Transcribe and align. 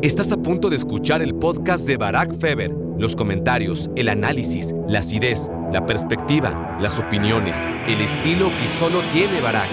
Estás 0.00 0.30
a 0.30 0.36
punto 0.36 0.70
de 0.70 0.76
escuchar 0.76 1.22
el 1.22 1.34
podcast 1.34 1.84
de 1.84 1.96
Barack 1.96 2.38
Feber. 2.38 2.70
Los 2.98 3.16
comentarios, 3.16 3.90
el 3.96 4.08
análisis, 4.08 4.72
la 4.86 5.00
acidez, 5.00 5.50
la 5.72 5.86
perspectiva, 5.86 6.78
las 6.80 7.00
opiniones, 7.00 7.58
el 7.88 8.00
estilo 8.00 8.48
que 8.48 8.68
solo 8.68 9.00
tiene 9.12 9.40
Barack. 9.40 9.68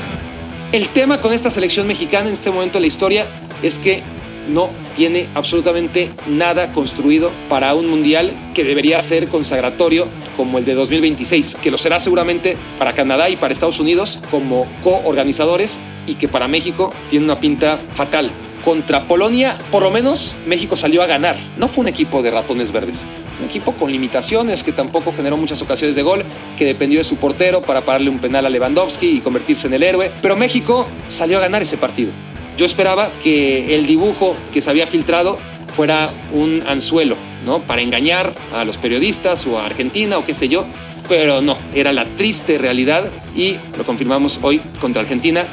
El 0.72 0.88
tema 0.88 1.22
con 1.22 1.32
esta 1.32 1.52
selección 1.52 1.86
mexicana 1.86 2.30
en 2.30 2.34
este 2.34 2.50
momento 2.50 2.80
de 2.80 2.82
la 2.82 2.88
historia 2.88 3.28
es 3.62 3.78
que 3.78 4.02
no 4.50 4.72
tiene 4.96 5.28
absolutamente 5.36 6.10
nada 6.28 6.74
construido 6.74 7.30
para 7.48 7.76
un 7.76 7.86
mundial 7.86 8.34
que 8.56 8.64
debería 8.64 9.00
ser 9.04 9.28
consagratorio 9.28 10.08
como 10.36 10.58
el 10.58 10.66
de 10.66 10.74
2026, 10.74 11.54
que 11.62 11.70
lo 11.70 11.78
será 11.78 12.00
seguramente 12.00 12.58
para 12.80 12.94
Canadá 12.94 13.30
y 13.30 13.36
para 13.36 13.54
Estados 13.54 13.80
Unidos 13.80 14.18
como 14.32 14.66
coorganizadores 14.84 15.78
y 16.08 16.16
que 16.16 16.28
para 16.28 16.48
México 16.48 16.92
tiene 17.12 17.26
una 17.26 17.40
pinta 17.40 17.78
fatal. 17.94 18.32
Contra 18.66 19.04
Polonia, 19.04 19.56
por 19.70 19.84
lo 19.84 19.92
menos 19.92 20.34
México 20.48 20.76
salió 20.76 21.04
a 21.04 21.06
ganar. 21.06 21.38
No 21.58 21.68
fue 21.68 21.84
un 21.84 21.88
equipo 21.88 22.24
de 22.24 22.32
ratones 22.32 22.72
verdes. 22.72 22.98
Un 23.40 23.48
equipo 23.48 23.74
con 23.74 23.92
limitaciones 23.92 24.64
que 24.64 24.72
tampoco 24.72 25.14
generó 25.16 25.38
muchas 25.38 25.62
ocasiones 25.62 25.96
de 25.96 26.02
gol, 26.02 26.24
que 26.58 26.66
dependió 26.66 26.98
de 26.98 27.04
su 27.04 27.18
portero 27.18 27.62
para 27.62 27.82
pararle 27.82 28.10
un 28.10 28.18
penal 28.18 28.44
a 28.48 28.50
Lewandowski 28.50 29.18
y 29.18 29.20
convertirse 29.20 29.68
en 29.68 29.76
el 29.76 29.84
héroe. 29.84 30.10
Pero 30.20 30.36
México 30.36 30.88
salió 31.10 31.38
a 31.38 31.42
ganar 31.42 31.62
ese 31.62 31.78
partido. 31.78 32.12
Yo 32.58 32.66
esperaba 32.66 33.12
que 33.24 33.76
el 33.76 33.86
dibujo 33.86 34.36
que 34.52 34.64
se 34.64 34.70
había 34.72 34.88
filtrado 34.88 35.38
fuera 35.76 36.10
un 36.34 36.64
anzuelo, 36.68 37.18
¿no? 37.46 37.60
Para 37.60 37.84
engañar 37.84 38.34
a 38.52 38.66
los 38.66 38.78
periodistas 38.78 39.46
o 39.46 39.60
a 39.60 39.68
Argentina 39.68 40.18
o 40.18 40.26
qué 40.26 40.34
sé 40.34 40.48
yo, 40.48 40.66
pero 41.08 41.42
no, 41.42 41.56
era 41.76 41.94
la 41.94 42.06
triste 42.06 42.58
realidad 42.58 43.12
y 43.36 43.58
lo 43.78 43.84
confirmamos 43.86 44.40
hoy 44.42 44.60
contra 44.82 45.02
Argentina, 45.02 45.46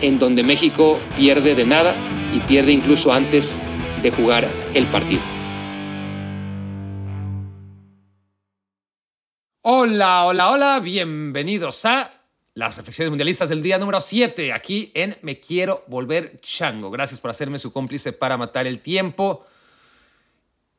en 0.00 0.18
donde 0.18 0.42
México 0.42 0.98
pierde 1.16 1.54
de 1.54 1.64
nada 1.64 1.94
y 2.34 2.40
pierde 2.40 2.72
incluso 2.72 3.12
antes 3.12 3.56
de 4.02 4.10
jugar 4.10 4.46
el 4.74 4.86
partido. 4.86 5.22
Hola, 9.62 10.26
hola, 10.26 10.50
hola, 10.50 10.80
bienvenidos 10.80 11.84
a 11.86 12.12
las 12.54 12.76
reflexiones 12.76 13.10
mundialistas 13.10 13.48
del 13.48 13.62
día 13.62 13.78
número 13.78 14.00
7, 14.00 14.52
aquí 14.52 14.90
en 14.94 15.16
Me 15.22 15.40
Quiero 15.40 15.84
Volver 15.88 16.40
Chango. 16.40 16.90
Gracias 16.90 17.20
por 17.20 17.30
hacerme 17.30 17.58
su 17.58 17.72
cómplice 17.72 18.12
para 18.12 18.36
matar 18.36 18.66
el 18.66 18.80
tiempo. 18.80 19.44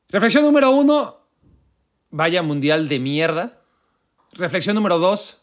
Reflexión 0.10 0.44
número 0.44 0.72
1, 0.72 1.18
vaya 2.12 2.42
mundial 2.42 2.88
de 2.88 3.00
mierda. 3.00 3.62
Reflexión 4.34 4.76
número 4.76 5.00
2, 5.00 5.38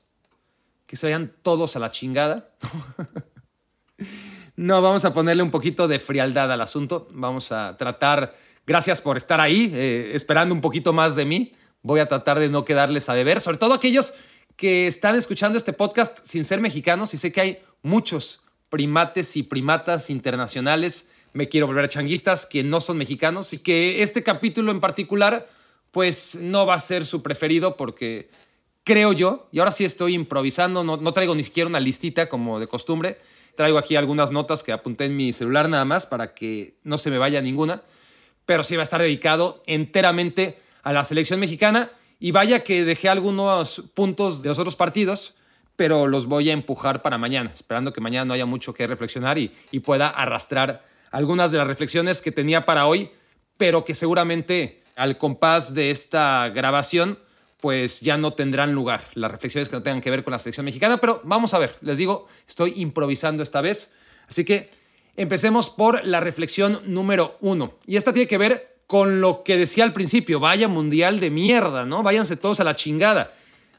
que 0.86 0.96
se 0.96 1.06
vayan 1.06 1.32
todos 1.42 1.76
a 1.76 1.80
la 1.80 1.90
chingada. 1.90 2.50
no, 4.56 4.82
vamos 4.82 5.04
a 5.04 5.12
ponerle 5.12 5.42
un 5.42 5.50
poquito 5.50 5.88
de 5.88 5.98
frialdad 5.98 6.52
al 6.52 6.60
asunto. 6.60 7.08
Vamos 7.12 7.50
a 7.50 7.76
tratar, 7.76 8.36
gracias 8.66 9.00
por 9.00 9.16
estar 9.16 9.40
ahí, 9.40 9.72
eh, 9.74 10.12
esperando 10.14 10.54
un 10.54 10.60
poquito 10.60 10.92
más 10.92 11.16
de 11.16 11.24
mí. 11.24 11.52
Voy 11.82 12.00
a 12.00 12.06
tratar 12.06 12.38
de 12.38 12.48
no 12.48 12.64
quedarles 12.64 13.08
a 13.08 13.14
deber, 13.14 13.40
sobre 13.40 13.58
todo 13.58 13.74
aquellos 13.74 14.14
que 14.56 14.86
están 14.86 15.16
escuchando 15.16 15.58
este 15.58 15.72
podcast 15.72 16.20
sin 16.22 16.44
ser 16.44 16.60
mexicanos 16.60 17.12
y 17.12 17.18
sé 17.18 17.32
que 17.32 17.40
hay 17.40 17.58
muchos 17.82 18.42
primates 18.70 19.36
y 19.36 19.42
primatas 19.42 20.08
internacionales, 20.08 21.10
me 21.32 21.48
quiero 21.48 21.66
volver 21.66 21.84
a 21.84 21.88
changuistas, 21.88 22.46
que 22.46 22.62
no 22.62 22.80
son 22.80 22.96
mexicanos 22.96 23.52
y 23.52 23.58
que 23.58 24.02
este 24.02 24.22
capítulo 24.22 24.70
en 24.70 24.80
particular 24.80 25.48
pues 25.90 26.36
no 26.40 26.64
va 26.64 26.74
a 26.74 26.80
ser 26.80 27.04
su 27.04 27.22
preferido 27.22 27.76
porque 27.76 28.30
creo 28.84 29.12
yo, 29.12 29.48
y 29.50 29.58
ahora 29.58 29.72
sí 29.72 29.84
estoy 29.84 30.14
improvisando, 30.14 30.84
no, 30.84 30.96
no 30.96 31.12
traigo 31.12 31.34
ni 31.34 31.42
siquiera 31.42 31.68
una 31.68 31.80
listita 31.80 32.28
como 32.28 32.60
de 32.60 32.66
costumbre, 32.68 33.18
traigo 33.56 33.78
aquí 33.78 33.96
algunas 33.96 34.30
notas 34.30 34.62
que 34.62 34.72
apunté 34.72 35.04
en 35.06 35.16
mi 35.16 35.32
celular 35.32 35.68
nada 35.68 35.84
más 35.84 36.06
para 36.06 36.34
que 36.34 36.76
no 36.82 36.98
se 36.98 37.10
me 37.10 37.18
vaya 37.18 37.40
ninguna, 37.40 37.82
pero 38.46 38.64
sí 38.64 38.76
va 38.76 38.82
a 38.82 38.84
estar 38.84 39.00
dedicado 39.00 39.62
enteramente 39.66 40.58
a 40.82 40.92
la 40.92 41.04
selección 41.04 41.40
mexicana. 41.40 41.90
Y 42.20 42.30
vaya 42.30 42.64
que 42.64 42.84
dejé 42.84 43.08
algunos 43.08 43.82
puntos 43.94 44.40
de 44.42 44.48
los 44.48 44.58
otros 44.58 44.76
partidos, 44.76 45.34
pero 45.76 46.06
los 46.06 46.26
voy 46.26 46.50
a 46.50 46.52
empujar 46.52 47.02
para 47.02 47.18
mañana, 47.18 47.50
esperando 47.52 47.92
que 47.92 48.00
mañana 48.00 48.24
no 48.24 48.34
haya 48.34 48.46
mucho 48.46 48.72
que 48.72 48.86
reflexionar 48.86 49.38
y, 49.38 49.52
y 49.72 49.80
pueda 49.80 50.08
arrastrar 50.08 50.84
algunas 51.10 51.50
de 51.50 51.58
las 51.58 51.66
reflexiones 51.66 52.22
que 52.22 52.32
tenía 52.32 52.64
para 52.64 52.86
hoy, 52.86 53.10
pero 53.56 53.84
que 53.84 53.94
seguramente 53.94 54.84
al 54.96 55.18
compás 55.18 55.74
de 55.74 55.90
esta 55.90 56.50
grabación, 56.54 57.18
pues 57.60 58.00
ya 58.00 58.18
no 58.18 58.32
tendrán 58.32 58.72
lugar 58.72 59.04
las 59.14 59.30
reflexiones 59.30 59.68
que 59.68 59.76
no 59.76 59.82
tengan 59.82 60.00
que 60.00 60.10
ver 60.10 60.24
con 60.24 60.32
la 60.32 60.38
selección 60.38 60.64
mexicana, 60.64 60.98
pero 60.98 61.20
vamos 61.24 61.54
a 61.54 61.58
ver, 61.58 61.76
les 61.80 61.98
digo, 61.98 62.28
estoy 62.46 62.74
improvisando 62.76 63.42
esta 63.42 63.60
vez, 63.60 63.92
así 64.28 64.44
que 64.44 64.70
empecemos 65.16 65.70
por 65.70 66.04
la 66.04 66.20
reflexión 66.20 66.80
número 66.86 67.38
uno, 67.40 67.74
y 67.86 67.96
esta 67.96 68.12
tiene 68.12 68.26
que 68.26 68.38
ver 68.38 68.74
con 68.86 69.20
lo 69.20 69.42
que 69.42 69.56
decía 69.56 69.84
al 69.84 69.92
principio, 69.92 70.40
vaya 70.40 70.68
mundial 70.68 71.20
de 71.20 71.30
mierda, 71.30 71.84
¿no? 71.84 72.02
Váyanse 72.02 72.36
todos 72.36 72.60
a 72.60 72.64
la 72.64 72.76
chingada. 72.76 73.32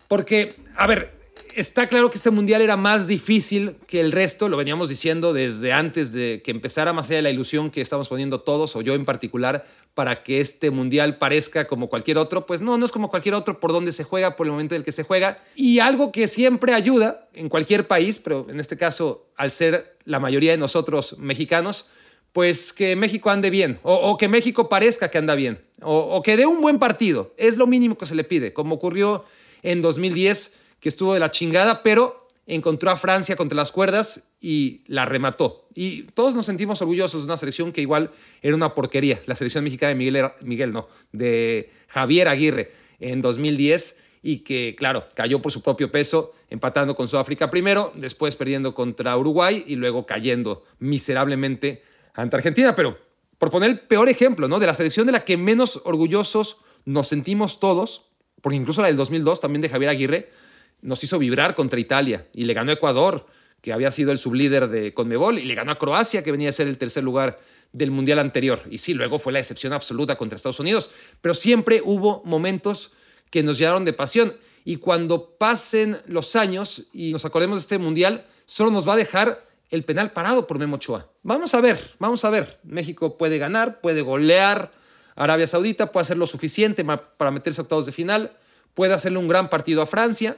Porque, 0.08 0.56
a 0.76 0.88
ver, 0.88 1.14
está 1.56 1.88
claro 1.88 2.10
que 2.10 2.18
este 2.18 2.32
mundial 2.32 2.62
era 2.62 2.76
más 2.76 3.08
difícil 3.08 3.76
que 3.88 4.02
el 4.02 4.12
resto, 4.12 4.50
lo 4.50 4.58
veníamos 4.58 4.90
diciendo 4.90 5.34
desde 5.34 5.72
antes 5.72 6.12
de 6.12 6.42
que 6.44 6.52
empezara, 6.52 6.94
más 6.94 7.08
allá 7.08 7.18
de 7.18 7.22
la 7.24 7.30
ilusión 7.30 7.72
que 7.72 7.82
estamos 7.82 8.10
poniendo 8.10 8.42
todos, 8.42 8.76
o 8.76 8.82
yo 8.82 8.94
en 8.94 9.06
particular, 9.06 9.66
para 9.94 10.22
que 10.24 10.42
este 10.42 10.70
mundial 10.70 11.18
parezca 11.18 11.66
como 11.68 11.88
cualquier 11.88 12.18
otro. 12.18 12.46
Pues 12.46 12.62
no, 12.62 12.78
no 12.78 12.86
es 12.86 12.92
como 12.92 13.10
cualquier 13.10 13.36
otro 13.36 13.60
por 13.60 13.72
donde 13.72 13.94
se 13.94 14.04
juega, 14.04 14.36
por 14.36 14.48
el 14.48 14.52
momento 14.52 14.76
en 14.76 14.82
el 14.82 14.86
que 14.86 14.92
se 14.92 15.04
juega. 15.04 15.42
Y 15.56 15.80
algo 15.80 16.12
que 16.12 16.28
siempre 16.28 16.74
ayuda 16.74 17.30
en 17.34 17.48
cualquier 17.48 17.88
país, 17.88 18.20
pero 18.20 18.46
en 18.50 18.60
este 18.60 18.78
caso, 18.78 19.28
al 19.38 19.52
ser 19.52 19.98
la 20.04 20.20
mayoría 20.20 20.52
de 20.52 20.58
nosotros 20.58 21.18
mexicanos, 21.18 21.88
pues 22.34 22.74
que 22.74 22.98
México 22.98 23.30
ande 23.30 23.50
bien, 23.50 23.80
o, 23.82 24.18
que 24.18 24.28
México 24.28 24.68
parezca 24.68 25.10
que 25.10 25.18
anda 25.18 25.36
bien, 25.36 25.64
o, 25.82 25.98
o, 25.98 26.22
que 26.22 26.36
dé 26.36 26.46
un 26.46 26.60
buen 26.60 26.80
partido. 26.80 27.34
Es 27.38 27.56
lo 27.56 27.66
mínimo 27.66 27.98
que 27.98 28.06
se 28.06 28.14
le 28.14 28.26
pide, 28.26 28.52
como 28.52 28.76
ocurrió 28.76 29.24
en 29.64 29.82
2010, 29.82 30.54
que 30.86 30.90
estuvo 30.90 31.16
de 31.16 31.20
la 31.20 31.32
chingada, 31.32 31.82
pero 31.82 32.28
encontró 32.46 32.92
a 32.92 32.96
Francia 32.96 33.36
contra 33.36 33.56
las 33.56 33.72
cuerdas 33.72 34.30
y 34.40 34.84
la 34.86 35.08
remató. 35.08 35.68
Y 35.74 36.04
todos 36.14 36.36
nos 36.36 36.46
sentimos 36.46 36.80
orgullosos 36.80 37.22
de 37.22 37.26
una 37.26 37.38
selección 37.38 37.72
que 37.72 37.82
igual 37.82 38.12
era 38.44 38.56
una 38.56 38.76
porquería, 38.76 39.20
la 39.26 39.36
selección 39.36 39.64
mexicana 39.64 39.90
de 39.90 39.96
Miguel, 39.96 40.30
Miguel 40.44 40.74
no, 40.74 40.88
de 41.12 41.72
Javier 41.88 42.28
Aguirre 42.28 42.72
en 43.00 43.24
2010 43.24 44.00
y 44.22 44.44
que, 44.44 44.76
claro, 44.78 45.08
cayó 45.16 45.42
por 45.42 45.52
su 45.52 45.64
propio 45.64 45.92
peso, 45.92 46.34
empatando 46.52 46.96
con 46.96 47.08
Sudáfrica 47.08 47.50
primero, 47.50 47.92
después 47.96 48.36
perdiendo 48.36 48.76
contra 48.76 49.18
Uruguay 49.18 49.64
y 49.66 49.78
luego 49.78 50.06
cayendo 50.06 50.66
miserablemente 50.78 51.82
ante 52.14 52.36
Argentina, 52.36 52.76
pero 52.76 52.96
por 53.40 53.50
poner 53.50 53.72
el 53.72 53.80
peor 53.80 54.08
ejemplo, 54.08 54.48
¿no? 54.48 54.60
De 54.60 54.68
la 54.68 54.76
selección 54.76 55.08
de 55.08 55.14
la 55.14 55.26
que 55.26 55.36
menos 55.36 55.82
orgullosos 55.84 56.58
nos 56.86 57.08
sentimos 57.08 57.60
todos, 57.60 58.06
porque 58.44 58.58
incluso 58.58 58.84
la 58.84 58.88
del 58.90 58.98
2002 58.98 59.42
también 59.42 59.64
de 59.64 59.70
Javier 59.70 59.90
Aguirre 59.90 60.45
nos 60.82 61.04
hizo 61.04 61.20
vibrar 61.20 61.56
contra 61.56 61.80
Italia 61.80 62.28
y 62.34 62.46
le 62.46 62.54
ganó 62.54 62.72
Ecuador, 62.72 63.26
que 63.62 63.74
había 63.74 63.90
sido 63.90 64.12
el 64.12 64.20
sublíder 64.20 64.70
de 64.70 64.94
Conmebol, 64.94 65.40
y 65.40 65.46
le 65.46 65.56
ganó 65.56 65.72
a 65.72 65.80
Croacia, 65.80 66.24
que 66.24 66.32
venía 66.32 66.50
a 66.50 66.54
ser 66.54 66.68
el 66.68 66.78
tercer 66.78 67.04
lugar 67.04 67.40
del 67.74 67.92
Mundial 67.92 68.20
anterior. 68.20 68.62
Y 68.70 68.78
sí, 68.78 68.94
luego 68.94 69.18
fue 69.18 69.34
la 69.34 69.40
excepción 69.40 69.74
absoluta 69.74 70.18
contra 70.18 70.36
Estados 70.36 70.60
Unidos, 70.60 70.92
pero 71.22 71.34
siempre 71.34 71.82
hubo 71.84 72.22
momentos 72.26 72.92
que 73.32 73.44
nos 73.44 73.58
llenaron 73.58 73.84
de 73.84 73.94
pasión. 73.94 74.34
Y 74.64 74.78
cuando 74.78 75.32
pasen 75.38 76.00
los 76.06 76.36
años 76.36 76.84
y 76.94 77.12
nos 77.12 77.26
acordemos 77.26 77.58
de 77.58 77.62
este 77.62 77.78
Mundial, 77.78 78.26
solo 78.46 78.72
nos 78.72 78.88
va 78.88 78.94
a 78.94 78.98
dejar 78.98 79.46
el 79.72 79.84
penal 79.84 80.12
parado 80.12 80.48
por 80.48 80.60
Memo 80.60 80.76
Ochoa. 80.76 81.10
Vamos 81.24 81.54
a 81.54 81.62
ver, 81.62 81.96
vamos 82.00 82.24
a 82.24 82.30
ver. 82.30 82.60
México 82.64 83.18
puede 83.18 83.38
ganar, 83.38 83.82
puede 83.82 84.02
golear. 84.02 84.72
Arabia 85.16 85.48
Saudita 85.48 85.92
puede 85.92 86.04
hacer 86.04 86.18
lo 86.18 86.28
suficiente 86.28 86.86
para 86.86 87.32
meterse 87.32 87.62
a 87.62 87.64
octavos 87.64 87.86
de 87.86 87.92
final. 87.92 88.38
Puede 88.74 88.94
hacerle 88.94 89.18
un 89.18 89.28
gran 89.28 89.50
partido 89.50 89.82
a 89.82 89.88
Francia 89.88 90.38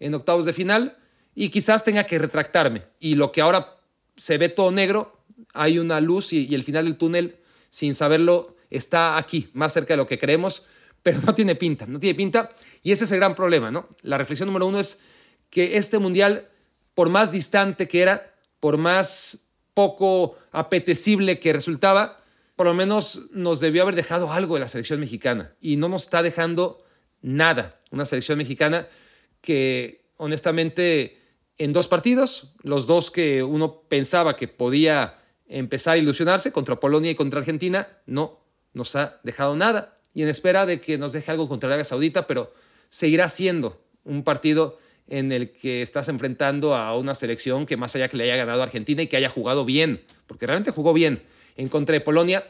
en 0.00 0.14
octavos 0.14 0.44
de 0.44 0.52
final. 0.52 0.96
Y 1.34 1.50
quizás 1.50 1.84
tenga 1.84 2.04
que 2.04 2.18
retractarme. 2.18 2.84
Y 2.98 3.14
lo 3.14 3.32
que 3.32 3.40
ahora 3.40 3.76
se 4.16 4.38
ve 4.38 4.48
todo 4.48 4.72
negro, 4.72 5.20
hay 5.52 5.78
una 5.78 6.00
luz 6.00 6.32
y, 6.32 6.54
el 6.54 6.64
final 6.64 6.84
del 6.84 6.96
túnel, 6.96 7.36
sin 7.68 7.94
saberlo, 7.94 8.56
está 8.70 9.18
aquí, 9.18 9.50
más 9.52 9.72
cerca 9.72 9.94
de 9.94 9.98
lo 9.98 10.06
que 10.06 10.18
creemos. 10.18 10.64
Pero 11.02 11.20
no 11.26 11.34
tiene 11.34 11.54
pinta, 11.54 11.86
no 11.86 12.00
tiene 12.00 12.16
pinta. 12.16 12.50
Y 12.82 12.92
ese 12.92 13.04
es 13.04 13.12
el 13.12 13.18
gran 13.18 13.34
problema, 13.34 13.70
¿no? 13.70 13.86
La 14.02 14.18
reflexión 14.18 14.46
número 14.46 14.66
uno 14.66 14.80
es 14.80 15.00
que 15.50 15.76
este 15.76 15.98
mundial, 15.98 16.48
por 16.94 17.10
más 17.10 17.32
distante 17.32 17.86
que 17.86 18.02
era, 18.02 18.34
por 18.60 18.78
más 18.78 19.46
poco 19.74 20.36
apetecible 20.52 21.38
que 21.38 21.52
resultaba, 21.52 22.20
por 22.56 22.66
lo 22.66 22.74
menos 22.74 23.22
nos 23.32 23.60
debió 23.60 23.82
haber 23.82 23.94
dejado 23.94 24.32
algo 24.32 24.54
de 24.54 24.60
la 24.60 24.68
selección 24.68 24.98
mexicana 24.98 25.54
y 25.60 25.76
no 25.76 25.88
nos 25.88 26.04
está 26.04 26.22
dejando 26.22 26.82
nada. 27.20 27.78
Una 27.90 28.06
selección 28.06 28.38
mexicana 28.38 28.88
que 29.46 30.10
honestamente 30.16 31.22
en 31.56 31.72
dos 31.72 31.86
partidos, 31.86 32.54
los 32.62 32.88
dos 32.88 33.12
que 33.12 33.44
uno 33.44 33.82
pensaba 33.88 34.34
que 34.34 34.48
podía 34.48 35.18
empezar 35.46 35.94
a 35.94 35.98
ilusionarse 35.98 36.50
contra 36.50 36.80
Polonia 36.80 37.12
y 37.12 37.14
contra 37.14 37.38
Argentina, 37.38 37.86
no 38.06 38.40
nos 38.74 38.96
ha 38.96 39.20
dejado 39.22 39.54
nada 39.54 39.94
y 40.12 40.22
en 40.22 40.28
espera 40.28 40.66
de 40.66 40.80
que 40.80 40.98
nos 40.98 41.12
deje 41.12 41.30
algo 41.30 41.48
contra 41.48 41.68
Arabia 41.68 41.84
Saudita, 41.84 42.26
pero 42.26 42.52
seguirá 42.88 43.28
siendo 43.28 43.80
un 44.02 44.24
partido 44.24 44.78
en 45.06 45.30
el 45.30 45.52
que 45.52 45.80
estás 45.80 46.08
enfrentando 46.08 46.74
a 46.74 46.96
una 46.98 47.14
selección 47.14 47.66
que 47.66 47.76
más 47.76 47.94
allá 47.94 48.08
que 48.08 48.16
le 48.16 48.24
haya 48.24 48.34
ganado 48.34 48.64
Argentina 48.64 49.02
y 49.02 49.06
que 49.06 49.16
haya 49.16 49.30
jugado 49.30 49.64
bien, 49.64 50.02
porque 50.26 50.46
realmente 50.46 50.72
jugó 50.72 50.92
bien 50.92 51.22
en 51.56 51.68
contra 51.68 51.92
de 51.92 52.00
Polonia, 52.00 52.44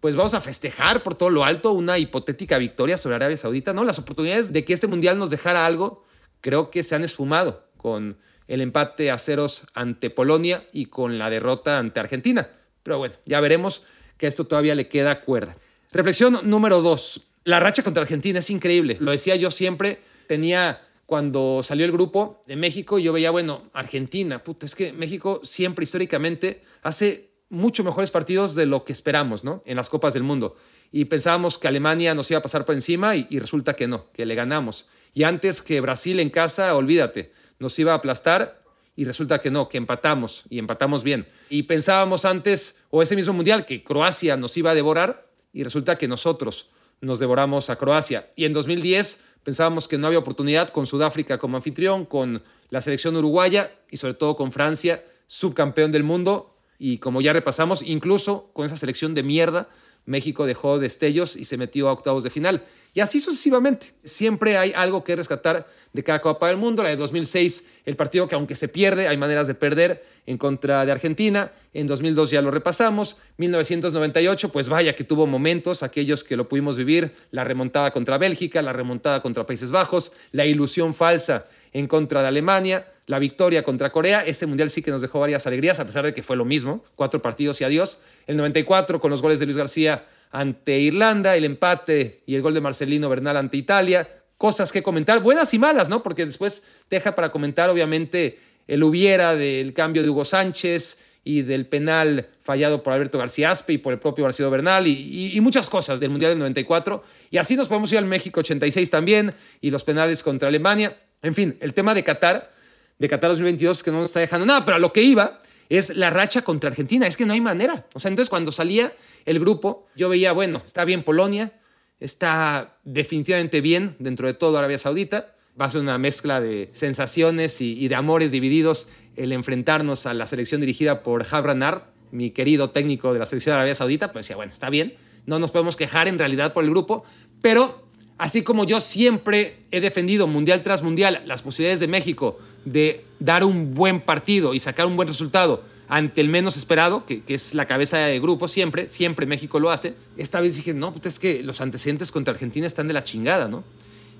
pues 0.00 0.16
vamos 0.16 0.34
a 0.34 0.40
festejar 0.40 1.04
por 1.04 1.14
todo 1.14 1.30
lo 1.30 1.44
alto 1.44 1.72
una 1.72 1.98
hipotética 1.98 2.58
victoria 2.58 2.98
sobre 2.98 3.14
Arabia 3.14 3.36
Saudita, 3.36 3.72
¿no? 3.72 3.84
Las 3.84 4.00
oportunidades 4.00 4.52
de 4.52 4.64
que 4.64 4.72
este 4.72 4.88
mundial 4.88 5.16
nos 5.18 5.30
dejara 5.30 5.64
algo, 5.64 6.04
creo 6.40 6.70
que 6.70 6.82
se 6.82 6.94
han 6.94 7.04
esfumado 7.04 7.68
con 7.76 8.18
el 8.48 8.60
empate 8.60 9.10
a 9.10 9.18
ceros 9.18 9.66
ante 9.74 10.10
Polonia 10.10 10.66
y 10.72 10.86
con 10.86 11.18
la 11.18 11.30
derrota 11.30 11.78
ante 11.78 12.00
Argentina. 12.00 12.48
Pero 12.82 12.98
bueno, 12.98 13.14
ya 13.24 13.40
veremos 13.40 13.84
que 14.16 14.26
esto 14.26 14.46
todavía 14.46 14.74
le 14.74 14.88
queda 14.88 15.22
cuerda. 15.22 15.56
Reflexión 15.92 16.38
número 16.44 16.82
dos. 16.82 17.28
La 17.44 17.60
racha 17.60 17.82
contra 17.82 18.02
Argentina 18.02 18.38
es 18.38 18.50
increíble. 18.50 18.96
Lo 19.00 19.12
decía 19.12 19.36
yo 19.36 19.50
siempre, 19.50 20.00
tenía 20.26 20.82
cuando 21.10 21.62
salió 21.64 21.84
el 21.84 21.90
grupo 21.90 22.44
de 22.46 22.54
México, 22.54 23.00
yo 23.00 23.12
veía, 23.12 23.32
bueno, 23.32 23.64
Argentina, 23.72 24.44
puta, 24.44 24.64
es 24.64 24.76
que 24.76 24.92
México 24.92 25.40
siempre 25.42 25.82
históricamente 25.82 26.62
hace 26.82 27.32
mucho 27.48 27.82
mejores 27.82 28.12
partidos 28.12 28.54
de 28.54 28.64
lo 28.64 28.84
que 28.84 28.92
esperamos, 28.92 29.42
¿no? 29.42 29.60
En 29.66 29.74
las 29.74 29.90
Copas 29.90 30.14
del 30.14 30.22
Mundo. 30.22 30.56
Y 30.92 31.06
pensábamos 31.06 31.58
que 31.58 31.66
Alemania 31.66 32.14
nos 32.14 32.30
iba 32.30 32.38
a 32.38 32.42
pasar 32.42 32.64
por 32.64 32.76
encima 32.76 33.16
y, 33.16 33.26
resulta 33.40 33.74
que 33.74 33.88
no, 33.88 34.10
que 34.12 34.24
le 34.24 34.36
ganamos. 34.36 34.86
Y 35.12 35.24
antes 35.24 35.62
que 35.62 35.80
Brasil 35.80 36.20
en 36.20 36.30
casa, 36.30 36.74
olvídate, 36.74 37.32
nos 37.58 37.78
iba 37.78 37.92
a 37.92 37.96
aplastar 37.96 38.62
y 38.96 39.04
resulta 39.04 39.40
que 39.40 39.50
no, 39.50 39.68
que 39.68 39.78
empatamos 39.78 40.44
y 40.50 40.58
empatamos 40.58 41.02
bien. 41.02 41.26
Y 41.48 41.64
pensábamos 41.64 42.24
antes, 42.24 42.84
o 42.90 43.02
ese 43.02 43.16
mismo 43.16 43.32
mundial, 43.32 43.66
que 43.66 43.82
Croacia 43.82 44.36
nos 44.36 44.56
iba 44.56 44.70
a 44.70 44.74
devorar 44.74 45.24
y 45.52 45.64
resulta 45.64 45.98
que 45.98 46.08
nosotros 46.08 46.70
nos 47.00 47.18
devoramos 47.18 47.70
a 47.70 47.76
Croacia. 47.76 48.28
Y 48.36 48.44
en 48.44 48.52
2010 48.52 49.22
pensábamos 49.42 49.88
que 49.88 49.98
no 49.98 50.06
había 50.06 50.18
oportunidad 50.18 50.68
con 50.68 50.86
Sudáfrica 50.86 51.38
como 51.38 51.56
anfitrión, 51.56 52.04
con 52.04 52.42
la 52.68 52.80
selección 52.82 53.16
uruguaya 53.16 53.70
y 53.90 53.96
sobre 53.96 54.14
todo 54.14 54.36
con 54.36 54.52
Francia, 54.52 55.04
subcampeón 55.26 55.92
del 55.92 56.02
mundo, 56.02 56.56
y 56.78 56.98
como 56.98 57.20
ya 57.20 57.32
repasamos, 57.32 57.82
incluso 57.82 58.50
con 58.54 58.64
esa 58.64 58.76
selección 58.76 59.14
de 59.14 59.22
mierda, 59.22 59.68
México 60.06 60.46
dejó 60.46 60.78
destellos 60.78 61.36
y 61.36 61.44
se 61.44 61.56
metió 61.56 61.88
a 61.88 61.92
octavos 61.92 62.24
de 62.24 62.30
final. 62.30 62.64
Y 62.92 63.00
así 63.00 63.20
sucesivamente. 63.20 63.92
Siempre 64.02 64.56
hay 64.56 64.72
algo 64.74 65.04
que 65.04 65.14
rescatar 65.14 65.66
de 65.92 66.02
cada 66.02 66.20
Copa 66.20 66.48
del 66.48 66.56
Mundo. 66.56 66.82
La 66.82 66.88
de 66.88 66.96
2006, 66.96 67.66
el 67.84 67.96
partido 67.96 68.26
que 68.26 68.34
aunque 68.34 68.56
se 68.56 68.68
pierde, 68.68 69.06
hay 69.06 69.16
maneras 69.16 69.46
de 69.46 69.54
perder 69.54 70.04
en 70.26 70.38
contra 70.38 70.84
de 70.84 70.92
Argentina. 70.92 71.52
En 71.72 71.86
2002 71.86 72.30
ya 72.30 72.42
lo 72.42 72.50
repasamos. 72.50 73.16
1998, 73.36 74.50
pues 74.50 74.68
vaya 74.68 74.96
que 74.96 75.04
tuvo 75.04 75.26
momentos, 75.26 75.82
aquellos 75.82 76.24
que 76.24 76.36
lo 76.36 76.48
pudimos 76.48 76.76
vivir. 76.76 77.14
La 77.30 77.44
remontada 77.44 77.92
contra 77.92 78.18
Bélgica, 78.18 78.62
la 78.62 78.72
remontada 78.72 79.22
contra 79.22 79.46
Países 79.46 79.70
Bajos, 79.70 80.12
la 80.32 80.46
ilusión 80.46 80.94
falsa 80.94 81.46
en 81.72 81.86
contra 81.86 82.22
de 82.22 82.28
Alemania, 82.28 82.86
la 83.10 83.18
victoria 83.18 83.64
contra 83.64 83.90
Corea. 83.90 84.20
Ese 84.20 84.46
mundial 84.46 84.70
sí 84.70 84.82
que 84.82 84.92
nos 84.92 85.00
dejó 85.00 85.18
varias 85.18 85.44
alegrías, 85.44 85.80
a 85.80 85.84
pesar 85.84 86.04
de 86.04 86.14
que 86.14 86.22
fue 86.22 86.36
lo 86.36 86.44
mismo, 86.44 86.84
cuatro 86.94 87.20
partidos 87.20 87.60
y 87.60 87.64
adiós. 87.64 87.98
El 88.28 88.36
94 88.36 89.00
con 89.00 89.10
los 89.10 89.20
goles 89.20 89.40
de 89.40 89.46
Luis 89.46 89.56
García 89.58 90.06
ante 90.30 90.78
Irlanda, 90.78 91.34
el 91.34 91.44
empate 91.44 92.22
y 92.24 92.36
el 92.36 92.42
gol 92.42 92.54
de 92.54 92.60
Marcelino 92.60 93.08
Bernal 93.08 93.36
ante 93.36 93.56
Italia. 93.56 94.08
Cosas 94.38 94.70
que 94.70 94.84
comentar, 94.84 95.20
buenas 95.22 95.52
y 95.52 95.58
malas, 95.58 95.88
¿no? 95.88 96.04
Porque 96.04 96.24
después 96.24 96.62
deja 96.88 97.16
para 97.16 97.32
comentar, 97.32 97.68
obviamente, 97.68 98.38
el 98.68 98.84
hubiera 98.84 99.34
del 99.34 99.74
cambio 99.74 100.04
de 100.04 100.08
Hugo 100.08 100.24
Sánchez 100.24 101.00
y 101.24 101.42
del 101.42 101.66
penal 101.66 102.28
fallado 102.40 102.84
por 102.84 102.92
Alberto 102.92 103.18
García 103.18 103.50
Aspe 103.50 103.72
y 103.72 103.78
por 103.78 103.92
el 103.92 103.98
propio 103.98 104.22
Marcelo 104.22 104.50
Bernal 104.50 104.86
y, 104.86 105.36
y, 105.36 105.40
muchas 105.40 105.68
cosas 105.68 105.98
del 105.98 106.10
Mundial 106.10 106.30
del 106.30 106.38
94. 106.38 107.02
Y 107.32 107.38
así 107.38 107.56
nos 107.56 107.66
podemos 107.66 107.90
ir 107.90 107.98
al 107.98 108.06
México 108.06 108.38
86 108.38 108.88
también 108.88 109.34
y 109.60 109.72
los 109.72 109.82
penales 109.82 110.22
contra 110.22 110.46
Alemania. 110.46 110.96
En 111.22 111.34
fin, 111.34 111.58
el 111.60 111.74
tema 111.74 111.92
de 111.92 112.04
Qatar, 112.04 112.59
de 113.00 113.08
Qatar 113.08 113.30
2022, 113.30 113.82
que 113.82 113.90
no 113.90 113.96
nos 113.96 114.06
está 114.10 114.20
dejando 114.20 114.46
nada, 114.46 114.64
pero 114.64 114.76
a 114.76 114.78
lo 114.78 114.92
que 114.92 115.02
iba 115.02 115.40
es 115.70 115.96
la 115.96 116.10
racha 116.10 116.42
contra 116.42 116.68
Argentina. 116.68 117.06
Es 117.06 117.16
que 117.16 117.24
no 117.26 117.32
hay 117.32 117.40
manera. 117.40 117.86
O 117.94 117.98
sea, 117.98 118.10
entonces 118.10 118.28
cuando 118.28 118.52
salía 118.52 118.92
el 119.24 119.40
grupo, 119.40 119.86
yo 119.96 120.08
veía, 120.08 120.32
bueno, 120.32 120.62
está 120.64 120.84
bien 120.84 121.02
Polonia, 121.02 121.52
está 121.98 122.78
definitivamente 122.84 123.60
bien 123.60 123.96
dentro 123.98 124.26
de 124.26 124.34
todo 124.34 124.58
Arabia 124.58 124.78
Saudita. 124.78 125.34
Va 125.58 125.64
a 125.64 125.68
ser 125.70 125.80
una 125.80 125.96
mezcla 125.96 126.40
de 126.40 126.68
sensaciones 126.72 127.60
y, 127.60 127.88
de 127.88 127.94
amores 127.94 128.30
divididos 128.30 128.88
el 129.16 129.32
enfrentarnos 129.32 130.06
a 130.06 130.14
la 130.14 130.26
selección 130.26 130.60
dirigida 130.60 131.02
por 131.02 131.26
Habranard, 131.30 131.82
mi 132.10 132.30
querido 132.30 132.70
técnico 132.70 133.12
de 133.12 133.18
la 133.18 133.26
selección 133.26 133.52
de 133.52 133.56
Arabia 133.56 133.74
Saudita. 133.74 134.12
Pues 134.12 134.26
decía, 134.26 134.36
bueno, 134.36 134.52
está 134.52 134.68
bien, 134.68 134.94
no 135.24 135.38
nos 135.38 135.50
podemos 135.50 135.76
quejar 135.76 136.06
en 136.06 136.18
realidad 136.18 136.52
por 136.52 136.64
el 136.64 136.70
grupo, 136.70 137.04
pero 137.40 137.89
Así 138.20 138.42
como 138.42 138.66
yo 138.66 138.80
siempre 138.80 139.56
he 139.70 139.80
defendido 139.80 140.26
mundial 140.26 140.62
tras 140.62 140.82
mundial 140.82 141.22
las 141.24 141.40
posibilidades 141.40 141.80
de 141.80 141.88
México 141.88 142.38
de 142.66 143.02
dar 143.18 143.44
un 143.44 143.72
buen 143.72 144.02
partido 144.02 144.52
y 144.52 144.60
sacar 144.60 144.84
un 144.84 144.94
buen 144.94 145.08
resultado 145.08 145.64
ante 145.88 146.20
el 146.20 146.28
menos 146.28 146.58
esperado, 146.58 147.06
que, 147.06 147.22
es 147.26 147.54
la 147.54 147.64
cabeza 147.64 147.96
de 147.96 148.20
grupo 148.20 148.46
siempre, 148.46 148.88
siempre 148.88 149.24
México 149.24 149.58
lo 149.58 149.70
hace. 149.70 149.94
Esta 150.18 150.42
vez 150.42 150.54
dije, 150.54 150.74
no, 150.74 150.92
pues 150.92 151.06
es 151.06 151.18
que 151.18 151.42
los 151.42 151.62
antecedentes 151.62 152.12
contra 152.12 152.34
Argentina 152.34 152.66
están 152.66 152.88
de 152.88 152.92
la 152.92 153.04
chingada, 153.04 153.48
¿no? 153.48 153.64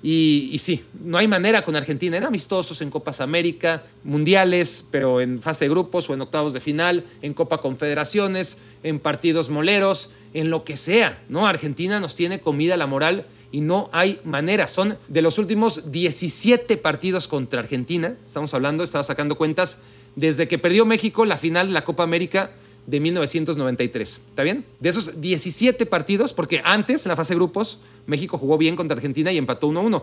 Y, 0.02 0.56
sí, 0.60 0.82
no 1.04 1.18
hay 1.18 1.28
manera 1.28 1.60
con 1.60 1.76
Argentina. 1.76 2.16
Eran 2.16 2.28
amistosos 2.28 2.80
en 2.80 2.88
Copas 2.88 3.20
América, 3.20 3.82
mundiales, 4.02 4.82
pero 4.90 5.20
en 5.20 5.42
fase 5.42 5.66
de 5.66 5.68
grupos 5.68 6.08
o 6.08 6.14
en 6.14 6.22
octavos 6.22 6.54
de 6.54 6.60
final, 6.60 7.04
en 7.20 7.34
Copa 7.34 7.58
Confederaciones, 7.58 8.56
en 8.82 8.98
partidos 8.98 9.50
moleros, 9.50 10.08
en 10.32 10.48
lo 10.48 10.64
que 10.64 10.78
sea, 10.78 11.22
¿no? 11.28 11.46
Argentina 11.46 12.00
nos 12.00 12.14
tiene 12.14 12.40
comida 12.40 12.78
la 12.78 12.86
moral 12.86 13.26
y 13.52 13.60
no 13.60 13.88
hay 13.92 14.20
manera. 14.24 14.66
Son 14.66 14.96
de 15.08 15.22
los 15.22 15.38
últimos 15.38 15.90
17 15.90 16.76
partidos 16.76 17.28
contra 17.28 17.60
Argentina, 17.60 18.16
estamos 18.24 18.54
hablando, 18.54 18.84
estaba 18.84 19.04
sacando 19.04 19.36
cuentas, 19.36 19.78
desde 20.16 20.48
que 20.48 20.58
perdió 20.58 20.84
México 20.86 21.24
la 21.24 21.36
final 21.36 21.68
de 21.68 21.72
la 21.72 21.84
Copa 21.84 22.02
América 22.02 22.52
de 22.86 23.00
1993. 23.00 24.20
¿Está 24.28 24.42
bien? 24.42 24.64
De 24.80 24.88
esos 24.88 25.20
17 25.20 25.86
partidos, 25.86 26.32
porque 26.32 26.60
antes, 26.64 27.06
en 27.06 27.10
la 27.10 27.16
fase 27.16 27.34
de 27.34 27.38
grupos, 27.38 27.78
México 28.06 28.38
jugó 28.38 28.58
bien 28.58 28.76
contra 28.76 28.96
Argentina 28.96 29.32
y 29.32 29.38
empató 29.38 29.68
1-1. 29.68 30.02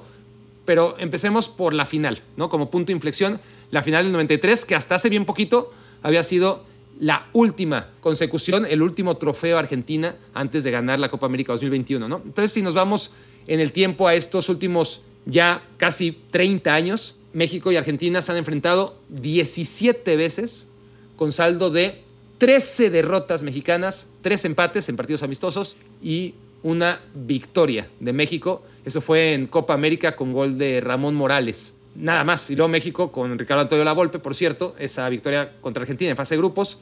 Pero 0.66 0.96
empecemos 1.00 1.48
por 1.48 1.74
la 1.74 1.86
final, 1.86 2.22
¿no? 2.36 2.50
Como 2.50 2.70
punto 2.70 2.88
de 2.88 2.94
inflexión, 2.94 3.40
la 3.72 3.84
final 3.84 4.06
del 4.06 4.14
93, 4.14 4.66
que 4.66 4.76
hasta 4.76 4.96
hace 4.96 5.10
bien 5.10 5.26
poquito 5.26 5.72
había 6.04 6.24
sido 6.24 6.64
la 7.00 7.28
última 7.34 7.90
consecución, 8.02 8.66
el 8.66 8.82
último 8.82 9.18
trofeo 9.18 9.58
Argentina 9.58 10.16
antes 10.34 10.64
de 10.64 10.72
ganar 10.72 11.00
la 11.00 11.10
Copa 11.10 11.26
América 11.26 11.54
2021, 11.54 12.08
¿no? 12.08 12.22
Entonces, 12.24 12.52
si 12.52 12.62
nos 12.62 12.74
vamos 12.74 13.12
en 13.48 13.60
el 13.60 13.72
tiempo 13.72 14.08
a 14.08 14.14
estos 14.14 14.50
últimos 14.50 15.02
ya 15.26 15.64
casi 15.78 16.12
30 16.32 16.74
años, 16.74 17.16
México 17.34 17.72
y 17.72 17.76
Argentina 17.76 18.22
se 18.22 18.32
han 18.32 18.38
enfrentado 18.38 18.98
17 19.10 20.16
veces 20.16 20.68
con 21.16 21.32
saldo 21.32 21.70
de 21.70 22.02
13 22.38 22.90
derrotas 22.90 23.44
mexicanas, 23.44 24.12
3 24.22 24.46
empates 24.46 24.90
en 24.90 24.96
partidos 24.96 25.24
amistosos 25.24 25.76
y 26.02 26.36
una 26.64 27.00
victoria 27.14 27.90
de 28.00 28.14
México. 28.14 28.64
Eso 28.86 29.02
fue 29.02 29.34
en 29.34 29.48
Copa 29.48 29.74
América 29.74 30.16
con 30.16 30.34
gol 30.34 30.58
de 30.58 30.82
Ramón 30.82 31.16
Morales. 31.16 31.76
Nada 31.96 32.24
más. 32.24 32.50
Y 32.50 32.56
luego 32.56 32.70
México 32.70 33.12
con 33.12 33.38
Ricardo 33.38 33.64
Antonio 33.64 33.84
Lavolpe, 33.84 34.20
por 34.20 34.36
cierto, 34.36 34.76
esa 34.80 35.10
victoria 35.10 35.54
contra 35.62 35.82
Argentina 35.82 36.12
en 36.12 36.18
fase 36.18 36.36
de 36.36 36.40
grupos. 36.40 36.78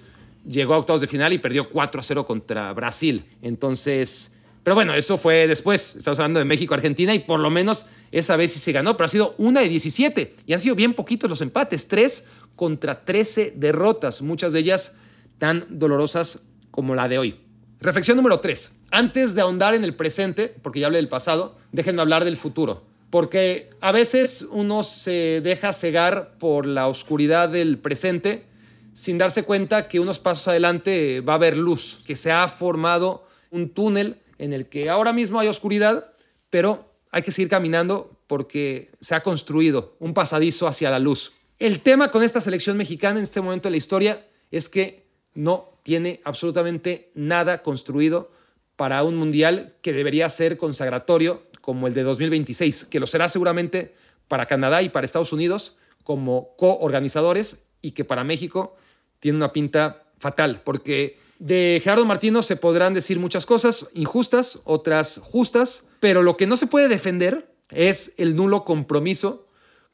Llegó 0.48 0.74
a 0.74 0.78
octavos 0.78 1.02
de 1.02 1.08
final 1.08 1.34
y 1.34 1.40
perdió 1.40 1.70
4 1.70 2.02
a 2.02 2.04
0 2.04 2.26
contra 2.28 2.72
Brasil. 2.74 3.26
Entonces, 3.42 4.35
pero 4.66 4.74
bueno, 4.74 4.96
eso 4.96 5.20
fue 5.20 5.46
después. 5.46 5.96
Estamos 5.96 6.18
hablando 6.18 6.40
de 6.40 6.46
México-Argentina 6.46 7.14
y 7.14 7.20
por 7.20 7.40
lo 7.40 7.52
menos 7.52 7.86
esa 8.12 8.36
vez 8.36 8.52
sí 8.52 8.58
se 8.58 8.72
ganó, 8.72 8.98
pero 8.98 9.06
ha 9.06 9.10
sido 9.10 9.36
una 9.38 9.62
de 9.62 9.70
17 9.70 10.38
y 10.48 10.54
han 10.54 10.60
sido 10.60 10.74
bien 10.74 10.96
poquitos 10.96 11.30
los 11.30 11.42
empates. 11.42 11.88
3 11.88 12.26
contra 12.56 13.06
13 13.06 13.54
derrotas, 13.58 14.24
muchas 14.24 14.54
de 14.54 14.60
ellas 14.62 14.96
tan 15.38 15.68
dolorosas 15.70 16.48
como 16.72 16.96
la 16.96 17.08
de 17.08 17.20
hoy. 17.20 17.40
Reflexión 17.80 18.18
número 18.18 18.40
3. 18.40 18.72
Antes 18.90 19.36
de 19.36 19.42
ahondar 19.42 19.76
en 19.76 19.84
el 19.84 19.96
presente, 19.96 20.56
porque 20.64 20.80
ya 20.80 20.88
hablé 20.88 20.98
del 20.98 21.10
pasado, 21.10 21.60
déjenme 21.72 22.02
hablar 22.02 22.26
del 22.26 22.36
futuro. 22.36 22.88
Porque 23.12 23.70
a 23.82 23.92
veces 23.92 24.48
uno 24.50 24.82
se 24.82 25.42
deja 25.44 25.74
cegar 25.74 26.40
por 26.40 26.66
la 26.66 26.88
oscuridad 26.88 27.50
del 27.50 27.78
presente 27.78 28.48
sin 28.94 29.20
darse 29.20 29.44
cuenta 29.44 29.88
que 29.88 30.00
unos 30.00 30.18
pasos 30.18 30.48
adelante 30.48 31.22
va 31.22 31.34
a 31.34 31.36
haber 31.36 31.56
luz, 31.56 32.02
que 32.04 32.16
se 32.16 32.32
ha 32.32 32.48
formado 32.48 33.28
un 33.52 33.70
túnel 33.70 34.24
en 34.38 34.54
el 34.54 34.68
que 34.68 34.90
ahora 34.90 35.14
mismo 35.14 35.40
hay 35.40 35.48
oscuridad, 35.48 36.14
pero 36.50 36.92
hay 37.12 37.22
que 37.22 37.32
seguir 37.32 37.50
caminando 37.50 38.12
porque 38.28 38.92
se 39.00 39.16
ha 39.16 39.24
construido 39.24 39.96
un 40.00 40.14
pasadizo 40.14 40.68
hacia 40.68 40.90
la 40.90 41.00
luz. 41.00 41.34
El 41.60 41.82
tema 41.82 42.12
con 42.12 42.24
esta 42.24 42.42
selección 42.42 42.78
mexicana 42.78 43.20
en 43.20 43.24
este 43.24 43.42
momento 43.42 43.68
de 43.68 43.72
la 43.72 43.78
historia 43.78 44.26
es 44.52 44.68
que 44.68 45.06
no 45.34 45.80
tiene 45.84 46.22
absolutamente 46.24 47.12
nada 47.14 47.62
construido 47.62 48.32
para 48.76 49.04
un 49.04 49.16
mundial 49.16 49.76
que 49.82 49.94
debería 49.94 50.30
ser 50.30 50.58
consagratorio 50.58 51.44
como 51.62 51.88
el 51.88 51.94
de 51.94 52.04
2026, 52.04 52.86
que 52.86 53.00
lo 53.00 53.08
será 53.08 53.30
seguramente 53.30 53.96
para 54.28 54.48
Canadá 54.48 54.82
y 54.82 54.90
para 54.90 55.06
Estados 55.06 55.34
Unidos 55.34 55.78
como 56.04 56.56
coorganizadores 56.58 57.64
y 57.82 57.92
que 57.92 58.06
para 58.06 58.24
México 58.24 58.76
tiene 59.20 59.38
una 59.38 59.54
pinta 59.54 60.04
fatal, 60.20 60.62
porque 60.64 61.18
de 61.40 61.82
Gerardo 61.84 62.06
Martino 62.06 62.42
se 62.42 62.56
podrán 62.56 62.94
decir 62.94 63.20
muchas 63.20 63.46
cosas 63.46 63.90
injustas, 63.94 64.60
otras 64.64 65.20
justas, 65.24 65.86
pero 66.00 66.24
lo 66.24 66.38
que 66.38 66.48
no 66.48 66.58
se 66.58 66.68
puede 66.68 66.88
defender 66.88 67.54
es 67.70 68.14
el 68.18 68.36
nulo 68.36 68.64
compromiso 68.64 69.48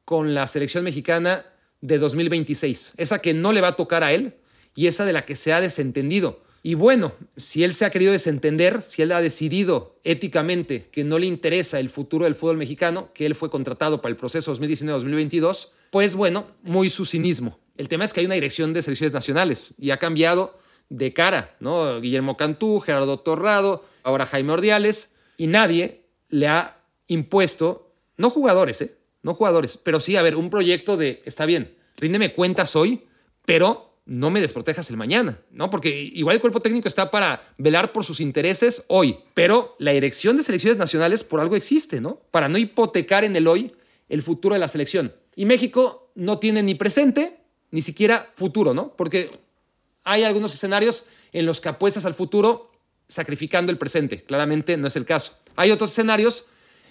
con 0.06 0.34
la 0.34 0.48
selección 0.48 0.84
mexicana 0.84 1.46
de 1.82 1.98
2026, 1.98 2.94
esa 2.98 3.20
que 3.20 3.34
no 3.34 3.54
le 3.54 3.62
va 3.62 3.70
a 3.70 3.76
tocar 3.76 4.04
a 4.04 4.14
él 4.14 4.36
y 4.76 4.88
esa 4.88 5.06
de 5.06 5.14
la 5.14 5.26
que 5.26 5.36
se 5.36 5.52
ha 5.52 5.62
desentendido 5.62 6.44
Y 6.64 6.76
bueno, 6.76 7.12
si 7.38 7.64
él 7.64 7.74
se 7.74 7.86
ha 7.86 7.90
querido 7.90 8.12
desentender, 8.12 8.82
si 8.84 9.02
él 9.02 9.12
ha 9.12 9.22
decidido 9.22 10.00
éticamente 10.04 10.88
que 10.92 11.04
no 11.04 11.18
le 11.18 11.26
interesa 11.26 11.80
el 11.80 11.90
futuro 11.90 12.26
del 12.26 12.36
fútbol 12.36 12.58
mexicano, 12.58 13.10
que 13.14 13.26
él 13.26 13.34
fue 13.34 13.50
contratado 13.50 14.00
para 14.02 14.12
el 14.12 14.18
proceso 14.18 14.56
2019-2022, 14.56 15.70
pues 15.90 16.14
bueno, 16.14 16.46
muy 16.62 16.90
su 16.90 17.06
cinismo. 17.06 17.60
El 17.78 17.88
tema 17.88 18.06
es 18.06 18.14
que 18.14 18.20
hay 18.20 18.28
una 18.28 18.36
dirección 18.36 18.74
de 18.74 18.84
selecciones 18.84 19.12
nacionales 19.12 19.74
y 19.80 19.90
ha 19.90 19.98
cambiado 19.98 20.60
de 20.92 21.14
cara, 21.14 21.56
¿no? 21.62 22.02
Guillermo 22.02 22.36
Cantú, 22.36 22.82
Gerardo 22.82 23.18
Torrado, 23.18 23.84
ahora 24.04 24.26
Jaime 24.26 24.52
Ordiales, 24.52 25.16
y 25.38 25.48
nadie 25.48 26.02
le 26.30 26.50
ha 26.50 26.78
impuesto, 27.08 27.94
no 28.18 28.30
jugadores, 28.30 28.82
¿eh? 28.82 28.98
No 29.24 29.34
jugadores, 29.34 29.78
pero 29.78 30.00
sí, 30.00 30.18
a 30.18 30.22
ver, 30.22 30.36
un 30.36 30.50
proyecto 30.50 30.98
de, 30.98 31.22
está 31.26 31.46
bien, 31.46 31.78
ríndeme 31.96 32.34
cuentas 32.34 32.76
hoy, 32.76 33.06
pero 33.46 33.96
no 34.06 34.30
me 34.30 34.42
desprotejas 34.42 34.90
el 34.90 34.98
mañana, 34.98 35.40
¿no? 35.52 35.70
Porque 35.70 35.90
igual 36.14 36.36
el 36.36 36.42
cuerpo 36.42 36.60
técnico 36.60 36.90
está 36.90 37.10
para 37.10 37.42
velar 37.58 37.94
por 37.94 38.04
sus 38.04 38.20
intereses 38.20 38.84
hoy, 38.88 39.20
pero 39.34 39.76
la 39.80 39.92
dirección 39.92 40.36
de 40.36 40.44
selecciones 40.44 40.78
nacionales 40.78 41.24
por 41.24 41.40
algo 41.40 41.56
existe, 41.56 42.02
¿no? 42.02 42.20
Para 42.32 42.50
no 42.50 42.58
hipotecar 42.58 43.24
en 43.24 43.36
el 43.36 43.48
hoy 43.48 43.72
el 44.10 44.22
futuro 44.24 44.56
de 44.56 44.60
la 44.60 44.68
selección. 44.68 45.14
Y 45.38 45.46
México 45.46 46.12
no 46.16 46.40
tiene 46.40 46.64
ni 46.64 46.76
presente 46.76 47.38
ni 47.70 47.82
siquiera 47.82 48.30
futuro, 48.36 48.74
¿no? 48.74 48.94
Porque 48.98 49.32
hay 50.04 50.24
algunos 50.24 50.54
escenarios 50.54 51.06
en 51.34 51.46
los 51.46 51.62
que 51.62 51.70
apuestas 51.70 52.06
al 52.06 52.14
futuro 52.14 52.70
sacrificando 53.08 53.72
el 53.72 53.78
presente. 53.78 54.24
Claramente 54.24 54.78
no 54.78 54.88
es 54.88 54.96
el 54.96 55.06
caso. 55.06 55.34
Hay 55.56 55.72
otros 55.72 55.92
escenarios 55.92 56.46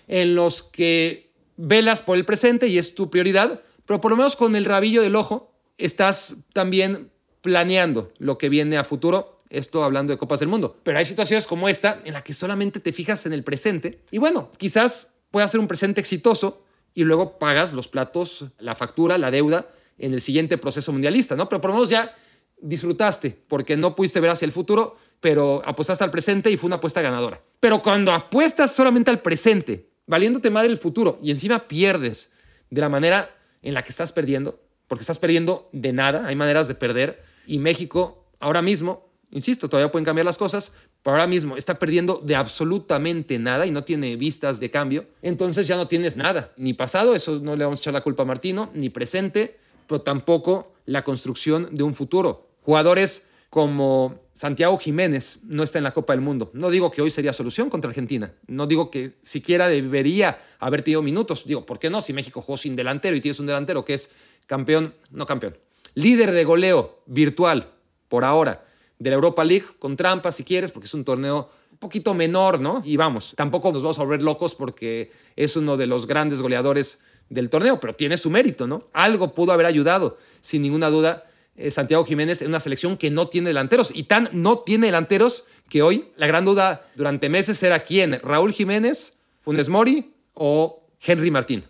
en 0.06 0.34
los 0.34 0.62
que 0.62 1.30
velas 1.56 2.02
por 2.02 2.16
el 2.16 2.24
presente 2.24 2.68
y 2.68 2.78
es 2.78 2.94
tu 2.94 3.10
prioridad, 3.10 3.62
pero 3.86 4.00
por 4.00 4.10
lo 4.10 4.16
menos 4.16 4.36
con 4.36 4.56
el 4.56 4.64
rabillo 4.64 5.02
del 5.02 5.16
ojo 5.16 5.52
estás 5.78 6.44
también 6.52 7.10
planeando 7.40 8.12
lo 8.18 8.38
que 8.38 8.48
viene 8.48 8.76
a 8.76 8.84
futuro. 8.84 9.38
Esto 9.48 9.82
hablando 9.82 10.12
de 10.12 10.18
Copas 10.18 10.40
del 10.40 10.48
Mundo. 10.48 10.78
Pero 10.84 10.98
hay 10.98 11.04
situaciones 11.04 11.46
como 11.46 11.68
esta 11.68 12.00
en 12.04 12.12
la 12.12 12.22
que 12.22 12.34
solamente 12.34 12.78
te 12.78 12.92
fijas 12.92 13.26
en 13.26 13.32
el 13.32 13.42
presente. 13.42 14.00
Y 14.10 14.18
bueno, 14.18 14.50
quizás 14.58 15.14
pueda 15.30 15.48
ser 15.48 15.58
un 15.58 15.66
presente 15.66 16.00
exitoso 16.00 16.64
y 16.94 17.04
luego 17.04 17.38
pagas 17.38 17.72
los 17.72 17.88
platos, 17.88 18.44
la 18.58 18.74
factura, 18.74 19.18
la 19.18 19.30
deuda 19.30 19.66
en 19.98 20.14
el 20.14 20.20
siguiente 20.20 20.58
proceso 20.58 20.92
mundialista, 20.92 21.34
¿no? 21.34 21.48
Pero 21.48 21.60
por 21.60 21.70
lo 21.70 21.76
menos 21.76 21.90
ya 21.90 22.14
disfrutaste 22.62 23.36
porque 23.48 23.76
no 23.76 23.94
pudiste 23.94 24.20
ver 24.20 24.30
hacia 24.30 24.46
el 24.46 24.52
futuro, 24.52 24.96
pero 25.20 25.62
apostaste 25.64 26.04
al 26.04 26.10
presente 26.10 26.50
y 26.50 26.56
fue 26.56 26.68
una 26.68 26.76
apuesta 26.76 27.02
ganadora. 27.02 27.40
Pero 27.60 27.82
cuando 27.82 28.12
apuestas 28.12 28.74
solamente 28.74 29.10
al 29.10 29.20
presente, 29.20 29.90
valiéndote 30.06 30.50
más 30.50 30.64
del 30.64 30.78
futuro 30.78 31.18
y 31.22 31.30
encima 31.30 31.68
pierdes 31.68 32.32
de 32.70 32.80
la 32.80 32.88
manera 32.88 33.30
en 33.62 33.74
la 33.74 33.82
que 33.82 33.90
estás 33.90 34.12
perdiendo, 34.12 34.60
porque 34.88 35.02
estás 35.02 35.18
perdiendo 35.18 35.68
de 35.72 35.92
nada, 35.92 36.26
hay 36.26 36.36
maneras 36.36 36.68
de 36.68 36.74
perder, 36.74 37.22
y 37.46 37.58
México 37.58 38.24
ahora 38.38 38.62
mismo, 38.62 39.08
insisto, 39.30 39.68
todavía 39.68 39.92
pueden 39.92 40.04
cambiar 40.04 40.24
las 40.24 40.38
cosas, 40.38 40.72
pero 41.02 41.16
ahora 41.16 41.26
mismo 41.26 41.56
está 41.56 41.78
perdiendo 41.78 42.20
de 42.24 42.34
absolutamente 42.36 43.38
nada 43.38 43.66
y 43.66 43.70
no 43.70 43.84
tiene 43.84 44.16
vistas 44.16 44.60
de 44.60 44.70
cambio, 44.70 45.06
entonces 45.22 45.66
ya 45.66 45.76
no 45.76 45.88
tienes 45.88 46.16
nada, 46.16 46.52
ni 46.56 46.74
pasado, 46.74 47.14
eso 47.14 47.38
no 47.40 47.54
le 47.56 47.64
vamos 47.64 47.80
a 47.80 47.82
echar 47.82 47.94
la 47.94 48.02
culpa 48.02 48.22
a 48.22 48.26
Martino, 48.26 48.70
ni 48.74 48.88
presente, 48.88 49.58
pero 49.86 50.00
tampoco 50.00 50.72
la 50.86 51.04
construcción 51.04 51.68
de 51.72 51.82
un 51.82 51.94
futuro. 51.94 52.49
Jugadores 52.70 53.26
como 53.50 54.20
Santiago 54.32 54.78
Jiménez 54.78 55.40
no 55.42 55.64
está 55.64 55.78
en 55.78 55.82
la 55.82 55.90
Copa 55.90 56.12
del 56.12 56.22
Mundo. 56.22 56.52
No 56.52 56.70
digo 56.70 56.92
que 56.92 57.02
hoy 57.02 57.10
sería 57.10 57.32
solución 57.32 57.68
contra 57.68 57.88
Argentina. 57.88 58.32
No 58.46 58.68
digo 58.68 58.92
que 58.92 59.14
siquiera 59.22 59.68
debería 59.68 60.40
haber 60.60 60.82
tenido 60.82 61.02
minutos. 61.02 61.44
Digo, 61.46 61.66
¿por 61.66 61.80
qué 61.80 61.90
no? 61.90 62.00
Si 62.00 62.12
México 62.12 62.42
jugó 62.42 62.56
sin 62.56 62.76
delantero 62.76 63.16
y 63.16 63.20
tienes 63.20 63.40
un 63.40 63.46
delantero 63.46 63.84
que 63.84 63.94
es 63.94 64.10
campeón, 64.46 64.94
no 65.10 65.26
campeón, 65.26 65.56
líder 65.94 66.30
de 66.30 66.44
goleo 66.44 67.00
virtual 67.06 67.72
por 68.08 68.22
ahora 68.22 68.64
de 69.00 69.10
la 69.10 69.16
Europa 69.16 69.42
League, 69.42 69.66
con 69.80 69.96
trampa 69.96 70.30
si 70.30 70.44
quieres, 70.44 70.70
porque 70.70 70.86
es 70.86 70.94
un 70.94 71.04
torneo 71.04 71.50
un 71.72 71.78
poquito 71.78 72.14
menor, 72.14 72.60
¿no? 72.60 72.84
Y 72.84 72.96
vamos, 72.96 73.34
tampoco 73.36 73.72
nos 73.72 73.82
vamos 73.82 73.98
a 73.98 74.04
volver 74.04 74.22
locos 74.22 74.54
porque 74.54 75.10
es 75.34 75.56
uno 75.56 75.76
de 75.76 75.88
los 75.88 76.06
grandes 76.06 76.40
goleadores 76.40 77.00
del 77.30 77.50
torneo, 77.50 77.80
pero 77.80 77.94
tiene 77.94 78.16
su 78.16 78.30
mérito, 78.30 78.68
¿no? 78.68 78.84
Algo 78.92 79.34
pudo 79.34 79.50
haber 79.50 79.66
ayudado, 79.66 80.18
sin 80.40 80.62
ninguna 80.62 80.88
duda, 80.88 81.24
eh, 81.60 81.70
Santiago 81.70 82.04
Jiménez 82.04 82.42
en 82.42 82.48
una 82.48 82.60
selección 82.60 82.96
que 82.96 83.10
no 83.10 83.28
tiene 83.28 83.50
delanteros 83.50 83.92
y 83.94 84.04
tan 84.04 84.30
no 84.32 84.58
tiene 84.60 84.86
delanteros 84.86 85.44
que 85.68 85.82
hoy 85.82 86.06
la 86.16 86.26
gran 86.26 86.44
duda 86.44 86.86
durante 86.96 87.28
meses 87.28 87.62
era 87.62 87.80
quién, 87.80 88.18
Raúl 88.22 88.52
Jiménez, 88.52 89.18
Funes 89.40 89.68
Mori 89.68 90.14
o 90.34 90.82
Henry 91.00 91.30
Martín. 91.30 91.64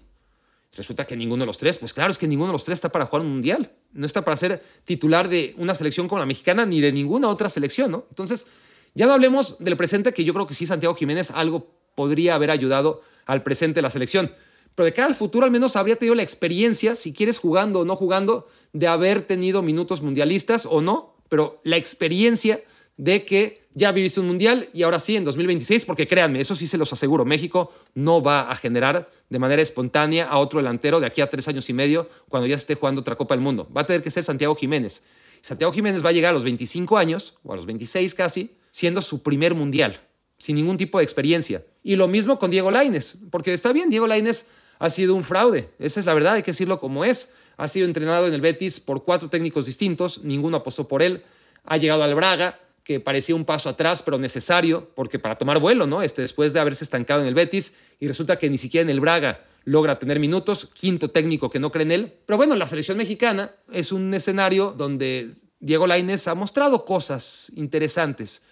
Resulta 0.76 1.04
que 1.04 1.16
ninguno 1.16 1.42
de 1.42 1.46
los 1.46 1.58
tres, 1.58 1.78
pues 1.78 1.92
claro, 1.92 2.12
es 2.12 2.18
que 2.18 2.28
ninguno 2.28 2.48
de 2.48 2.52
los 2.54 2.64
tres 2.64 2.76
está 2.76 2.90
para 2.90 3.06
jugar 3.06 3.22
un 3.22 3.32
mundial. 3.32 3.72
No 3.92 4.06
está 4.06 4.24
para 4.24 4.36
ser 4.36 4.62
titular 4.84 5.28
de 5.28 5.54
una 5.58 5.74
selección 5.74 6.06
como 6.06 6.20
la 6.20 6.26
mexicana 6.26 6.64
ni 6.64 6.80
de 6.80 6.92
ninguna 6.92 7.28
otra 7.28 7.48
selección, 7.48 7.90
¿no? 7.90 8.06
Entonces, 8.10 8.46
ya 8.94 9.06
no 9.06 9.12
hablemos 9.12 9.56
del 9.58 9.76
presente, 9.76 10.14
que 10.14 10.24
yo 10.24 10.32
creo 10.32 10.46
que 10.46 10.54
sí, 10.54 10.66
Santiago 10.66 10.94
Jiménez 10.94 11.32
algo 11.32 11.74
podría 11.96 12.36
haber 12.36 12.50
ayudado 12.50 13.02
al 13.26 13.42
presente 13.42 13.76
de 13.76 13.82
la 13.82 13.90
selección. 13.90 14.32
Pero 14.74 14.84
de 14.84 14.92
cara 14.92 15.08
al 15.08 15.14
futuro, 15.14 15.44
al 15.44 15.50
menos 15.50 15.76
habría 15.76 15.96
tenido 15.96 16.14
la 16.14 16.22
experiencia, 16.22 16.94
si 16.94 17.12
quieres 17.12 17.38
jugando 17.38 17.80
o 17.80 17.84
no 17.84 17.96
jugando, 17.96 18.48
de 18.72 18.86
haber 18.86 19.22
tenido 19.22 19.62
minutos 19.62 20.02
mundialistas 20.02 20.66
o 20.66 20.80
no, 20.80 21.16
pero 21.28 21.60
la 21.64 21.76
experiencia 21.76 22.60
de 22.96 23.24
que 23.24 23.62
ya 23.72 23.92
viviste 23.92 24.20
un 24.20 24.26
mundial 24.26 24.68
y 24.74 24.82
ahora 24.82 25.00
sí, 25.00 25.16
en 25.16 25.24
2026, 25.24 25.84
porque 25.84 26.06
créanme, 26.06 26.40
eso 26.40 26.54
sí 26.54 26.66
se 26.66 26.76
los 26.76 26.92
aseguro, 26.92 27.24
México 27.24 27.72
no 27.94 28.22
va 28.22 28.50
a 28.50 28.56
generar 28.56 29.10
de 29.28 29.38
manera 29.38 29.62
espontánea 29.62 30.28
a 30.28 30.38
otro 30.38 30.58
delantero 30.58 31.00
de 31.00 31.06
aquí 31.06 31.20
a 31.20 31.30
tres 31.30 31.48
años 31.48 31.70
y 31.70 31.72
medio 31.72 32.08
cuando 32.28 32.46
ya 32.46 32.56
esté 32.56 32.74
jugando 32.74 33.00
otra 33.00 33.16
Copa 33.16 33.34
del 33.34 33.42
Mundo. 33.42 33.68
Va 33.74 33.82
a 33.82 33.86
tener 33.86 34.02
que 34.02 34.10
ser 34.10 34.24
Santiago 34.24 34.54
Jiménez. 34.54 35.02
Santiago 35.40 35.72
Jiménez 35.72 36.04
va 36.04 36.10
a 36.10 36.12
llegar 36.12 36.30
a 36.30 36.34
los 36.34 36.44
25 36.44 36.98
años, 36.98 37.38
o 37.44 37.52
a 37.52 37.56
los 37.56 37.64
26 37.64 38.14
casi, 38.14 38.50
siendo 38.70 39.00
su 39.00 39.22
primer 39.22 39.54
mundial, 39.54 40.00
sin 40.36 40.56
ningún 40.56 40.76
tipo 40.76 40.98
de 40.98 41.04
experiencia. 41.04 41.64
Y 41.82 41.96
lo 41.96 42.08
mismo 42.08 42.38
con 42.38 42.50
Diego 42.50 42.70
Laines, 42.70 43.18
porque 43.30 43.54
está 43.54 43.72
bien, 43.72 43.88
Diego 43.88 44.06
Laines 44.06 44.46
ha 44.78 44.90
sido 44.90 45.14
un 45.14 45.24
fraude, 45.24 45.70
esa 45.78 46.00
es 46.00 46.06
la 46.06 46.14
verdad, 46.14 46.34
hay 46.34 46.42
que 46.42 46.50
decirlo 46.50 46.80
como 46.80 47.04
es. 47.04 47.30
Ha 47.56 47.68
sido 47.68 47.86
entrenado 47.86 48.26
en 48.26 48.34
el 48.34 48.40
Betis 48.40 48.80
por 48.80 49.04
cuatro 49.04 49.28
técnicos 49.28 49.66
distintos, 49.66 50.24
ninguno 50.24 50.58
apostó 50.58 50.88
por 50.88 51.02
él. 51.02 51.22
Ha 51.64 51.76
llegado 51.76 52.02
al 52.02 52.14
Braga, 52.14 52.58
que 52.84 53.00
parecía 53.00 53.34
un 53.34 53.44
paso 53.44 53.68
atrás, 53.68 54.02
pero 54.02 54.18
necesario, 54.18 54.90
porque 54.94 55.18
para 55.18 55.36
tomar 55.36 55.60
vuelo, 55.60 55.86
¿no? 55.86 56.02
Este, 56.02 56.22
después 56.22 56.52
de 56.52 56.60
haberse 56.60 56.84
estancado 56.84 57.20
en 57.20 57.26
el 57.26 57.34
Betis, 57.34 57.74
y 57.98 58.08
resulta 58.08 58.38
que 58.38 58.50
ni 58.50 58.58
siquiera 58.58 58.82
en 58.82 58.90
el 58.90 59.00
Braga 59.00 59.44
logra 59.64 59.98
tener 59.98 60.18
minutos, 60.18 60.70
quinto 60.72 61.10
técnico 61.10 61.50
que 61.50 61.60
no 61.60 61.70
cree 61.70 61.84
en 61.84 61.92
él. 61.92 62.12
Pero 62.26 62.36
bueno, 62.36 62.54
la 62.54 62.66
selección 62.66 62.96
mexicana 62.96 63.50
es 63.72 63.92
un 63.92 64.12
escenario 64.14 64.74
donde 64.76 65.30
Diego 65.60 65.86
Lainez 65.86 66.26
ha 66.28 66.34
mostrado 66.34 66.84
cosas 66.84 67.52
interesantes. 67.54 68.42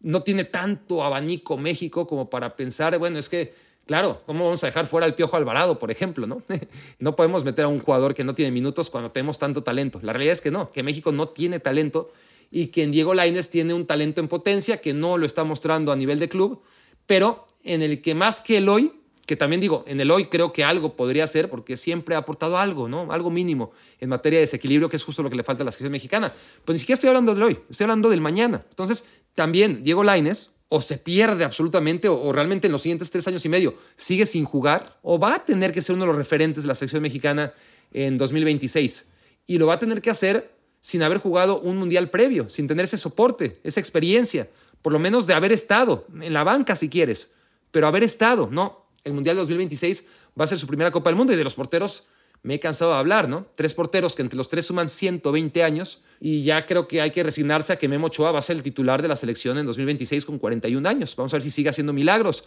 No 0.00 0.22
tiene 0.22 0.44
tanto 0.44 1.02
abanico 1.02 1.56
México 1.56 2.06
como 2.06 2.30
para 2.30 2.54
pensar, 2.54 2.98
bueno, 2.98 3.18
es 3.18 3.28
que, 3.28 3.54
claro, 3.88 4.20
¿cómo 4.26 4.44
vamos 4.44 4.62
a 4.62 4.66
dejar 4.66 4.86
fuera 4.86 5.06
al 5.06 5.14
Piojo 5.14 5.34
Alvarado, 5.36 5.78
por 5.78 5.90
ejemplo? 5.90 6.26
¿no? 6.26 6.42
no 6.98 7.16
podemos 7.16 7.42
meter 7.42 7.64
a 7.64 7.68
un 7.68 7.80
jugador 7.80 8.14
que 8.14 8.22
no 8.22 8.34
tiene 8.34 8.52
minutos 8.52 8.90
cuando 8.90 9.10
tenemos 9.10 9.38
tanto 9.38 9.62
talento. 9.62 9.98
La 10.02 10.12
realidad 10.12 10.34
es 10.34 10.42
que 10.42 10.50
no, 10.50 10.70
que 10.70 10.82
México 10.82 11.10
no 11.10 11.28
tiene 11.30 11.58
talento 11.58 12.12
y 12.50 12.66
que 12.66 12.82
en 12.82 12.92
Diego 12.92 13.14
Laines 13.14 13.48
tiene 13.48 13.72
un 13.72 13.86
talento 13.86 14.20
en 14.20 14.28
potencia 14.28 14.82
que 14.82 14.92
no 14.92 15.16
lo 15.16 15.24
está 15.24 15.42
mostrando 15.42 15.90
a 15.90 15.96
nivel 15.96 16.18
de 16.18 16.28
club, 16.28 16.60
pero 17.06 17.46
en 17.64 17.80
el 17.80 18.02
que 18.02 18.14
más 18.14 18.42
que 18.42 18.58
el 18.58 18.68
hoy, 18.68 18.92
que 19.24 19.36
también 19.36 19.62
digo, 19.62 19.84
en 19.86 20.00
el 20.00 20.10
hoy 20.10 20.26
creo 20.26 20.52
que 20.52 20.64
algo 20.64 20.94
podría 20.94 21.26
ser 21.26 21.48
porque 21.48 21.78
siempre 21.78 22.14
ha 22.14 22.18
aportado 22.18 22.58
algo, 22.58 22.88
¿no? 22.88 23.10
Algo 23.10 23.30
mínimo 23.30 23.72
en 24.00 24.10
materia 24.10 24.38
de 24.38 24.42
desequilibrio, 24.42 24.90
que 24.90 24.96
es 24.96 25.04
justo 25.04 25.22
lo 25.22 25.30
que 25.30 25.36
le 25.36 25.44
falta 25.44 25.62
a 25.62 25.64
la 25.64 25.72
selección 25.72 25.92
mexicana. 25.92 26.30
Pues 26.66 26.74
ni 26.74 26.78
siquiera 26.78 26.96
estoy 26.96 27.08
hablando 27.08 27.32
del 27.32 27.42
hoy, 27.42 27.58
estoy 27.70 27.84
hablando 27.84 28.10
del 28.10 28.20
mañana. 28.20 28.62
Entonces, 28.68 29.06
también 29.34 29.82
Diego 29.82 30.04
Laines 30.04 30.50
o 30.68 30.80
se 30.80 30.98
pierde 30.98 31.44
absolutamente 31.44 32.08
o, 32.08 32.32
realmente 32.32 32.66
en 32.66 32.72
los 32.72 32.82
siguientes 32.82 33.10
tres 33.10 33.26
años 33.26 33.44
y 33.44 33.48
medio 33.48 33.74
sigue 33.96 34.26
sin 34.26 34.44
jugar 34.44 34.98
o 35.02 35.18
va 35.18 35.36
a 35.36 35.44
tener 35.44 35.72
que 35.72 35.82
ser 35.82 35.94
uno 35.94 36.04
de 36.04 36.08
los 36.08 36.16
referentes 36.16 36.62
de 36.62 36.68
la 36.68 36.74
selección 36.74 37.02
mexicana 37.02 37.52
en 37.92 38.18
2026. 38.18 39.06
Y 39.46 39.58
lo 39.58 39.66
va 39.66 39.74
a 39.74 39.78
tener 39.78 40.02
que 40.02 40.10
hacer 40.10 40.52
sin 40.80 41.02
haber 41.02 41.18
jugado 41.18 41.60
un 41.60 41.76
mundial 41.76 42.10
previo, 42.10 42.50
sin 42.50 42.68
tener 42.68 42.84
ese 42.84 42.98
soporte, 42.98 43.60
esa 43.64 43.80
experiencia, 43.80 44.48
por 44.82 44.92
lo 44.92 44.98
menos 44.98 45.26
de 45.26 45.34
haber 45.34 45.52
estado 45.52 46.06
en 46.20 46.32
la 46.32 46.44
banca 46.44 46.76
si 46.76 46.88
quieres, 46.88 47.32
pero 47.70 47.86
haber 47.86 48.04
estado, 48.04 48.48
no, 48.52 48.86
el 49.04 49.12
mundial 49.12 49.36
de 49.36 49.40
2026 49.40 50.04
va 50.38 50.44
a 50.44 50.48
ser 50.48 50.58
su 50.58 50.66
primera 50.66 50.90
Copa 50.90 51.10
del 51.10 51.16
Mundo 51.16 51.32
y 51.32 51.36
de 51.36 51.44
los 51.44 51.54
porteros 51.54 52.04
me 52.42 52.54
he 52.54 52.60
cansado 52.60 52.92
de 52.92 52.98
hablar, 52.98 53.28
¿no? 53.28 53.46
Tres 53.56 53.74
porteros 53.74 54.14
que 54.14 54.22
entre 54.22 54.36
los 54.36 54.48
tres 54.48 54.66
suman 54.66 54.88
120 54.88 55.62
años 55.64 56.02
y 56.20 56.42
ya 56.42 56.66
creo 56.66 56.88
que 56.88 57.00
hay 57.00 57.10
que 57.10 57.22
resignarse 57.22 57.72
a 57.72 57.76
que 57.76 57.88
Memo 57.88 58.08
Ochoa 58.08 58.32
va 58.32 58.38
a 58.38 58.42
ser 58.42 58.56
el 58.56 58.62
titular 58.62 59.02
de 59.02 59.08
la 59.08 59.16
selección 59.16 59.58
en 59.58 59.66
2026 59.66 60.24
con 60.24 60.38
41 60.38 60.88
años. 60.88 61.14
Vamos 61.16 61.32
a 61.32 61.36
ver 61.36 61.42
si 61.42 61.50
sigue 61.50 61.68
haciendo 61.68 61.92
milagros, 61.92 62.44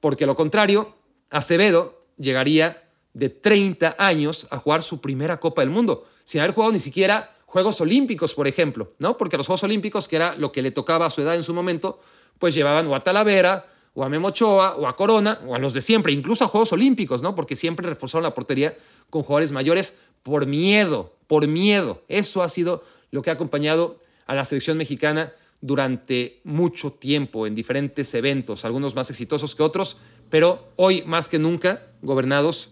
porque 0.00 0.26
lo 0.26 0.36
contrario, 0.36 0.94
Acevedo 1.30 2.04
llegaría 2.16 2.82
de 3.12 3.28
30 3.28 3.96
años 3.98 4.46
a 4.50 4.58
jugar 4.58 4.82
su 4.82 5.00
primera 5.00 5.40
Copa 5.40 5.62
del 5.62 5.70
Mundo, 5.70 6.06
sin 6.24 6.40
haber 6.40 6.54
jugado 6.54 6.72
ni 6.72 6.80
siquiera 6.80 7.36
Juegos 7.46 7.80
Olímpicos, 7.80 8.34
por 8.34 8.46
ejemplo, 8.46 8.92
¿no? 8.98 9.16
Porque 9.16 9.36
los 9.36 9.46
Juegos 9.46 9.64
Olímpicos, 9.64 10.06
que 10.06 10.16
era 10.16 10.36
lo 10.36 10.52
que 10.52 10.62
le 10.62 10.70
tocaba 10.70 11.06
a 11.06 11.10
su 11.10 11.22
edad 11.22 11.34
en 11.34 11.42
su 11.42 11.52
momento, 11.52 12.00
pues 12.38 12.54
llevaban 12.54 12.86
o 12.86 12.94
a 12.94 13.02
Talavera, 13.02 13.66
o 13.92 14.04
a 14.04 14.08
Memochoa, 14.08 14.76
o 14.76 14.86
a 14.86 14.94
Corona, 14.94 15.40
o 15.46 15.54
a 15.56 15.58
los 15.58 15.74
de 15.74 15.82
siempre, 15.82 16.12
incluso 16.12 16.44
a 16.44 16.48
Juegos 16.48 16.72
Olímpicos, 16.72 17.22
¿no? 17.22 17.34
Porque 17.34 17.56
siempre 17.56 17.88
reforzaron 17.88 18.22
la 18.22 18.34
portería 18.34 18.76
con 19.10 19.24
jugadores 19.24 19.50
mayores 19.50 19.96
por 20.22 20.46
miedo, 20.46 21.16
por 21.26 21.48
miedo. 21.48 22.02
Eso 22.08 22.42
ha 22.42 22.48
sido 22.48 22.84
lo 23.10 23.22
que 23.22 23.30
ha 23.30 23.34
acompañado 23.34 24.00
a 24.26 24.34
la 24.34 24.44
selección 24.44 24.76
mexicana 24.76 25.32
durante 25.60 26.40
mucho 26.44 26.92
tiempo 26.92 27.46
en 27.46 27.54
diferentes 27.54 28.14
eventos, 28.14 28.64
algunos 28.64 28.94
más 28.94 29.10
exitosos 29.10 29.54
que 29.54 29.62
otros, 29.62 29.98
pero 30.30 30.72
hoy 30.76 31.02
más 31.06 31.28
que 31.28 31.38
nunca 31.38 31.82
gobernados 32.02 32.70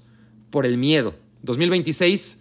por 0.50 0.64
el 0.64 0.78
miedo. 0.78 1.14
2026 1.42 2.40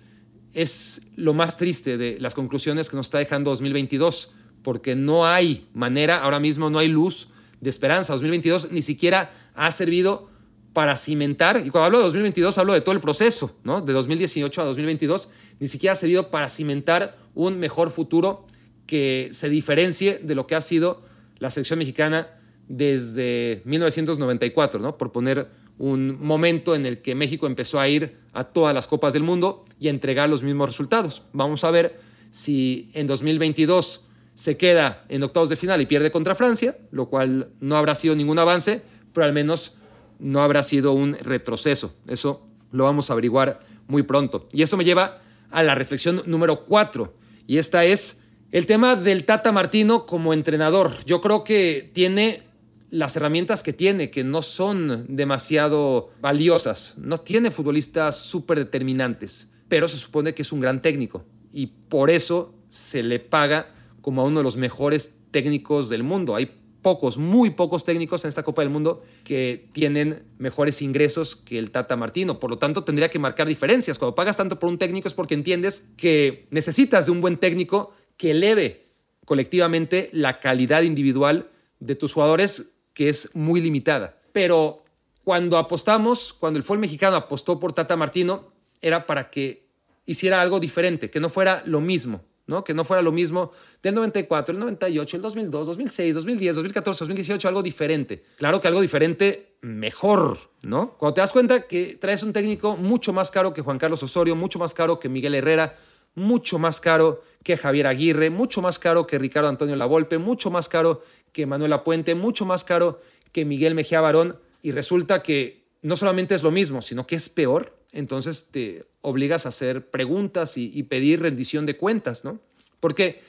es 0.53 1.01
lo 1.15 1.33
más 1.33 1.57
triste 1.57 1.97
de 1.97 2.17
las 2.19 2.33
conclusiones 2.33 2.89
que 2.89 2.95
nos 2.95 3.07
está 3.07 3.17
dejando 3.17 3.51
2022, 3.51 4.31
porque 4.63 4.95
no 4.95 5.27
hay 5.27 5.67
manera, 5.73 6.17
ahora 6.17 6.39
mismo 6.39 6.69
no 6.69 6.79
hay 6.79 6.87
luz 6.87 7.29
de 7.61 7.69
esperanza. 7.69 8.13
2022 8.13 8.71
ni 8.71 8.81
siquiera 8.81 9.31
ha 9.53 9.71
servido 9.71 10.29
para 10.73 10.95
cimentar, 10.95 11.63
y 11.65 11.69
cuando 11.69 11.85
hablo 11.85 11.97
de 11.97 12.03
2022 12.05 12.57
hablo 12.59 12.73
de 12.73 12.81
todo 12.81 12.93
el 12.93 13.01
proceso, 13.01 13.57
¿no? 13.63 13.81
De 13.81 13.93
2018 13.93 14.61
a 14.61 14.65
2022, 14.65 15.29
ni 15.59 15.67
siquiera 15.67 15.93
ha 15.93 15.95
servido 15.95 16.29
para 16.29 16.49
cimentar 16.49 17.17
un 17.37 17.59
mejor 17.59 17.91
futuro 17.91 18.45
que 18.87 19.29
se 19.31 19.47
diferencie 19.47 20.19
de 20.21 20.33
lo 20.33 20.47
que 20.47 20.55
ha 20.55 20.61
sido 20.61 21.03
la 21.37 21.51
selección 21.51 21.77
mexicana 21.77 22.27
desde 22.67 23.61
1994, 23.65 24.79
¿no? 24.79 24.97
Por 24.97 25.11
poner 25.11 25.47
un 25.77 26.19
momento 26.19 26.75
en 26.75 26.87
el 26.87 27.01
que 27.01 27.13
México 27.13 27.45
empezó 27.45 27.79
a 27.79 27.87
ir 27.87 28.17
a 28.33 28.43
todas 28.43 28.73
las 28.73 28.87
copas 28.87 29.13
del 29.13 29.21
mundo 29.21 29.65
y 29.79 29.87
a 29.87 29.91
entregar 29.91 30.27
los 30.29 30.41
mismos 30.41 30.69
resultados. 30.69 31.21
Vamos 31.31 31.63
a 31.63 31.69
ver 31.69 31.99
si 32.31 32.89
en 32.93 33.05
2022 33.05 34.05
se 34.33 34.57
queda 34.57 35.03
en 35.07 35.21
octavos 35.21 35.49
de 35.49 35.55
final 35.55 35.79
y 35.79 35.85
pierde 35.85 36.09
contra 36.09 36.33
Francia, 36.33 36.77
lo 36.89 37.07
cual 37.07 37.51
no 37.59 37.77
habrá 37.77 37.93
sido 37.93 38.15
ningún 38.15 38.39
avance, 38.39 38.81
pero 39.13 39.25
al 39.25 39.33
menos 39.33 39.75
no 40.17 40.41
habrá 40.41 40.63
sido 40.63 40.93
un 40.93 41.13
retroceso. 41.13 41.93
Eso 42.07 42.47
lo 42.71 42.85
vamos 42.85 43.09
a 43.09 43.13
averiguar 43.13 43.59
muy 43.87 44.01
pronto. 44.01 44.47
Y 44.51 44.63
eso 44.63 44.75
me 44.75 44.83
lleva 44.83 45.21
a 45.51 45.63
la 45.63 45.75
reflexión 45.75 46.23
número 46.25 46.65
cuatro, 46.65 47.13
y 47.47 47.57
esta 47.57 47.85
es 47.85 48.21
el 48.51 48.65
tema 48.65 48.95
del 48.95 49.23
Tata 49.23 49.51
Martino 49.51 50.05
como 50.05 50.33
entrenador. 50.33 50.91
Yo 51.05 51.21
creo 51.21 51.43
que 51.43 51.89
tiene 51.93 52.43
las 52.89 53.15
herramientas 53.15 53.63
que 53.63 53.73
tiene, 53.73 54.09
que 54.09 54.23
no 54.23 54.41
son 54.41 55.05
demasiado 55.09 56.11
valiosas. 56.21 56.95
No 56.97 57.19
tiene 57.19 57.51
futbolistas 57.51 58.17
súper 58.17 58.59
determinantes, 58.59 59.47
pero 59.67 59.89
se 59.89 59.97
supone 59.97 60.33
que 60.33 60.43
es 60.43 60.51
un 60.51 60.59
gran 60.59 60.81
técnico 60.81 61.25
y 61.51 61.67
por 61.67 62.09
eso 62.09 62.53
se 62.67 63.03
le 63.03 63.19
paga 63.19 63.73
como 64.01 64.21
a 64.21 64.25
uno 64.25 64.39
de 64.39 64.43
los 64.43 64.57
mejores 64.57 65.15
técnicos 65.31 65.89
del 65.89 66.03
mundo. 66.03 66.35
Hay 66.35 66.51
pocos, 66.81 67.17
muy 67.17 67.51
pocos 67.51 67.83
técnicos 67.83 68.23
en 68.23 68.29
esta 68.29 68.43
Copa 68.43 68.61
del 68.61 68.69
Mundo 68.69 69.03
que 69.23 69.67
tienen 69.73 70.23
mejores 70.37 70.81
ingresos 70.81 71.35
que 71.35 71.57
el 71.57 71.71
Tata 71.71 71.95
Martino. 71.95 72.39
Por 72.39 72.49
lo 72.49 72.57
tanto, 72.57 72.83
tendría 72.83 73.09
que 73.09 73.19
marcar 73.19 73.47
diferencias. 73.47 73.97
Cuando 73.97 74.15
pagas 74.15 74.37
tanto 74.37 74.59
por 74.59 74.69
un 74.69 74.77
técnico 74.77 75.07
es 75.07 75.13
porque 75.13 75.33
entiendes 75.33 75.83
que 75.97 76.47
necesitas 76.51 77.05
de 77.05 77.11
un 77.11 77.21
buen 77.21 77.37
técnico 77.37 77.93
que 78.17 78.31
eleve 78.31 78.87
colectivamente 79.25 80.09
la 80.13 80.39
calidad 80.39 80.83
individual 80.83 81.49
de 81.79 81.95
tus 81.95 82.13
jugadores 82.13 82.73
que 82.93 83.09
es 83.09 83.35
muy 83.35 83.61
limitada. 83.61 84.17
Pero 84.31 84.85
cuando 85.23 85.57
apostamos, 85.57 86.33
cuando 86.33 86.57
el 86.57 86.63
fútbol 86.63 86.79
mexicano 86.79 87.17
apostó 87.17 87.59
por 87.59 87.73
Tata 87.73 87.97
Martino, 87.97 88.51
era 88.81 89.05
para 89.05 89.29
que 89.29 89.67
hiciera 90.05 90.41
algo 90.41 90.59
diferente, 90.59 91.09
que 91.09 91.19
no 91.19 91.29
fuera 91.29 91.61
lo 91.65 91.81
mismo, 91.81 92.23
¿no? 92.47 92.63
Que 92.63 92.73
no 92.73 92.83
fuera 92.83 93.01
lo 93.01 93.11
mismo 93.11 93.51
del 93.83 93.95
94, 93.95 94.53
el 94.53 94.59
98, 94.59 95.17
el 95.17 95.21
2002, 95.21 95.67
2006, 95.67 96.15
2010, 96.15 96.55
2014, 96.55 96.99
2018, 96.99 97.47
algo 97.47 97.61
diferente. 97.61 98.23
Claro 98.37 98.59
que 98.59 98.67
algo 98.67 98.81
diferente 98.81 99.57
mejor, 99.61 100.39
¿no? 100.63 100.93
Cuando 100.97 101.15
te 101.15 101.21
das 101.21 101.31
cuenta 101.31 101.67
que 101.67 101.97
traes 101.99 102.23
un 102.23 102.33
técnico 102.33 102.77
mucho 102.77 103.13
más 103.13 103.29
caro 103.29 103.53
que 103.53 103.61
Juan 103.61 103.77
Carlos 103.77 104.01
Osorio, 104.01 104.35
mucho 104.35 104.59
más 104.59 104.73
caro 104.73 104.99
que 104.99 105.09
Miguel 105.09 105.35
Herrera, 105.35 105.77
mucho 106.15 106.57
más 106.57 106.81
caro 106.81 107.21
que 107.43 107.57
Javier 107.57 107.87
Aguirre, 107.87 108.29
mucho 108.29 108.61
más 108.61 108.79
caro 108.79 109.05
que 109.05 109.19
Ricardo 109.19 109.49
Antonio 109.49 109.75
Lavolpe, 109.75 110.17
mucho 110.17 110.49
más 110.49 110.67
caro 110.67 111.03
que 111.31 111.45
Manuela 111.45 111.83
Puente, 111.83 112.15
mucho 112.15 112.45
más 112.45 112.63
caro 112.63 113.01
que 113.31 113.45
Miguel 113.45 113.75
Mejía 113.75 114.01
Barón, 114.01 114.39
y 114.61 114.71
resulta 114.71 115.21
que 115.21 115.67
no 115.81 115.95
solamente 115.95 116.33
es 116.33 116.43
lo 116.43 116.51
mismo, 116.51 116.81
sino 116.81 117.05
que 117.05 117.15
es 117.15 117.29
peor, 117.29 117.77
entonces 117.97 118.49
te 118.51 118.85
obligas 119.01 119.45
a 119.45 119.49
hacer 119.49 119.89
preguntas 119.89 120.57
y, 120.57 120.83
pedir 120.83 121.21
rendición 121.21 121.65
de 121.65 121.77
cuentas, 121.77 122.23
¿no? 122.23 122.39
Porque 122.79 123.21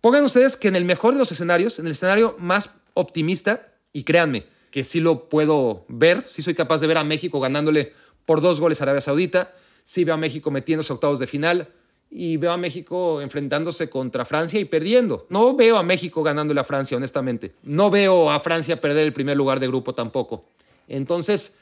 pongan 0.00 0.24
ustedes 0.24 0.56
que 0.56 0.68
en 0.68 0.76
el 0.76 0.84
mejor 0.84 1.14
de 1.14 1.18
los 1.18 1.32
escenarios, 1.32 1.78
en 1.80 1.86
el 1.86 1.92
escenario 1.92 2.36
más 2.38 2.70
optimista, 2.94 3.72
y 3.92 4.04
créanme 4.04 4.46
que 4.70 4.84
sí 4.84 5.00
lo 5.00 5.28
puedo 5.28 5.84
ver, 5.88 6.22
sí 6.26 6.40
soy 6.40 6.54
capaz 6.54 6.80
de 6.80 6.86
ver 6.86 6.98
a 6.98 7.04
México 7.04 7.40
ganándole 7.40 7.92
por 8.24 8.40
dos 8.40 8.60
goles 8.60 8.80
a 8.80 8.84
Arabia 8.84 9.00
Saudita, 9.00 9.52
sí 9.82 10.04
veo 10.04 10.14
a 10.14 10.18
México 10.18 10.52
metiéndose 10.52 10.92
octavos 10.92 11.18
de 11.18 11.26
final, 11.26 11.68
y 12.08 12.36
veo 12.36 12.52
a 12.52 12.58
México 12.58 13.22
enfrentándose 13.22 13.90
contra 13.90 14.24
Francia 14.24 14.60
y 14.60 14.66
perdiendo. 14.66 15.26
No 15.30 15.56
veo 15.56 15.78
a 15.78 15.82
México 15.82 16.22
ganándole 16.22 16.60
a 16.60 16.64
Francia, 16.64 16.96
honestamente. 16.96 17.54
No 17.62 17.90
veo 17.90 18.30
a 18.30 18.38
Francia 18.38 18.80
perder 18.80 19.06
el 19.06 19.14
primer 19.14 19.36
lugar 19.36 19.60
de 19.60 19.66
grupo 19.66 19.94
tampoco. 19.94 20.44
Entonces, 20.88 21.56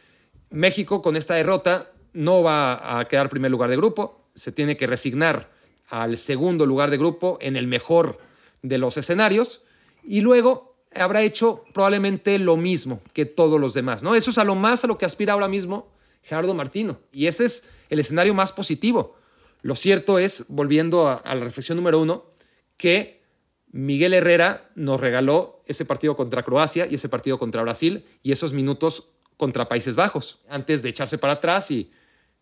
México 0.51 1.01
con 1.01 1.17
esta 1.17 1.35
derrota 1.35 1.89
no 2.13 2.43
va 2.43 2.99
a 2.99 3.07
quedar 3.09 3.29
primer 3.29 3.51
lugar 3.51 3.71
de 3.71 3.77
grupo, 3.77 4.21
se 4.35 4.53
tiene 4.53 4.77
que 4.77 4.87
resignar 4.87 5.51
al 5.89 6.17
segundo 6.19 6.67
lugar 6.67 6.91
de 6.91 6.99
grupo 6.99 7.39
en 7.41 7.57
el 7.57 7.67
mejor 7.67 8.19
de 8.63 8.79
los 8.79 8.97
escenarios 8.97 9.65
y 10.05 10.21
luego 10.21 10.77
habrá 10.95 11.23
hecho 11.23 11.65
probablemente 11.73 12.39
lo 12.39 12.57
mismo 12.57 13.01
que 13.13 13.27
todos 13.27 13.61
los 13.61 13.75
demás, 13.75 14.03
¿no? 14.03 14.15
Eso 14.15 14.31
es 14.31 14.39
a 14.39 14.45
lo 14.45 14.55
más 14.55 14.85
a 14.85 14.87
lo 14.87 14.99
que 14.99 15.05
aspira 15.05 15.35
ahora 15.35 15.49
mismo 15.49 15.89
Gerardo 16.23 16.55
Martino 16.55 17.01
y 17.13 17.27
ese 17.27 17.45
es 17.45 17.65
el 17.89 17.99
escenario 17.99 18.35
más 18.35 18.53
positivo. 18.53 19.17
Lo 19.63 19.75
cierto 19.75 20.19
es, 20.19 20.47
volviendo 20.49 21.09
a, 21.09 21.23
la 21.25 21.45
reflexión 21.45 21.77
número 21.77 22.01
uno, 22.01 22.25
que 22.77 23.23
Miguel 23.73 24.15
Herrera 24.15 24.71
nos 24.75 25.01
regaló 25.01 25.61
ese 25.67 25.85
partido 25.85 26.17
contra 26.17 26.43
Croacia 26.43 26.87
y 26.87 26.95
ese 26.95 27.09
partido 27.09 27.39
contra 27.39 27.63
Brasil 27.63 28.07
y 28.23 28.33
esos 28.33 28.53
minutos 28.53 29.09
contra 29.37 29.69
Países 29.69 29.97
Bajos, 29.97 30.41
antes 30.49 30.83
de 30.83 30.89
echarse 30.89 31.19
para 31.19 31.35
atrás 31.35 31.71
y, 31.71 31.91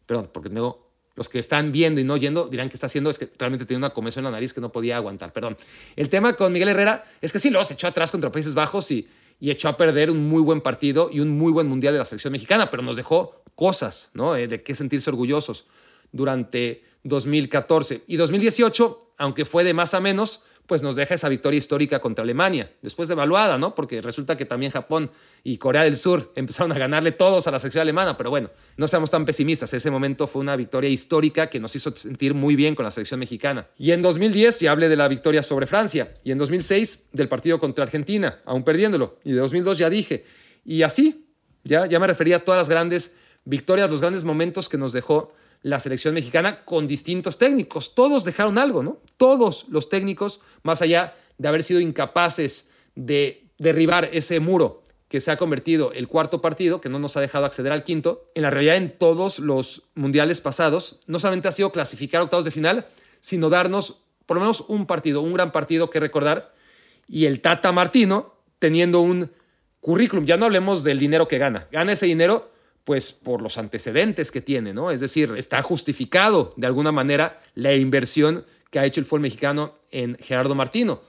perdón, 0.09 0.31
porque 0.33 0.49
no, 0.49 0.79
los 1.15 1.29
que 1.29 1.39
están 1.39 1.71
viendo 1.71 2.01
y 2.01 2.05
no 2.05 2.15
oyendo 2.15 2.49
dirán 2.49 2.71
que 2.71 2.75
está 2.75 2.87
haciendo 2.87 3.11
es 3.11 3.19
que 3.19 3.31
realmente 3.39 3.67
tiene 3.67 3.79
una 3.79 3.91
comezón 3.91 4.23
en 4.23 4.25
la 4.25 4.31
nariz 4.31 4.55
que 4.55 4.61
no 4.63 4.73
podía 4.73 4.97
aguantar, 4.97 5.35
perdón. 5.35 5.59
El 5.97 6.09
tema 6.09 6.33
con 6.33 6.51
Miguel 6.51 6.71
Herrera 6.71 7.05
es 7.21 7.31
que 7.31 7.39
sí, 7.39 7.51
luego 7.51 7.67
se 7.67 7.75
echó 7.75 7.89
atrás 7.89 8.11
contra 8.11 8.33
Países 8.33 8.55
Bajos 8.55 8.91
y, 8.91 9.07
y 9.39 9.51
echó 9.51 9.69
a 9.69 9.77
perder 9.77 10.11
un 10.11 10.27
muy 10.27 10.41
buen 10.41 10.63
partido 10.63 11.11
y 11.13 11.21
un 11.21 11.37
muy 11.37 11.53
buen 11.53 11.69
mundial 11.69 11.93
de 11.93 11.99
la 11.99 12.07
selección 12.07 12.33
mexicana, 12.33 12.71
pero 12.71 12.83
nos 12.83 12.97
dejó 12.97 13.43
cosas, 13.55 14.11
¿no? 14.15 14.35
Eh, 14.35 14.49
de 14.49 14.63
qué 14.63 14.75
sentirse 14.75 15.11
orgullosos 15.11 15.67
durante 16.11 16.85
2014. 17.03 18.05
Y 18.07 18.17
2018, 18.17 19.13
aunque 19.19 19.45
fue 19.45 19.65
de 19.65 19.75
más 19.75 19.93
a 19.93 20.01
menos, 20.01 20.45
pues 20.69 20.83
nos 20.83 20.97
deja 20.97 21.15
esa 21.15 21.31
victoria 21.31 21.57
histórica 21.57 21.99
contra 21.99 22.23
Alemania, 22.23 22.71
después 22.83 23.09
de 23.09 23.15
evaluada, 23.15 23.57
¿no? 23.57 23.75
Porque 23.75 24.03
resulta 24.03 24.37
que 24.37 24.45
también 24.45 24.71
Japón 24.71 25.11
y 25.43 25.57
Corea 25.57 25.83
del 25.83 25.97
Sur 25.97 26.31
empezaron 26.37 26.71
a 26.73 26.79
ganarle 26.79 27.11
todos 27.11 27.47
a 27.49 27.51
la 27.51 27.59
sección 27.59 27.81
alemana, 27.81 28.19
pero 28.19 28.29
bueno, 28.29 28.51
no 28.77 28.87
seamos 28.87 29.11
tan 29.11 29.25
pesimistas, 29.25 29.73
ese 29.73 29.91
momento 29.91 30.27
fue 30.27 30.43
una 30.43 30.55
victoria 30.57 30.91
histórica 30.91 31.49
que 31.49 31.59
nos 31.59 31.75
hizo 31.75 31.97
sentir 31.97 32.35
muy 32.35 32.55
bien 32.55 32.75
con 32.75 32.85
la 32.85 32.91
selección 32.91 33.19
mexicana. 33.19 33.67
Y 33.79 33.93
en 33.93 34.03
2010 34.03 34.61
ya 34.61 34.71
hablé 34.71 34.91
de 34.91 34.97
la 34.97 35.09
victoria 35.09 35.43
sobre 35.43 35.67
Francia, 35.67 36.15
y 36.23 36.33
en 36.33 36.39
2006 36.39 37.09
del 37.13 37.29
partido 37.29 37.59
contra 37.59 37.85
Argentina, 37.85 38.39
aún 38.45 38.63
perdiéndolo, 38.63 39.19
y 39.25 39.33
de 39.33 39.39
2002 39.39 39.79
ya 39.79 39.89
dije, 39.89 40.27
y 40.67 40.83
así, 40.83 41.33
ya, 41.65 41.87
ya 41.87 41.99
me 41.99 42.07
refería 42.07 42.37
a 42.37 42.41
todas 42.41 42.61
las 42.61 42.69
grandes 42.69 43.15
victorias, 43.47 43.91
los 43.91 44.03
grandes 44.03 44.23
momentos 44.23 44.69
que 44.69 44.77
nos 44.77 44.93
dejó 44.93 45.33
la 45.63 45.81
selección 45.81 46.15
mexicana 46.15 46.65
con 46.65 46.87
distintos 46.87 47.39
técnicos. 47.39 47.95
Todos 47.95 48.25
dejaron 48.25 48.59
algo, 48.59 48.83
¿no? 48.83 48.99
Todos 49.17 49.67
los 49.69 49.89
técnicos, 49.89 50.41
más 50.63 50.83
allá 50.83 51.15
de 51.39 51.49
haber 51.49 51.63
sido 51.63 51.81
incapaces 51.81 52.69
de 52.95 53.45
derribar 53.59 54.09
ese 54.13 54.41
muro 54.41 54.83
que 55.09 55.21
se 55.21 55.31
ha 55.31 55.37
convertido 55.37 55.93
el 55.93 56.07
cuarto 56.07 56.41
partido, 56.41 56.81
que 56.81 56.91
no 56.91 56.99
nos 56.99 57.17
ha 57.17 57.21
dejado 57.21 57.47
acceder 57.47 57.73
al 57.73 57.83
quinto, 57.83 58.31
en 58.35 58.43
la 58.43 58.51
realidad 58.51 58.77
en 58.77 58.97
todos 58.97 59.39
los 59.39 59.85
mundiales 59.95 60.41
pasados, 60.41 61.01
no 61.07 61.19
solamente 61.19 61.49
ha 61.49 61.53
sido 61.53 61.73
clasificar 61.73 62.21
octavos 62.21 62.45
de 62.45 62.51
final, 62.51 62.87
sino 63.21 63.49
darnos 63.49 64.03
por 64.27 64.37
lo 64.37 64.43
menos 64.43 64.65
un 64.69 64.87
partido, 64.87 65.23
un 65.23 65.33
gran 65.33 65.51
partido 65.51 65.89
que 65.89 66.01
recordar, 66.01 66.55
y 67.09 67.25
el 67.25 67.41
Tata 67.41 67.73
Martino 67.73 68.35
teniendo 68.59 69.01
un 69.01 69.31
currículum, 69.81 70.27
ya 70.27 70.37
no 70.37 70.45
hablemos 70.45 70.85
del 70.85 70.99
dinero 70.99 71.27
que 71.27 71.39
gana, 71.39 71.67
gana 71.73 71.93
ese 71.93 72.05
dinero 72.05 72.51
pues 72.89 73.13
por 73.13 73.43
los 73.43 73.59
antecedentes 73.59 74.31
que 74.31 74.41
tiene, 74.41 74.73
¿no? 74.73 74.91
Es 74.91 75.01
decir, 75.01 75.35
está 75.37 75.61
justificado 75.61 76.55
de 76.57 76.67
alguna 76.67 76.91
manera 76.91 77.39
la 77.55 77.75
inversión 77.75 78.47
que 78.71 78.79
ha 78.79 78.87
hecho 78.87 78.99
el 79.01 79.05
fútbol 79.05 79.21
mexicano 79.21 79.75
en 79.91 80.17
Gerardo 80.17 80.55
Martino. 80.55 81.03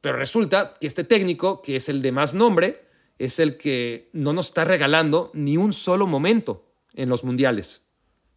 Pero 0.00 0.16
resulta 0.16 0.72
que 0.80 0.86
este 0.86 1.04
técnico, 1.04 1.60
que 1.60 1.76
es 1.76 1.90
el 1.90 2.00
de 2.00 2.12
más 2.12 2.32
nombre, 2.32 2.82
es 3.18 3.40
el 3.40 3.58
que 3.58 4.08
no 4.14 4.32
nos 4.32 4.46
está 4.46 4.64
regalando 4.64 5.30
ni 5.34 5.58
un 5.58 5.74
solo 5.74 6.06
momento 6.06 6.64
en 6.94 7.10
los 7.10 7.24
mundiales. 7.24 7.82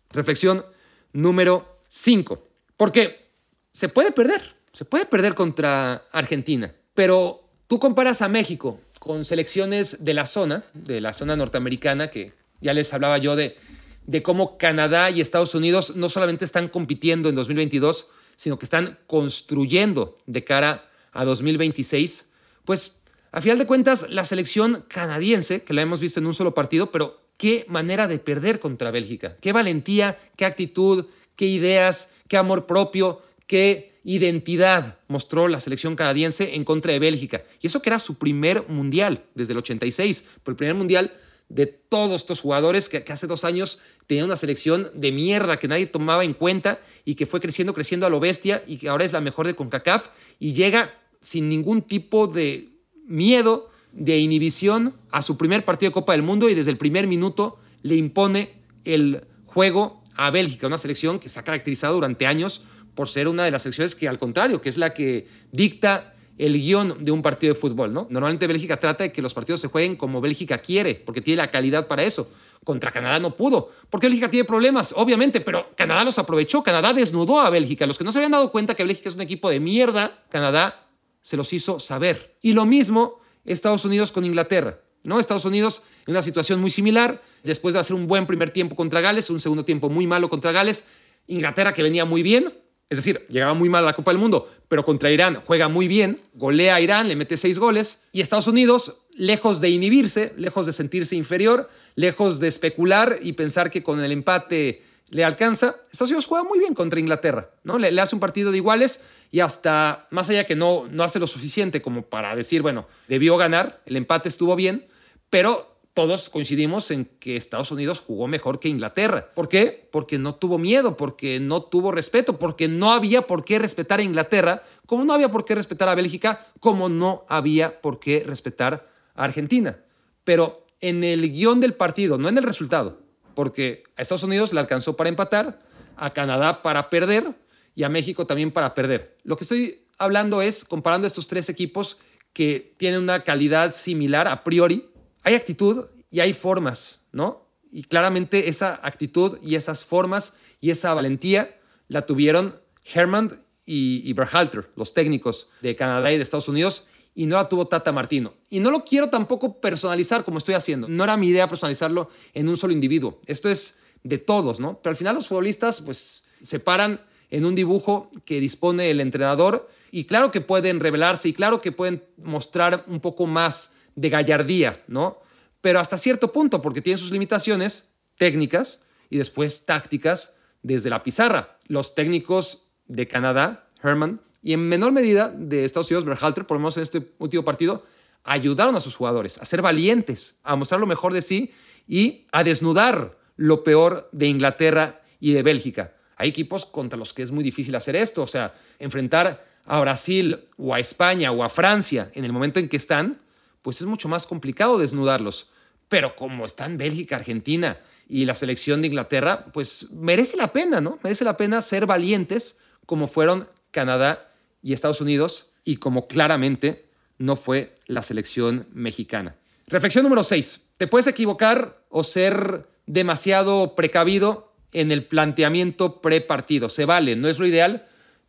Reflexión 0.10 0.66
número 1.14 1.80
5. 1.88 2.46
Porque 2.76 3.30
se 3.72 3.88
puede 3.88 4.12
perder, 4.12 4.54
se 4.74 4.84
puede 4.84 5.06
perder 5.06 5.34
contra 5.34 6.04
Argentina, 6.12 6.76
pero 6.94 7.48
tú 7.68 7.80
comparas 7.80 8.22
a 8.22 8.28
México 8.28 8.82
con 9.00 9.24
selecciones 9.24 10.04
de 10.04 10.14
la 10.14 10.26
zona, 10.26 10.66
de 10.74 11.00
la 11.00 11.14
zona 11.14 11.38
norteamericana, 11.38 12.12
que 12.12 12.41
ya 12.62 12.74
les 12.74 12.94
hablaba 12.94 13.18
yo 13.18 13.36
de, 13.36 13.58
de 14.06 14.24
cómo 14.24 14.58
Canadá 14.58 15.10
y 15.10 15.22
Estados 15.22 15.56
Unidos 15.56 15.96
no 15.96 16.10
solamente 16.10 16.46
están 16.46 16.68
compitiendo 16.68 17.30
en 17.30 17.36
2022, 17.36 18.08
sino 18.36 18.58
que 18.58 18.66
están 18.66 19.00
construyendo 19.08 20.16
de 20.26 20.44
cara 20.44 20.90
a 21.12 21.26
2026 21.26 22.32
pues 22.66 22.98
a 23.32 23.42
final 23.42 23.58
de 23.58 23.66
cuentas 23.66 24.10
la 24.10 24.26
selección 24.26 24.84
canadiense, 24.88 25.64
que 25.64 25.74
la 25.74 25.82
hemos 25.82 26.00
visto 26.00 26.20
en 26.20 26.26
un 26.26 26.34
solo 26.34 26.54
partido, 26.54 26.92
pero 26.92 27.22
qué 27.38 27.66
manera 27.68 28.08
de 28.08 28.20
perder 28.20 28.60
contra 28.60 28.92
Bélgica, 28.92 29.38
qué 29.40 29.54
valentía, 29.54 30.20
qué 30.36 30.46
actitud, 30.46 31.08
qué 31.36 31.48
ideas, 31.48 32.12
qué 32.28 32.38
amor 32.38 32.66
propio, 32.66 33.22
qué 33.48 34.00
identidad 34.04 35.00
mostró 35.08 35.48
la 35.48 35.60
selección 35.60 35.96
canadiense 35.96 36.56
en 36.56 36.66
contra 36.66 36.92
de 36.92 37.00
Bélgica. 37.00 37.44
Y 37.62 37.68
eso 37.68 37.82
que 37.82 37.90
era 37.90 38.00
su 38.00 38.16
primer 38.16 38.68
mundial 38.68 39.24
desde 39.34 39.54
el 39.54 39.60
86, 39.60 40.26
pero 40.44 40.54
el 40.54 40.58
primer 40.58 40.76
mundial 40.76 41.14
de 41.54 41.66
todos 41.66 42.22
estos 42.22 42.40
jugadores 42.40 42.88
que, 42.88 43.04
hace 43.12 43.28
dos 43.28 43.44
años 43.44 43.80
tenían 44.08 44.26
una 44.26 44.38
selección 44.38 44.90
de 44.94 45.12
mierda 45.12 45.60
que 45.60 45.68
nadie 45.68 45.86
tomaba 45.86 46.24
en 46.24 46.34
cuenta 46.34 46.80
y 47.04 47.16
que 47.16 47.26
fue 47.26 47.42
creciendo, 47.42 47.74
creciendo 47.74 48.06
a 48.06 48.10
lo 48.10 48.20
bestia 48.20 48.64
y 48.68 48.78
que 48.78 48.88
ahora 48.88 49.04
es 49.04 49.12
la 49.12 49.22
mejor 49.22 49.48
de 49.48 49.56
CONCACAF 49.56 50.08
y 50.40 50.54
llega 50.54 50.94
sin 51.20 51.50
ningún 51.50 51.82
tipo 51.82 52.28
de 52.28 52.70
miedo, 53.06 53.70
de 53.92 54.20
inhibición 54.20 54.96
a 55.12 55.22
su 55.22 55.38
primer 55.38 55.66
partido 55.66 55.90
de 55.90 55.94
Copa 55.94 56.14
del 56.14 56.22
Mundo 56.22 56.50
y 56.50 56.56
desde 56.56 56.72
el 56.72 56.78
primer 56.78 57.08
minuto 57.08 57.60
le 57.82 57.96
impone 57.96 58.54
el 58.86 59.26
juego 59.46 60.02
a 60.16 60.32
Bélgica, 60.32 60.68
una 60.68 60.78
selección 60.78 61.20
que 61.20 61.28
se 61.28 61.40
ha 61.40 61.44
caracterizado 61.44 61.96
durante 61.96 62.26
años 62.26 62.64
por 62.96 63.10
ser 63.10 63.28
una 63.28 63.44
de 63.44 63.52
las 63.52 63.64
selecciones 63.64 63.96
que 63.96 64.08
al 64.08 64.20
contrario, 64.20 64.62
que 64.62 64.70
es 64.70 64.78
la 64.78 64.94
que 64.94 65.28
dicta 65.52 66.14
el 66.38 66.54
guion 66.54 66.98
de 67.04 67.12
un 67.12 67.22
partido 67.22 67.54
de 67.54 67.60
fútbol, 67.60 67.94
¿no? 67.94 68.08
Normalmente 68.10 68.48
Bélgica 68.48 68.78
trata 68.78 69.04
de 69.04 69.12
que 69.12 69.22
los 69.22 69.34
partidos 69.34 69.62
se 69.62 69.68
jueguen 69.68 69.96
como 69.96 70.22
Bélgica 70.22 70.58
quiere, 70.58 70.96
porque 70.96 71.22
tiene 71.22 71.38
la 71.38 71.52
calidad 71.52 71.88
para 71.88 72.04
eso. 72.04 72.30
Contra 72.64 72.92
Canadá 72.92 73.20
no 73.20 73.36
pudo, 73.36 73.72
porque 73.90 74.08
Bélgica 74.08 74.30
tiene 74.30 74.46
problemas, 74.46 74.94
obviamente, 74.96 75.42
pero 75.42 75.72
Canadá 75.76 76.04
los 76.04 76.20
aprovechó, 76.20 76.62
Canadá 76.62 76.94
desnudó 76.94 77.40
a 77.40 77.50
Bélgica. 77.50 77.88
Los 77.88 77.98
que 77.98 78.04
no 78.04 78.12
se 78.12 78.20
habían 78.20 78.32
dado 78.32 78.52
cuenta 78.52 78.76
que 78.76 78.84
Bélgica 78.84 79.10
es 79.10 79.16
un 79.16 79.22
equipo 79.22 79.50
de 79.50 79.60
mierda, 79.60 80.24
Canadá 80.30 80.88
se 81.22 81.38
los 81.38 81.52
hizo 81.54 81.80
saber. 81.80 82.38
Y 82.42 82.54
lo 82.54 82.66
mismo 82.66 83.20
Estados 83.46 83.86
Unidos 83.86 84.12
con 84.12 84.26
Inglaterra, 84.26 84.80
¿no? 85.04 85.20
Estados 85.20 85.46
Unidos 85.46 85.84
en 86.06 86.12
una 86.12 86.22
situación 86.22 86.62
muy 86.62 86.70
similar, 86.70 87.22
después 87.44 87.74
de 87.74 87.80
hacer 87.80 87.96
un 87.96 88.08
buen 88.08 88.28
primer 88.28 88.52
tiempo 88.52 88.76
contra 88.76 89.02
Gales, 89.02 89.30
un 89.30 89.40
segundo 89.40 89.66
tiempo 89.66 89.90
muy 89.90 90.06
malo 90.06 90.30
contra 90.30 90.52
Gales, 90.52 90.86
Inglaterra 91.28 91.74
que 91.74 91.84
venía 91.84 92.06
muy 92.06 92.24
bien, 92.24 92.54
es 92.92 92.98
decir, 92.98 93.26
llegaba 93.30 93.54
muy 93.54 93.70
mal 93.70 93.86
a 93.86 93.88
la 93.88 93.94
Copa 93.94 94.12
del 94.12 94.20
Mundo, 94.20 94.52
pero 94.68 94.84
contra 94.84 95.10
Irán 95.10 95.42
juega 95.46 95.70
muy 95.70 95.88
bien, 95.88 96.20
golea 96.34 96.76
a 96.76 96.82
Irán, 96.82 97.08
le 97.08 97.16
mete 97.16 97.38
seis 97.38 97.58
goles. 97.58 98.02
Y 98.12 98.20
Estados 98.20 98.48
Unidos, 98.48 98.98
lejos 99.16 99.62
de 99.62 99.70
inhibirse, 99.70 100.34
lejos 100.36 100.66
de 100.66 100.74
sentirse 100.74 101.16
inferior, 101.16 101.70
lejos 101.96 102.42
de 102.42 102.50
especular 102.50 103.18
y 103.22 103.32
pensar 103.32 103.72
que 103.72 103.82
con 103.82 104.04
el 104.04 104.12
empate 104.12 104.84
le 105.10 105.24
alcanza, 105.24 105.78
Estados 105.90 106.12
Unidos 106.12 106.28
juega 106.28 106.44
muy 106.44 106.60
bien 106.60 106.74
contra 106.74 107.00
Inglaterra, 107.00 107.52
¿no? 107.64 107.80
Le, 107.80 107.94
le 107.94 108.02
hace 108.02 108.14
un 108.14 108.20
partido 108.20 108.52
de 108.52 108.58
iguales 108.58 109.00
y 109.32 109.40
hasta 109.40 110.08
más 110.12 110.30
allá 110.30 110.46
que 110.46 110.58
no, 110.58 110.90
no 110.92 111.04
hace 111.04 111.20
lo 111.20 111.28
suficiente 111.28 111.82
como 111.82 112.02
para 112.02 112.36
decir, 112.36 112.62
bueno, 112.62 112.90
debió 113.08 113.38
ganar, 113.38 113.82
el 113.86 113.96
empate 113.96 114.28
estuvo 114.28 114.58
bien, 114.58 114.86
pero 115.30 115.71
todos 115.94 116.30
coincidimos 116.30 116.90
en 116.92 117.06
que 117.06 117.36
Estados 117.36 117.72
Unidos 117.72 118.00
jugó 118.00 118.28
mejor 118.28 118.60
que 118.60 118.70
Inglaterra. 118.70 119.32
¿Por 119.34 119.50
qué? 119.50 119.90
Porque 119.92 120.18
no 120.18 120.36
tuvo 120.36 120.58
miedo, 120.58 120.96
porque 120.96 121.40
no 121.40 121.62
tuvo 121.62 121.92
respeto, 121.92 122.40
porque 122.40 122.68
no 122.68 122.94
había 122.94 123.24
por 123.24 123.44
qué 123.44 123.60
respetar 123.60 124.00
a 124.00 124.04
Inglaterra, 124.04 124.64
como 124.86 125.04
no 125.04 125.14
había 125.14 125.30
por 125.30 125.44
qué 125.44 125.56
respetar 125.56 125.90
a 125.90 125.96
Bélgica, 125.96 126.48
como 126.60 126.88
no 126.88 127.26
había 127.28 127.82
por 127.82 128.00
qué 128.00 128.24
respetar 128.26 128.90
a 129.16 129.24
Argentina. 129.24 129.80
Pero 130.24 130.66
en 130.80 131.04
el 131.04 131.32
guion 131.32 131.60
del 131.60 131.74
partido, 131.74 132.18
no 132.18 132.30
en 132.30 132.38
el 132.38 132.44
resultado, 132.44 133.02
porque 133.36 133.84
a 133.98 134.02
Estados 134.02 134.24
Unidos 134.24 134.54
le 134.54 134.60
alcanzó 134.60 134.96
para 134.96 135.10
empatar, 135.10 135.60
a 135.98 136.14
Canadá 136.14 136.62
para 136.62 136.90
perder 136.90 137.36
y 137.76 137.84
a 137.84 137.90
México 137.90 138.26
también 138.26 138.52
para 138.52 138.74
perder. 138.74 139.18
Lo 139.24 139.38
que 139.38 139.44
estoy 139.44 139.86
hablando 139.98 140.42
es 140.42 140.64
comparando 140.66 141.06
estos 141.06 141.28
tres 141.28 141.50
equipos 141.50 141.98
que 142.34 142.74
tienen 142.78 143.02
una 143.02 143.24
calidad 143.24 143.74
similar 143.74 144.28
a 144.28 144.44
priori, 144.44 144.90
hay 145.24 145.36
actitud 145.36 145.86
y 146.10 146.20
hay 146.20 146.34
formas, 146.34 147.00
¿no? 147.12 147.48
Y 147.72 147.84
claramente 147.84 148.50
esa 148.50 148.80
actitud 148.84 149.40
y 149.42 149.56
esas 149.56 149.84
formas 149.84 150.36
y 150.60 150.72
esa 150.72 150.94
valentía 150.94 151.58
la 151.88 152.06
tuvieron 152.06 152.60
Herman 152.94 153.42
y, 153.66 154.02
y 154.04 154.14
Berhalter, 154.14 154.70
los 154.76 154.94
técnicos 154.94 155.50
de 155.62 155.76
Canadá 155.76 156.12
y 156.12 156.18
de 156.18 156.24
Estados 156.24 156.48
Unidos, 156.48 156.88
y 157.14 157.26
no 157.26 157.36
la 157.36 157.50
tuvo 157.50 157.68
Tata 157.68 157.92
Martino. 157.92 158.34
Y 158.50 158.60
no 158.60 158.72
lo 158.72 158.84
quiero 158.84 159.10
tampoco 159.10 159.60
personalizar 159.60 160.24
como 160.24 160.38
estoy 160.38 160.56
haciendo. 160.56 160.88
No 160.88 161.04
era 161.04 161.18
mi 161.18 161.28
idea 161.28 161.48
personalizarlo 161.48 162.10
en 162.34 162.48
un 162.48 162.58
solo 162.58 162.74
individuo. 162.74 163.20
Esto 163.26 163.50
es 163.50 163.80
de 164.04 164.18
todos, 164.18 164.60
¿no? 164.60 164.80
Pero 164.82 164.92
al 164.92 164.98
final 164.98 165.16
los 165.16 165.28
futbolistas 165.28 165.82
pues 165.82 166.24
se 166.42 166.60
paran 166.60 167.02
en 167.30 167.46
un 167.46 167.56
dibujo 167.56 168.10
que 168.26 168.40
dispone 168.40 168.90
el 168.90 169.00
entrenador 169.00 169.70
y 169.92 170.06
claro 170.06 170.32
que 170.32 170.42
pueden 170.42 170.80
revelarse 170.80 171.30
y 171.30 171.34
claro 171.34 171.62
que 171.62 171.72
pueden 171.72 172.04
mostrar 172.18 172.84
un 172.88 173.00
poco 173.00 173.28
más 173.28 173.74
de 173.96 174.10
gallardía, 174.10 174.84
¿no? 174.88 175.22
Pero 175.62 175.80
hasta 175.80 175.98
cierto 175.98 176.32
punto, 176.32 176.62
porque 176.62 176.82
tiene 176.82 176.98
sus 176.98 177.12
limitaciones 177.12 177.94
técnicas 178.18 178.82
y 179.10 179.18
después 179.18 179.66
tácticas 179.66 180.36
desde 180.64 180.90
la 180.90 181.04
pizarra. 181.04 181.58
Los 181.68 181.96
técnicos 181.96 182.68
de 182.88 183.08
Canadá, 183.08 183.70
Herman, 183.84 184.22
y 184.44 184.54
en 184.54 184.68
menor 184.68 184.92
medida 184.92 185.30
de 185.30 185.66
Estados 185.66 185.90
Unidos, 185.92 186.06
Berhalter, 186.06 186.48
por 186.48 186.56
lo 186.56 186.62
menos 186.62 186.78
en 186.78 186.84
este 186.84 187.14
último 187.20 187.46
partido, 187.46 187.86
ayudaron 188.24 188.76
a 188.76 188.82
sus 188.82 188.96
jugadores 188.96 189.38
a 189.38 189.46
ser 189.46 189.62
valientes, 189.62 190.40
a 190.44 190.56
mostrar 190.56 190.80
lo 190.80 190.88
mejor 190.88 191.14
de 191.14 191.22
sí 191.22 191.54
y 191.88 192.26
a 192.32 192.44
desnudar 192.44 193.18
lo 193.36 193.64
peor 193.64 194.10
de 194.12 194.28
Inglaterra 194.28 195.02
y 195.20 195.34
de 195.34 195.44
Bélgica. 195.44 195.96
Hay 196.18 196.30
equipos 196.30 196.66
contra 196.66 196.98
los 196.98 197.14
que 197.14 197.24
es 197.24 197.32
muy 197.32 197.44
difícil 197.44 197.76
hacer 197.76 197.96
esto, 197.96 198.22
o 198.24 198.28
sea, 198.28 198.54
enfrentar 198.80 199.46
a 199.66 199.80
Brasil 199.80 200.46
o 200.58 200.74
a 200.74 200.80
España 200.80 201.32
o 201.32 201.44
a 201.44 201.50
Francia 201.50 202.12
en 202.14 202.26
el 202.26 202.34
momento 202.34 202.60
en 202.60 202.70
que 202.70 202.78
están, 202.78 203.20
pues 203.62 203.82
es 203.82 203.88
mucho 203.88 204.08
más 204.08 204.28
complicado 204.28 204.78
desnudarlos. 204.78 205.50
Pero 205.90 206.16
como 206.16 206.46
están 206.46 206.78
Bélgica, 206.78 207.18
Argentina 207.18 207.78
y 208.08 208.26
la 208.26 208.36
selección 208.36 208.82
de 208.82 208.88
Inglaterra, 208.88 209.46
pues 209.54 209.92
merece 209.92 210.38
la 210.38 210.54
pena, 210.54 210.82
¿no? 210.82 211.00
Merece 211.04 211.24
la 211.24 211.38
pena 211.38 211.62
ser 211.62 211.86
valientes 211.86 212.60
como 212.86 213.08
fueron 213.08 213.48
Canadá 213.72 214.32
y 214.62 214.74
Estados 214.74 215.02
Unidos 215.02 215.48
y 215.64 215.78
como 215.78 216.08
claramente 216.08 216.86
no 217.18 217.36
fue 217.36 217.74
la 217.88 218.04
selección 218.04 218.68
mexicana. 218.74 219.36
Reflexión 219.68 220.04
número 220.04 220.24
6. 220.24 220.62
Te 220.78 220.88
puedes 220.88 221.08
equivocar 221.08 221.82
o 221.90 222.04
ser 222.04 222.68
demasiado 222.88 223.76
precavido 223.76 224.52
en 224.74 224.92
el 224.92 225.06
planteamiento 225.06 226.02
prepartido. 226.02 226.70
Se 226.70 226.86
vale, 226.86 227.16
no 227.16 227.28
es 227.28 227.40
lo 227.40 227.46
ideal, 227.46 227.88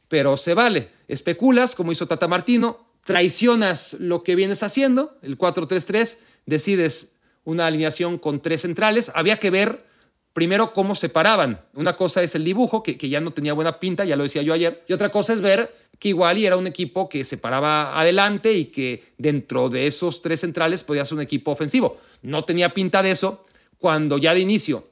pero 0.08 0.36
se 0.36 0.54
vale. 0.54 0.90
Especulas, 1.08 1.74
como 1.74 1.92
hizo 1.92 2.06
Tata 2.06 2.28
Martino, 2.28 2.81
traicionas 3.04 3.94
lo 3.94 4.22
que 4.22 4.36
vienes 4.36 4.62
haciendo, 4.62 5.16
el 5.22 5.38
4-3-3, 5.38 6.18
decides 6.46 7.12
una 7.44 7.66
alineación 7.66 8.18
con 8.18 8.40
tres 8.40 8.62
centrales. 8.62 9.10
Había 9.14 9.38
que 9.38 9.50
ver 9.50 9.84
primero 10.32 10.72
cómo 10.72 10.94
se 10.94 11.08
paraban. 11.08 11.60
Una 11.74 11.96
cosa 11.96 12.22
es 12.22 12.34
el 12.34 12.44
dibujo, 12.44 12.82
que, 12.82 12.96
ya 12.96 13.20
no 13.20 13.32
tenía 13.32 13.52
buena 13.52 13.78
pinta, 13.80 14.04
ya 14.04 14.16
lo 14.16 14.22
decía 14.22 14.42
yo 14.42 14.54
ayer, 14.54 14.82
y 14.88 14.92
otra 14.92 15.10
cosa 15.10 15.32
es 15.32 15.40
ver 15.40 15.74
que 15.98 16.08
igual 16.08 16.38
y 16.38 16.46
era 16.46 16.56
un 16.56 16.66
equipo 16.66 17.08
que 17.08 17.22
se 17.22 17.36
paraba 17.36 17.98
adelante 18.00 18.52
y 18.52 18.66
que 18.66 19.04
dentro 19.18 19.68
de 19.68 19.86
esos 19.86 20.20
tres 20.20 20.40
centrales 20.40 20.82
podía 20.82 21.04
ser 21.04 21.16
un 21.16 21.22
equipo 21.22 21.52
ofensivo. 21.52 21.98
No 22.22 22.44
tenía 22.44 22.74
pinta 22.74 23.02
de 23.02 23.12
eso 23.12 23.44
cuando 23.78 24.18
ya 24.18 24.34
de 24.34 24.40
inicio, 24.40 24.88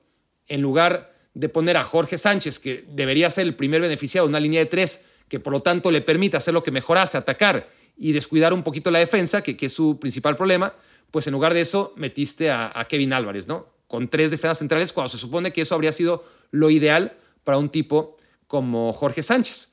en 0.47 0.61
lugar 0.63 1.13
de 1.35 1.49
poner 1.49 1.77
a 1.77 1.85
Jorge 1.85 2.19
Sánchez, 2.19 2.59
que 2.61 2.85
debería 2.89 3.31
ser 3.31 3.47
el 3.47 3.55
primer 3.55 3.81
beneficiado 3.81 4.27
de 4.27 4.31
una 4.31 4.41
línea 4.41 4.61
de 4.61 4.67
tres, 4.67 5.03
que 5.29 5.41
por 5.41 5.53
lo 5.53 5.63
tanto 5.63 5.91
le 5.91 6.01
permite 6.01 6.37
hacer 6.37 6.55
lo 6.55 6.63
que 6.63 6.71
mejorase, 6.71 7.17
atacar 7.17 7.69
y 8.01 8.13
descuidar 8.13 8.55
un 8.55 8.63
poquito 8.63 8.91
la 8.91 8.99
defensa, 8.99 9.43
que, 9.43 9.55
es 9.61 9.73
su 9.75 10.01
principal 10.01 10.35
problema, 10.35 10.75
pues 11.11 11.27
en 11.27 11.35
lugar 11.35 11.53
de 11.53 11.61
eso 11.61 11.93
metiste 11.97 12.51
a, 12.51 12.87
Kevin 12.89 13.13
Álvarez, 13.13 13.47
¿no? 13.47 13.67
Con 13.87 14.09
tres 14.09 14.31
defensas 14.31 14.59
centrales, 14.59 14.93
cuando 14.95 15.11
se 15.11 15.19
supone 15.19 15.53
que 15.53 15.61
eso 15.61 15.75
habría 15.75 15.93
sido 15.93 16.25
lo 16.51 16.71
ideal 16.71 17.13
para 17.45 17.59
un 17.59 17.69
tipo 17.69 18.17
como 18.47 18.95
Jorge 18.95 19.23
Sánchez. 19.23 19.73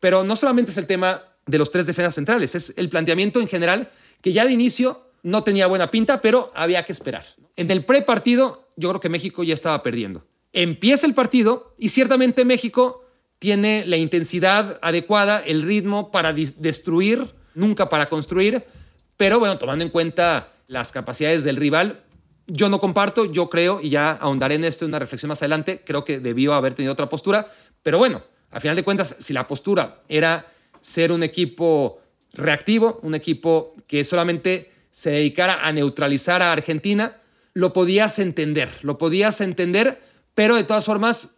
Pero 0.00 0.24
no 0.24 0.34
solamente 0.34 0.70
es 0.70 0.78
el 0.78 0.86
tema 0.86 1.22
de 1.46 1.58
los 1.58 1.70
tres 1.70 1.86
defensas 1.86 2.14
centrales, 2.14 2.54
es 2.54 2.72
el 2.78 2.88
planteamiento 2.88 3.38
en 3.38 3.48
general 3.48 3.90
que 4.22 4.32
ya 4.32 4.46
de 4.46 4.52
inicio 4.52 5.04
no 5.22 5.44
tenía 5.44 5.66
buena 5.66 5.90
pinta, 5.90 6.22
pero 6.22 6.50
había 6.54 6.84
que 6.84 6.92
esperar. 6.92 7.26
En 7.56 7.70
el 7.70 7.84
pre-partido, 7.84 8.70
yo 8.76 8.88
creo 8.88 9.00
que 9.00 9.10
México 9.10 9.44
ya 9.44 9.52
estaba 9.52 9.82
perdiendo. 9.82 10.24
Empieza 10.54 11.06
el 11.06 11.12
partido 11.12 11.74
y 11.76 11.90
ciertamente 11.90 12.46
México 12.46 13.04
tiene 13.38 13.84
la 13.86 13.98
intensidad 13.98 14.78
adecuada, 14.80 15.42
el 15.44 15.62
ritmo 15.62 16.10
para 16.10 16.32
destruir 16.32 17.36
nunca 17.54 17.88
para 17.88 18.08
construir, 18.08 18.64
pero 19.16 19.38
bueno, 19.38 19.58
tomando 19.58 19.84
en 19.84 19.90
cuenta 19.90 20.52
las 20.66 20.92
capacidades 20.92 21.44
del 21.44 21.56
rival, 21.56 22.00
yo 22.46 22.68
no 22.68 22.80
comparto, 22.80 23.26
yo 23.26 23.50
creo, 23.50 23.80
y 23.82 23.90
ya 23.90 24.12
ahondaré 24.12 24.54
en 24.54 24.64
esto 24.64 24.84
en 24.84 24.90
una 24.90 24.98
reflexión 24.98 25.28
más 25.28 25.42
adelante, 25.42 25.82
creo 25.84 26.04
que 26.04 26.20
debió 26.20 26.54
haber 26.54 26.74
tenido 26.74 26.92
otra 26.92 27.08
postura, 27.08 27.52
pero 27.82 27.98
bueno, 27.98 28.22
a 28.50 28.60
final 28.60 28.76
de 28.76 28.82
cuentas, 28.82 29.16
si 29.18 29.32
la 29.32 29.46
postura 29.46 30.00
era 30.08 30.46
ser 30.80 31.12
un 31.12 31.22
equipo 31.22 32.00
reactivo, 32.32 33.00
un 33.02 33.14
equipo 33.14 33.74
que 33.86 34.04
solamente 34.04 34.72
se 34.90 35.10
dedicara 35.10 35.66
a 35.66 35.72
neutralizar 35.72 36.42
a 36.42 36.52
Argentina, 36.52 37.16
lo 37.52 37.72
podías 37.72 38.18
entender, 38.18 38.70
lo 38.82 38.98
podías 38.98 39.40
entender, 39.40 40.00
pero 40.34 40.54
de 40.54 40.64
todas 40.64 40.84
formas, 40.84 41.36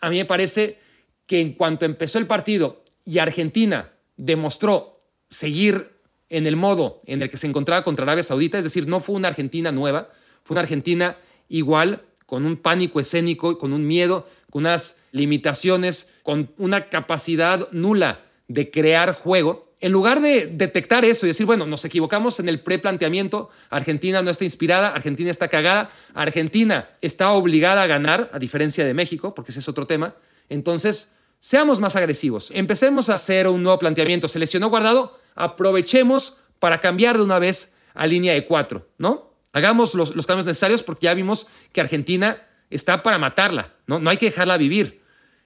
a 0.00 0.10
mí 0.10 0.16
me 0.16 0.24
parece 0.24 0.78
que 1.26 1.40
en 1.40 1.52
cuanto 1.52 1.84
empezó 1.84 2.18
el 2.18 2.26
partido 2.26 2.82
y 3.04 3.18
Argentina 3.18 3.92
demostró 4.16 4.94
seguir 5.28 5.98
en 6.30 6.46
el 6.46 6.56
modo 6.56 7.00
en 7.06 7.22
el 7.22 7.30
que 7.30 7.36
se 7.36 7.46
encontraba 7.46 7.84
contra 7.84 8.04
Arabia 8.04 8.22
Saudita, 8.22 8.58
es 8.58 8.64
decir, 8.64 8.86
no 8.86 9.00
fue 9.00 9.16
una 9.16 9.28
Argentina 9.28 9.72
nueva, 9.72 10.10
fue 10.44 10.54
una 10.54 10.62
Argentina 10.62 11.16
igual, 11.48 12.02
con 12.26 12.44
un 12.44 12.56
pánico 12.56 13.00
escénico, 13.00 13.58
con 13.58 13.72
un 13.72 13.86
miedo, 13.86 14.28
con 14.50 14.62
unas 14.62 14.98
limitaciones, 15.12 16.10
con 16.22 16.52
una 16.58 16.88
capacidad 16.88 17.70
nula 17.72 18.20
de 18.48 18.70
crear 18.70 19.14
juego. 19.14 19.72
En 19.80 19.92
lugar 19.92 20.20
de 20.20 20.46
detectar 20.46 21.04
eso 21.04 21.24
y 21.24 21.28
decir, 21.28 21.46
bueno, 21.46 21.64
nos 21.64 21.84
equivocamos 21.84 22.40
en 22.40 22.48
el 22.48 22.60
preplanteamiento, 22.60 23.48
Argentina 23.70 24.22
no 24.22 24.30
está 24.30 24.44
inspirada, 24.44 24.88
Argentina 24.88 25.30
está 25.30 25.48
cagada, 25.48 25.90
Argentina 26.14 26.90
está 27.00 27.30
obligada 27.32 27.84
a 27.84 27.86
ganar, 27.86 28.28
a 28.32 28.38
diferencia 28.38 28.84
de 28.84 28.92
México, 28.92 29.34
porque 29.34 29.52
ese 29.52 29.60
es 29.60 29.68
otro 29.68 29.86
tema. 29.86 30.14
Entonces, 30.48 31.12
seamos 31.40 31.80
más 31.80 31.96
agresivos, 31.96 32.50
empecemos 32.54 33.08
a 33.08 33.14
hacer 33.14 33.48
un 33.48 33.62
nuevo 33.62 33.78
planteamiento. 33.78 34.28
Se 34.28 34.38
guardado, 34.66 35.18
aprovechemos 35.34 36.36
para 36.58 36.80
cambiar 36.80 37.16
de 37.16 37.22
una 37.22 37.38
vez 37.38 37.74
a 37.94 38.06
línea 38.06 38.34
de 38.34 38.44
cuatro, 38.44 38.88
¿no? 38.98 39.32
Hagamos 39.52 39.94
los, 39.94 40.14
los 40.14 40.26
cambios 40.26 40.46
necesarios 40.46 40.82
porque 40.82 41.06
ya 41.06 41.14
vimos 41.14 41.46
que 41.72 41.80
Argentina 41.80 42.36
está 42.70 43.02
para 43.02 43.18
matarla, 43.18 43.74
¿no? 43.86 43.98
No 43.98 44.10
hay 44.10 44.16
que 44.16 44.26
dejarla 44.26 44.56
vivir. 44.56 45.02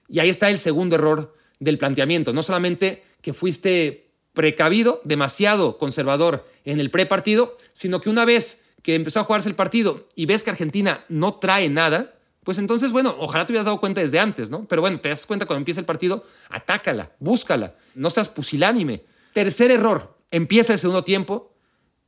Y 0.07 0.19
ahí 0.19 0.29
está 0.29 0.49
el 0.49 0.59
segundo 0.59 0.95
error 0.95 1.35
del 1.59 1.77
planteamiento. 1.77 2.33
No 2.33 2.43
solamente 2.43 3.03
que 3.21 3.33
fuiste 3.33 4.11
precavido, 4.33 5.01
demasiado 5.05 5.77
conservador 5.77 6.47
en 6.65 6.79
el 6.79 6.91
prepartido, 6.91 7.57
sino 7.73 8.01
que 8.01 8.09
una 8.09 8.25
vez 8.25 8.65
que 8.81 8.95
empezó 8.95 9.21
a 9.21 9.23
jugarse 9.23 9.49
el 9.49 9.55
partido 9.55 10.07
y 10.15 10.25
ves 10.25 10.43
que 10.43 10.49
Argentina 10.49 11.05
no 11.07 11.35
trae 11.35 11.69
nada, 11.69 12.15
pues 12.43 12.57
entonces, 12.57 12.91
bueno, 12.91 13.15
ojalá 13.19 13.45
te 13.45 13.53
hubieras 13.53 13.65
dado 13.65 13.79
cuenta 13.79 14.01
desde 14.01 14.19
antes, 14.19 14.49
¿no? 14.49 14.65
Pero 14.65 14.81
bueno, 14.81 14.99
te 14.99 15.09
das 15.09 15.25
cuenta 15.25 15.45
cuando 15.45 15.59
empieza 15.59 15.79
el 15.79 15.85
partido, 15.85 16.25
atácala, 16.49 17.11
búscala, 17.19 17.75
no 17.95 18.09
seas 18.09 18.29
pusilánime. 18.29 19.03
Tercer 19.33 19.71
error, 19.71 20.17
empieza 20.31 20.73
el 20.73 20.79
segundo 20.79 21.03
tiempo 21.03 21.53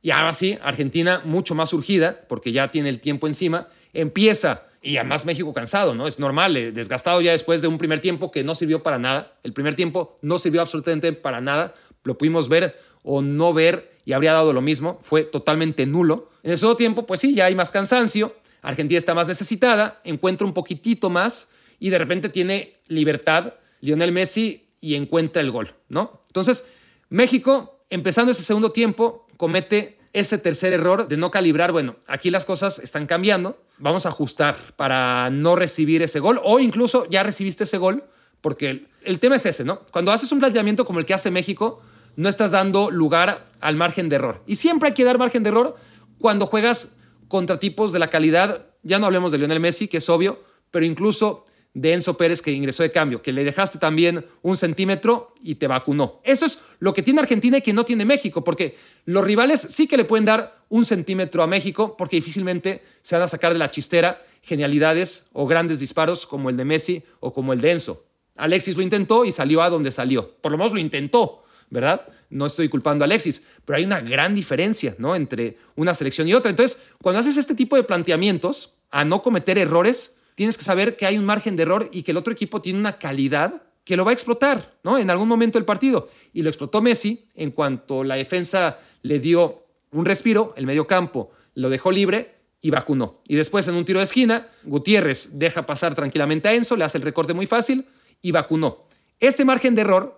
y 0.02 0.10
ahora 0.10 0.34
sí, 0.34 0.58
Argentina 0.62 1.20
mucho 1.24 1.54
más 1.54 1.70
surgida, 1.70 2.26
porque 2.28 2.52
ya 2.52 2.70
tiene 2.70 2.88
el 2.88 3.00
tiempo 3.00 3.26
encima, 3.26 3.68
empieza 3.92 4.66
y 4.82 4.98
además 4.98 5.24
México 5.24 5.52
cansado, 5.52 5.94
¿no? 5.94 6.06
Es 6.06 6.20
normal, 6.20 6.56
eh, 6.56 6.70
desgastado 6.70 7.20
ya 7.20 7.32
después 7.32 7.60
de 7.60 7.68
un 7.68 7.76
primer 7.76 8.00
tiempo 8.00 8.30
que 8.30 8.44
no 8.44 8.54
sirvió 8.54 8.84
para 8.84 9.00
nada. 9.00 9.32
El 9.42 9.52
primer 9.52 9.74
tiempo 9.74 10.16
no 10.22 10.38
sirvió 10.38 10.60
absolutamente 10.60 11.12
para 11.12 11.40
nada. 11.40 11.74
Lo 12.04 12.16
pudimos 12.16 12.48
ver 12.48 12.78
o 13.02 13.20
no 13.20 13.52
ver 13.52 13.96
y 14.04 14.12
habría 14.12 14.32
dado 14.32 14.52
lo 14.52 14.60
mismo. 14.60 15.00
Fue 15.02 15.24
totalmente 15.24 15.86
nulo. 15.86 16.30
En 16.44 16.52
el 16.52 16.58
segundo 16.58 16.76
tiempo, 16.76 17.04
pues 17.04 17.18
sí, 17.18 17.34
ya 17.34 17.46
hay 17.46 17.56
más 17.56 17.72
cansancio. 17.72 18.32
Argentina 18.62 18.98
está 18.98 19.14
más 19.14 19.28
necesitada, 19.28 20.00
encuentra 20.04 20.46
un 20.46 20.52
poquitito 20.52 21.10
más 21.10 21.50
y 21.78 21.90
de 21.90 21.98
repente 21.98 22.28
tiene 22.28 22.76
libertad 22.88 23.54
Lionel 23.80 24.12
Messi 24.12 24.66
y 24.80 24.94
encuentra 24.94 25.42
el 25.42 25.50
gol, 25.50 25.74
¿no? 25.88 26.22
Entonces, 26.26 26.64
México, 27.08 27.80
empezando 27.90 28.32
ese 28.32 28.42
segundo 28.42 28.72
tiempo, 28.72 29.26
comete 29.36 29.98
ese 30.12 30.38
tercer 30.38 30.72
error 30.72 31.08
de 31.08 31.16
no 31.16 31.30
calibrar, 31.30 31.72
bueno, 31.72 31.96
aquí 32.06 32.30
las 32.30 32.44
cosas 32.44 32.78
están 32.78 33.06
cambiando, 33.06 33.62
vamos 33.78 34.06
a 34.06 34.08
ajustar 34.08 34.56
para 34.76 35.28
no 35.30 35.56
recibir 35.56 36.02
ese 36.02 36.20
gol 36.20 36.40
o 36.42 36.58
incluso 36.58 37.06
ya 37.10 37.22
recibiste 37.22 37.64
ese 37.64 37.78
gol, 37.78 38.04
porque 38.40 38.86
el, 39.02 39.20
tema 39.20 39.36
es 39.36 39.44
ese, 39.44 39.64
¿no? 39.64 39.80
Cuando 39.92 40.12
haces 40.12 40.32
un 40.32 40.38
planteamiento 40.38 40.84
como 40.84 41.00
el 41.00 41.04
que 41.04 41.14
hace 41.14 41.30
México, 41.30 41.82
no 42.16 42.28
estás 42.28 42.50
dando 42.50 42.90
lugar 42.90 43.44
al 43.60 43.76
margen 43.76 44.08
de 44.08 44.16
error. 44.16 44.42
Y 44.46 44.56
siempre 44.56 44.88
hay 44.88 44.94
que 44.94 45.04
dar 45.04 45.18
margen 45.18 45.42
de 45.42 45.50
error 45.50 45.76
cuando 46.18 46.46
juegas 46.46 46.96
contra 47.28 47.58
tipos 47.58 47.92
de 47.92 47.98
la 47.98 48.08
calidad, 48.08 48.66
ya 48.82 48.98
no 48.98 49.06
hablemos 49.06 49.32
de 49.32 49.38
Lionel 49.38 49.60
Messi, 49.60 49.88
que 49.88 49.98
es 49.98 50.08
obvio, 50.08 50.42
pero 50.70 50.84
incluso 50.84 51.44
de 51.76 51.92
Enzo 51.92 52.16
Pérez 52.16 52.40
que 52.40 52.52
ingresó 52.52 52.82
de 52.82 52.90
cambio, 52.90 53.20
que 53.20 53.32
le 53.32 53.44
dejaste 53.44 53.78
también 53.78 54.24
un 54.40 54.56
centímetro 54.56 55.34
y 55.42 55.56
te 55.56 55.66
vacunó. 55.66 56.20
Eso 56.24 56.46
es 56.46 56.60
lo 56.78 56.94
que 56.94 57.02
tiene 57.02 57.20
Argentina 57.20 57.58
y 57.58 57.60
que 57.60 57.74
no 57.74 57.84
tiene 57.84 58.06
México, 58.06 58.42
porque 58.42 58.78
los 59.04 59.22
rivales 59.22 59.60
sí 59.60 59.86
que 59.86 59.98
le 59.98 60.06
pueden 60.06 60.24
dar 60.24 60.58
un 60.70 60.86
centímetro 60.86 61.42
a 61.42 61.46
México, 61.46 61.94
porque 61.98 62.16
difícilmente 62.16 62.82
se 63.02 63.14
van 63.14 63.24
a 63.24 63.28
sacar 63.28 63.52
de 63.52 63.58
la 63.58 63.70
chistera 63.70 64.24
genialidades 64.40 65.26
o 65.34 65.46
grandes 65.46 65.78
disparos 65.80 66.26
como 66.26 66.48
el 66.48 66.56
de 66.56 66.64
Messi 66.64 67.02
o 67.20 67.34
como 67.34 67.52
el 67.52 67.60
de 67.60 67.72
Enzo. 67.72 68.06
Alexis 68.36 68.76
lo 68.76 68.82
intentó 68.82 69.26
y 69.26 69.32
salió 69.32 69.60
a 69.60 69.68
donde 69.68 69.92
salió. 69.92 70.34
Por 70.40 70.52
lo 70.52 70.58
menos 70.58 70.72
lo 70.72 70.78
intentó, 70.78 71.44
¿verdad? 71.68 72.08
No 72.30 72.46
estoy 72.46 72.68
culpando 72.68 73.04
a 73.04 73.06
Alexis, 73.06 73.42
pero 73.64 73.76
hay 73.76 73.84
una 73.84 74.00
gran 74.00 74.34
diferencia, 74.34 74.94
¿no? 74.98 75.14
Entre 75.14 75.56
una 75.76 75.94
selección 75.94 76.28
y 76.28 76.34
otra. 76.34 76.50
Entonces, 76.50 76.78
cuando 77.02 77.20
haces 77.20 77.36
este 77.36 77.54
tipo 77.54 77.76
de 77.76 77.82
planteamientos, 77.82 78.74
a 78.90 79.04
no 79.04 79.22
cometer 79.22 79.58
errores, 79.58 80.16
tienes 80.34 80.56
que 80.56 80.64
saber 80.64 80.96
que 80.96 81.06
hay 81.06 81.18
un 81.18 81.24
margen 81.24 81.56
de 81.56 81.62
error 81.64 81.88
y 81.92 82.02
que 82.02 82.12
el 82.12 82.16
otro 82.16 82.32
equipo 82.32 82.62
tiene 82.62 82.78
una 82.78 82.98
calidad 82.98 83.62
que 83.84 83.96
lo 83.96 84.04
va 84.04 84.10
a 84.10 84.14
explotar, 84.14 84.78
¿no? 84.82 84.98
En 84.98 85.10
algún 85.10 85.28
momento 85.28 85.58
del 85.58 85.64
partido. 85.64 86.08
Y 86.32 86.42
lo 86.42 86.48
explotó 86.48 86.82
Messi 86.82 87.28
en 87.34 87.50
cuanto 87.52 88.04
la 88.04 88.16
defensa 88.16 88.78
le 89.02 89.20
dio 89.20 89.64
un 89.92 90.04
respiro, 90.04 90.54
el 90.56 90.66
medio 90.66 90.86
campo 90.86 91.30
lo 91.54 91.70
dejó 91.70 91.90
libre 91.92 92.34
y 92.60 92.70
vacunó. 92.70 93.22
Y 93.26 93.36
después 93.36 93.66
en 93.68 93.76
un 93.76 93.84
tiro 93.84 94.00
de 94.00 94.04
esquina, 94.04 94.48
Gutiérrez 94.64 95.38
deja 95.38 95.66
pasar 95.66 95.94
tranquilamente 95.94 96.48
a 96.48 96.54
Enzo, 96.54 96.76
le 96.76 96.84
hace 96.84 96.98
el 96.98 97.04
recorte 97.04 97.32
muy 97.32 97.46
fácil 97.46 97.86
y 98.20 98.32
vacunó. 98.32 98.86
Este 99.20 99.44
margen 99.44 99.74
de 99.74 99.82
error 99.82 100.15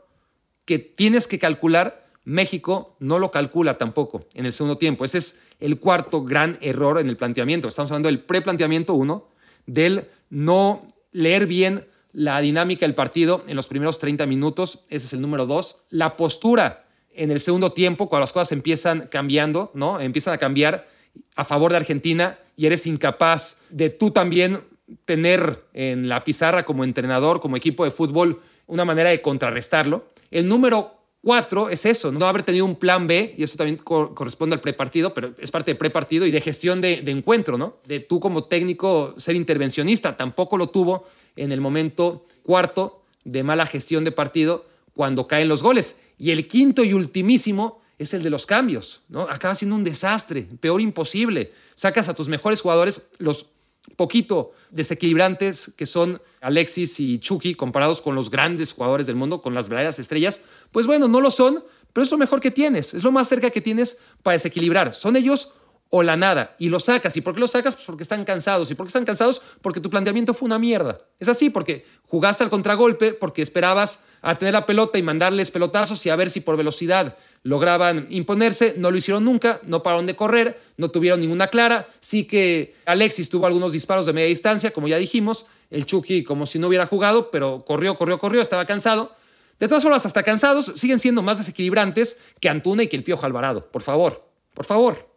que 0.69 0.79
tienes 0.79 1.27
que 1.27 1.39
calcular, 1.39 2.07
México 2.25 2.95
no 2.99 3.19
lo 3.19 3.31
calcula 3.31 3.79
tampoco 3.79 4.21
en 4.35 4.45
el 4.45 4.53
segundo 4.53 4.77
tiempo. 4.77 5.07
Ese 5.07 5.17
es 5.17 5.41
el 5.61 5.81
cuarto 5.81 6.25
gran 6.25 6.59
error 6.61 6.99
en 6.99 7.09
el 7.09 7.17
planteamiento. 7.17 7.69
Estamos 7.69 7.91
hablando 7.91 8.09
del 8.09 8.21
preplanteamiento 8.21 8.93
1, 8.93 9.27
del 9.65 10.09
no 10.29 10.83
leer 11.11 11.47
bien 11.47 11.87
la 12.13 12.39
dinámica 12.43 12.85
del 12.85 12.95
partido 12.95 13.43
en 13.49 13.57
los 13.57 13.67
primeros 13.67 13.99
30 13.99 14.27
minutos, 14.27 14.81
ese 14.91 15.07
es 15.07 15.15
el 15.15 15.23
número 15.23 15.47
dos. 15.47 15.77
La 15.89 16.19
postura 16.19 16.85
en 17.15 17.31
el 17.31 17.41
segundo 17.41 17.73
tiempo, 17.73 18.11
cuando 18.11 18.25
las 18.25 18.35
cosas 18.35 18.53
empiezan 18.53 19.09
cambiando, 19.11 19.71
¿no? 19.73 20.01
Empiezan 20.01 20.35
a 20.35 20.39
cambiar 20.39 20.87
a 21.35 21.47
favor 21.47 21.71
de 21.71 21.79
Argentina 21.79 22.39
y 22.59 22.67
eres 22.67 22.87
incapaz 22.87 23.61
de 23.71 23.89
tú 23.89 24.11
también 24.11 24.61
tener 25.07 25.65
en 25.73 26.11
la 26.11 26.25
pizarra 26.25 26.67
como 26.67 26.85
entrenador, 26.85 27.41
como 27.41 27.57
equipo 27.57 27.87
de 27.87 27.91
fútbol, 27.91 28.43
una 28.67 28.85
manera 28.85 29.09
de 29.09 29.23
contrarrestarlo. 29.23 30.05
El 30.31 30.49
número 30.49 30.99
Cuatro 31.21 31.69
es 31.69 31.85
eso, 31.85 32.13
no 32.13 32.27
haber 32.27 32.45
tenido 32.45 32.65
un 32.65 32.77
plan 32.77 33.09
B, 33.09 33.35
y 33.37 33.43
eso 33.43 33.57
también 33.57 33.77
corresponde 33.77 34.55
al 34.55 34.61
prepartido, 34.61 35.13
pero 35.15 35.35
es 35.39 35.51
parte 35.51 35.73
de 35.73 35.75
prepartido 35.75 36.25
y 36.27 36.31
de 36.31 36.41
gestión 36.41 36.81
de, 36.81 37.03
encuentro, 37.07 37.59
¿no? 37.59 37.79
De 37.87 37.99
tú 37.99 38.21
como 38.21 38.45
técnico 38.45 39.15
ser 39.19 39.35
intervencionista, 39.35 40.17
tampoco 40.17 40.57
lo 40.57 40.69
tuvo 40.69 41.09
en 41.35 41.51
el 41.51 41.61
momento 41.61 42.25
cuarto 42.45 43.03
de 43.25 43.43
mala 43.43 43.67
gestión 43.67 44.05
de 44.05 44.13
partido 44.13 44.67
cuando 44.95 45.27
caen 45.27 45.49
los 45.49 45.63
goles. 45.63 45.97
Y 46.19 46.31
el 46.31 46.47
quinto 46.47 46.85
y 46.85 46.95
ultimísimo 46.95 47.83
es 47.99 48.15
el 48.15 48.23
de 48.23 48.31
los 48.31 48.47
cambios, 48.47 49.03
¿no? 49.09 49.23
Acaba 49.23 49.57
siendo 49.57 49.75
un 49.75 49.83
desastre, 49.83 50.47
peor 50.61 50.81
imposible. 50.81 51.53
Sacas 51.75 52.09
a 52.09 52.15
tus 52.15 52.29
mejores 52.29 52.61
jugadores, 52.61 53.09
los 53.19 53.47
poquito 53.97 54.53
desequilibrantes 54.71 55.73
que 55.77 55.87
son 55.87 56.21
Alexis 56.41 57.01
y 57.01 57.19
Chucky 57.19 57.55
comparados 57.55 58.03
con 58.03 58.15
los 58.15 58.31
grandes 58.31 58.73
jugadores 58.73 59.07
del 59.07 59.17
mundo, 59.17 59.43
con 59.43 59.55
las 59.55 59.69
verdaderas 59.69 59.99
estrellas, 59.99 60.43
pues 60.73 60.87
bueno, 60.87 61.09
no 61.09 61.21
lo 61.21 61.31
son, 61.31 61.65
pero 61.93 62.05
es 62.05 62.11
lo 62.11 62.19
mejor 62.19 62.41
que 62.41 62.51
tienes, 62.51 62.95
es 62.95 63.03
lo 63.03 63.13
más 63.13 63.29
cerca 63.29 63.51
que 63.51 63.61
tienes 63.61 63.99
para 64.23 64.35
desequilibrar. 64.35 64.95
Son 64.95 65.17
ellos 65.17 65.53
o 65.91 66.03
la 66.03 66.17
nada 66.17 66.55
y 66.59 66.69
lo 66.69 66.81
sacas. 66.81 67.17
¿Y 67.17 67.21
por 67.21 67.35
qué 67.35 67.41
lo 67.41 67.49
sacas? 67.49 67.75
Pues 67.75 67.87
porque 67.87 68.03
están 68.03 68.25
cansados. 68.25 68.71
¿Y 68.71 68.75
por 68.75 68.87
qué 68.87 68.89
están 68.89 69.05
cansados? 69.05 69.43
Porque 69.63 69.81
tu 69.81 69.91
planteamiento 69.91 70.35
fue 70.35 70.47
una 70.47 70.59
mierda. 70.59 71.01
Es 71.19 71.29
así, 71.29 71.51
porque 71.51 71.87
jugaste 72.07 72.45
al 72.45 72.51
contragolpe, 72.51 73.15
porque 73.15 73.43
esperabas 73.43 74.01
a 74.21 74.37
tener 74.37 74.55
la 74.55 74.67
pelota 74.67 74.99
y 74.99 75.03
mandarles 75.03 75.51
pelotazos 75.51 76.05
y 76.07 76.11
a 76.11 76.17
ver 76.17 76.31
si 76.31 76.41
por 76.41 76.57
velocidad 76.57 77.17
lograban 77.43 78.07
imponerse. 78.11 78.75
No 78.77 78.91
lo 78.91 78.99
hicieron 78.99 79.25
nunca, 79.25 79.61
no 79.67 79.83
pararon 79.83 80.07
de 80.07 80.17
correr, 80.17 80.61
no 80.77 80.91
tuvieron 80.91 81.21
ninguna 81.21 81.49
clara. 81.49 81.89
Sí 82.01 82.25
que 82.25 82.75
Alexis 82.85 83.29
tuvo 83.29 83.47
algunos 83.47 83.73
disparos 83.73 84.07
de 84.07 84.13
media 84.13 84.29
distancia, 84.29 84.73
como 84.73 84.89
ya 84.89 84.99
dijimos. 84.99 85.47
El 85.71 85.85
Chucky 85.85 86.25
como 86.25 86.47
si 86.47 86.59
no 86.59 86.69
hubiera 86.69 86.87
jugado, 86.87 87.31
pero 87.31 87.65
corrió, 87.67 87.97
corrió, 87.97 88.19
corrió, 88.19 88.41
estaba 88.41 88.65
cansado. 88.65 89.15
De 89.59 89.69
todas 89.69 89.83
formas, 89.83 90.07
hasta 90.07 90.23
cansados, 90.23 90.73
siguen 90.77 90.99
siendo 90.99 91.21
más 91.21 91.39
desequilibrantes 91.39 92.21
que 92.41 92.49
Antuna 92.49 92.85
y 92.85 92.89
que 92.89 92.97
el 92.97 93.03
Piojo 93.05 93.27
Alvarado. 93.27 93.67
Por 93.71 93.83
favor, 93.83 94.25
por 94.55 94.65
favor. 94.65 95.08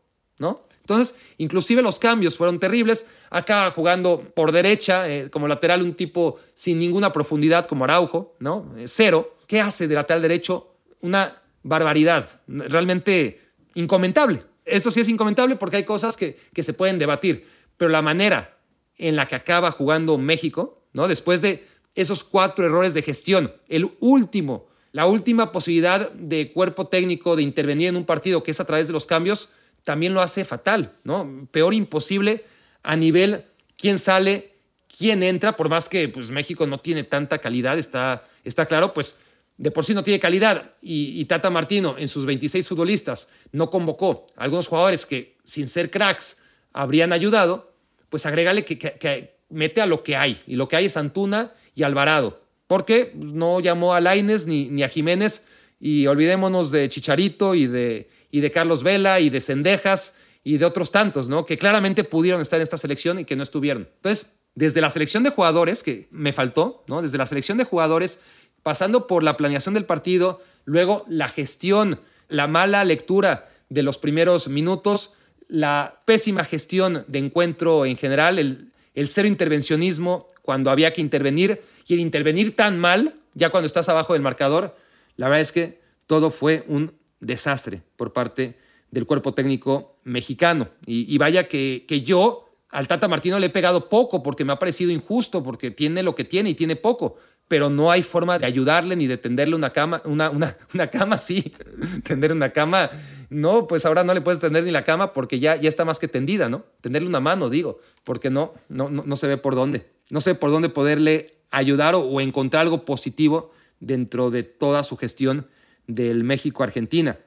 ¿No? 0.42 0.66
Entonces, 0.80 1.16
inclusive 1.38 1.82
los 1.82 2.00
cambios 2.00 2.36
fueron 2.36 2.60
terribles. 2.60 3.06
Acá 3.30 3.72
jugando 3.72 4.22
por 4.36 4.52
derecha, 4.52 5.08
eh, 5.08 5.30
como 5.30 5.48
lateral, 5.48 5.84
un 5.84 5.94
tipo 5.94 6.40
sin 6.54 6.80
ninguna 6.80 7.14
profundidad 7.14 7.68
como 7.68 7.86
Araujo, 7.86 8.36
¿no? 8.40 8.74
Eh, 8.76 8.86
cero. 8.88 9.36
¿Qué 9.48 9.62
hace 9.62 9.88
de 9.88 9.96
lateral 9.96 10.24
derecho? 10.24 10.76
Una 11.02 11.42
barbaridad, 11.62 12.42
realmente 12.48 13.40
incomentable. 13.76 14.44
Esto 14.66 14.90
sí 14.90 15.00
es 15.00 15.10
incomentable 15.10 15.56
porque 15.56 15.78
hay 15.78 15.86
cosas 15.86 16.18
que, 16.18 16.38
que 16.54 16.64
se 16.64 16.74
pueden 16.74 16.98
debatir, 16.98 17.48
pero 17.78 17.90
la 17.90 18.02
manera 18.02 18.58
en 18.98 19.16
la 19.16 19.28
que 19.28 19.36
acaba 19.36 19.72
jugando 19.72 20.18
México, 20.18 20.84
¿no? 20.94 21.08
Después 21.08 21.42
de 21.42 21.68
esos 21.94 22.24
cuatro 22.24 22.66
errores 22.66 22.94
de 22.94 23.04
gestión, 23.04 23.54
el 23.68 23.92
último, 24.00 24.68
la 24.92 25.06
última 25.06 25.52
posibilidad 25.52 26.12
de 26.12 26.52
cuerpo 26.52 26.88
técnico 26.88 27.36
de 27.36 27.44
intervenir 27.44 27.90
en 27.90 27.98
un 27.98 28.06
partido 28.06 28.44
que 28.44 28.52
es 28.52 28.60
a 28.60 28.66
través 28.66 28.88
de 28.88 28.94
los 28.94 29.06
cambios, 29.06 29.52
también 29.84 30.14
lo 30.14 30.22
hace 30.22 30.46
fatal, 30.46 30.94
¿no? 31.04 31.48
Peor 31.52 31.74
imposible 31.74 32.46
a 32.84 32.96
nivel 32.96 33.46
quién 33.78 34.00
sale, 34.00 34.54
quién 34.98 35.24
entra, 35.24 35.56
por 35.56 35.70
más 35.70 35.90
que 35.90 36.08
pues, 36.10 36.30
México 36.30 36.68
no 36.68 36.80
tiene 36.80 37.04
tanta 37.04 37.40
calidad, 37.40 37.78
está, 37.78 38.24
está 38.44 38.66
claro, 38.66 38.94
pues 38.94 39.18
de 39.58 39.72
por 39.72 39.86
sí 39.86 39.94
no 39.94 40.04
tiene 40.04 40.20
calidad 40.20 40.72
y, 40.82 41.24
Tata 41.26 41.50
Martino 41.50 41.96
en 41.98 42.08
sus 42.08 42.26
26 42.26 42.68
futbolistas 42.68 43.30
no 43.52 43.70
convocó 43.70 44.28
a 44.36 44.44
algunos 44.44 44.68
jugadores 44.68 45.06
que 45.06 45.38
sin 45.44 45.68
ser 45.68 45.92
cracks 45.92 46.38
habrían 46.74 47.14
ayudado, 47.14 47.72
pues 48.10 48.26
agrégale 48.26 48.66
que, 48.66 49.36
mete 49.50 49.82
a 49.82 49.86
lo 49.86 50.02
que 50.02 50.16
hay. 50.16 50.42
Y 50.48 50.56
lo 50.56 50.70
que 50.70 50.78
hay 50.78 50.86
es 50.86 50.96
Antuna 50.96 51.52
y 51.76 51.84
Alvarado. 51.84 52.42
Porque 52.68 53.12
no 53.14 53.60
llamó 53.60 53.94
a 53.94 54.00
Laines 54.00 54.48
ni, 54.48 54.70
ni 54.70 54.82
a 54.82 54.88
Jiménez 54.90 55.46
y 55.78 56.08
olvidémonos 56.08 56.72
de 56.72 56.88
Chicharito 56.88 57.54
y 57.54 57.68
de, 57.68 58.10
y 58.32 58.40
de 58.40 58.52
Carlos 58.52 58.84
Vela 58.84 59.20
y 59.20 59.30
de 59.30 59.42
Cendejas 59.42 60.16
y 60.44 60.58
de 60.58 60.66
otros 60.66 60.92
tantos, 60.92 61.28
¿no? 61.28 61.46
Que 61.46 61.58
claramente 61.58 62.04
pudieron 62.04 62.42
estar 62.42 62.58
en 62.58 62.64
esta 62.64 62.78
selección 62.78 63.20
y 63.20 63.26
que 63.26 63.36
no 63.36 63.44
estuvieron. 63.44 63.88
Entonces, 63.98 64.32
desde 64.56 64.82
la 64.82 64.90
selección 64.90 65.24
de 65.24 65.30
jugadores, 65.30 65.84
que 65.84 66.08
me 66.12 66.34
faltó, 66.34 66.84
¿no? 66.88 67.02
Desde 67.02 67.18
la 67.18 67.26
selección 67.26 67.58
de 67.58 67.64
jugadores, 67.64 68.20
pasando 68.64 69.08
por 69.08 69.24
la 69.24 69.38
planeación 69.38 69.74
del 69.74 69.86
partido, 69.86 70.42
luego 70.66 71.06
la 71.08 71.28
gestión, 71.28 72.00
la 72.28 72.48
mala 72.48 72.84
lectura 72.84 73.50
de 73.70 73.84
los 73.84 73.98
primeros 73.98 74.48
minutos, 74.48 75.14
la 75.48 76.02
pésima 76.06 76.44
gestión 76.44 77.06
de 77.08 77.20
encuentro 77.20 77.86
en 77.86 77.98
general, 77.98 78.40
el, 78.40 78.72
el 78.96 79.08
cero 79.08 79.28
intervencionismo 79.28 80.28
cuando 80.42 80.72
había 80.72 80.94
que 80.94 81.02
intervenir 81.02 81.62
y 81.88 81.94
el 81.94 82.00
intervenir 82.00 82.56
tan 82.56 82.80
mal, 82.80 83.16
ya 83.34 83.50
cuando 83.50 83.68
estás 83.68 83.90
abajo 83.90 84.14
del 84.14 84.22
marcador, 84.22 84.76
la 85.18 85.28
verdad 85.28 85.42
es 85.42 85.52
que 85.52 85.82
todo 86.08 86.32
fue 86.32 86.64
un 86.68 86.94
desastre 87.22 87.82
por 87.96 88.12
parte 88.12 88.58
del 88.92 89.06
cuerpo 89.06 89.34
técnico 89.34 89.96
mexicano. 90.04 90.68
Y, 90.86 91.18
vaya 91.18 91.48
que, 91.48 91.86
que, 91.88 92.02
yo 92.02 92.50
al 92.70 92.88
Tata 92.88 93.08
Martino 93.08 93.40
le 93.40 93.48
he 93.48 93.50
pegado 93.50 93.88
poco 93.88 94.22
porque 94.22 94.44
me 94.44 94.52
ha 94.52 94.60
parecido 94.60 94.92
injusto, 94.92 95.42
porque 95.44 95.72
tiene 95.72 96.04
lo 96.04 96.14
que 96.14 96.26
tiene 96.26 96.50
y 96.50 96.56
tiene 96.56 96.76
poco, 96.76 97.16
pero 97.48 97.70
no 97.70 97.92
hay 97.92 98.04
forma 98.04 98.38
de 98.38 98.46
ayudarle 98.46 98.96
ni 98.96 99.08
de 99.08 99.18
tenderle 99.18 99.56
una 99.56 99.72
cama, 99.72 100.02
una, 100.06 100.30
una, 100.30 100.58
una 100.74 100.88
cama, 100.88 101.18
sí, 101.18 101.54
tender 102.04 102.32
una 102.34 102.50
cama. 102.50 102.90
No, 103.30 103.66
pues 103.66 103.86
ahora 103.86 104.04
no 104.04 104.14
le 104.14 104.20
puedes 104.20 104.42
tender 104.42 104.66
ni 104.66 104.72
la 104.72 104.84
cama 104.84 105.14
porque 105.14 105.40
ya, 105.40 105.56
ya 105.56 105.70
está 105.70 105.86
más 105.86 106.00
que 106.00 106.10
tendida, 106.10 106.50
¿no? 106.50 106.66
Tenderle 106.82 107.08
una 107.08 107.22
mano, 107.22 107.50
digo, 107.50 107.80
porque 108.04 108.30
no, 108.30 108.54
no, 108.68 108.90
no, 108.90 109.16
se 109.16 109.28
ve 109.28 109.38
por 109.38 109.56
dónde. 109.56 109.88
No 110.10 110.20
sé 110.20 110.36
por 110.36 110.52
dónde 110.52 110.68
poderle 110.68 111.32
ayudar 111.50 111.96
o, 111.96 112.02
o 112.02 112.20
encontrar 112.20 112.64
algo 112.64 112.84
positivo 112.84 113.54
dentro 113.80 114.32
de 114.32 114.44
toda 114.44 114.84
su 114.84 114.98
gestión 114.98 115.48
del 115.96 116.24
México-Argentina. 116.24 117.18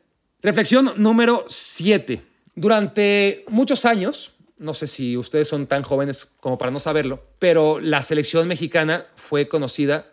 Reflexión 0.43 0.93
número 0.97 1.45
7. 1.49 2.21
Durante 2.55 3.45
muchos 3.49 3.85
años, 3.85 4.33
no 4.59 4.75
sé 4.75 4.89
si 4.89 5.17
ustedes 5.17 5.49
son 5.49 5.67
tan 5.67 5.83
jóvenes 5.83 6.27
como 6.41 6.59
para 6.59 6.71
no 6.71 6.81
saberlo, 6.81 7.23
pero 7.39 7.81
la 7.81 8.03
selección 8.03 8.47
mexicana 8.47 9.05
fue 9.17 9.49
conocida 9.49 10.07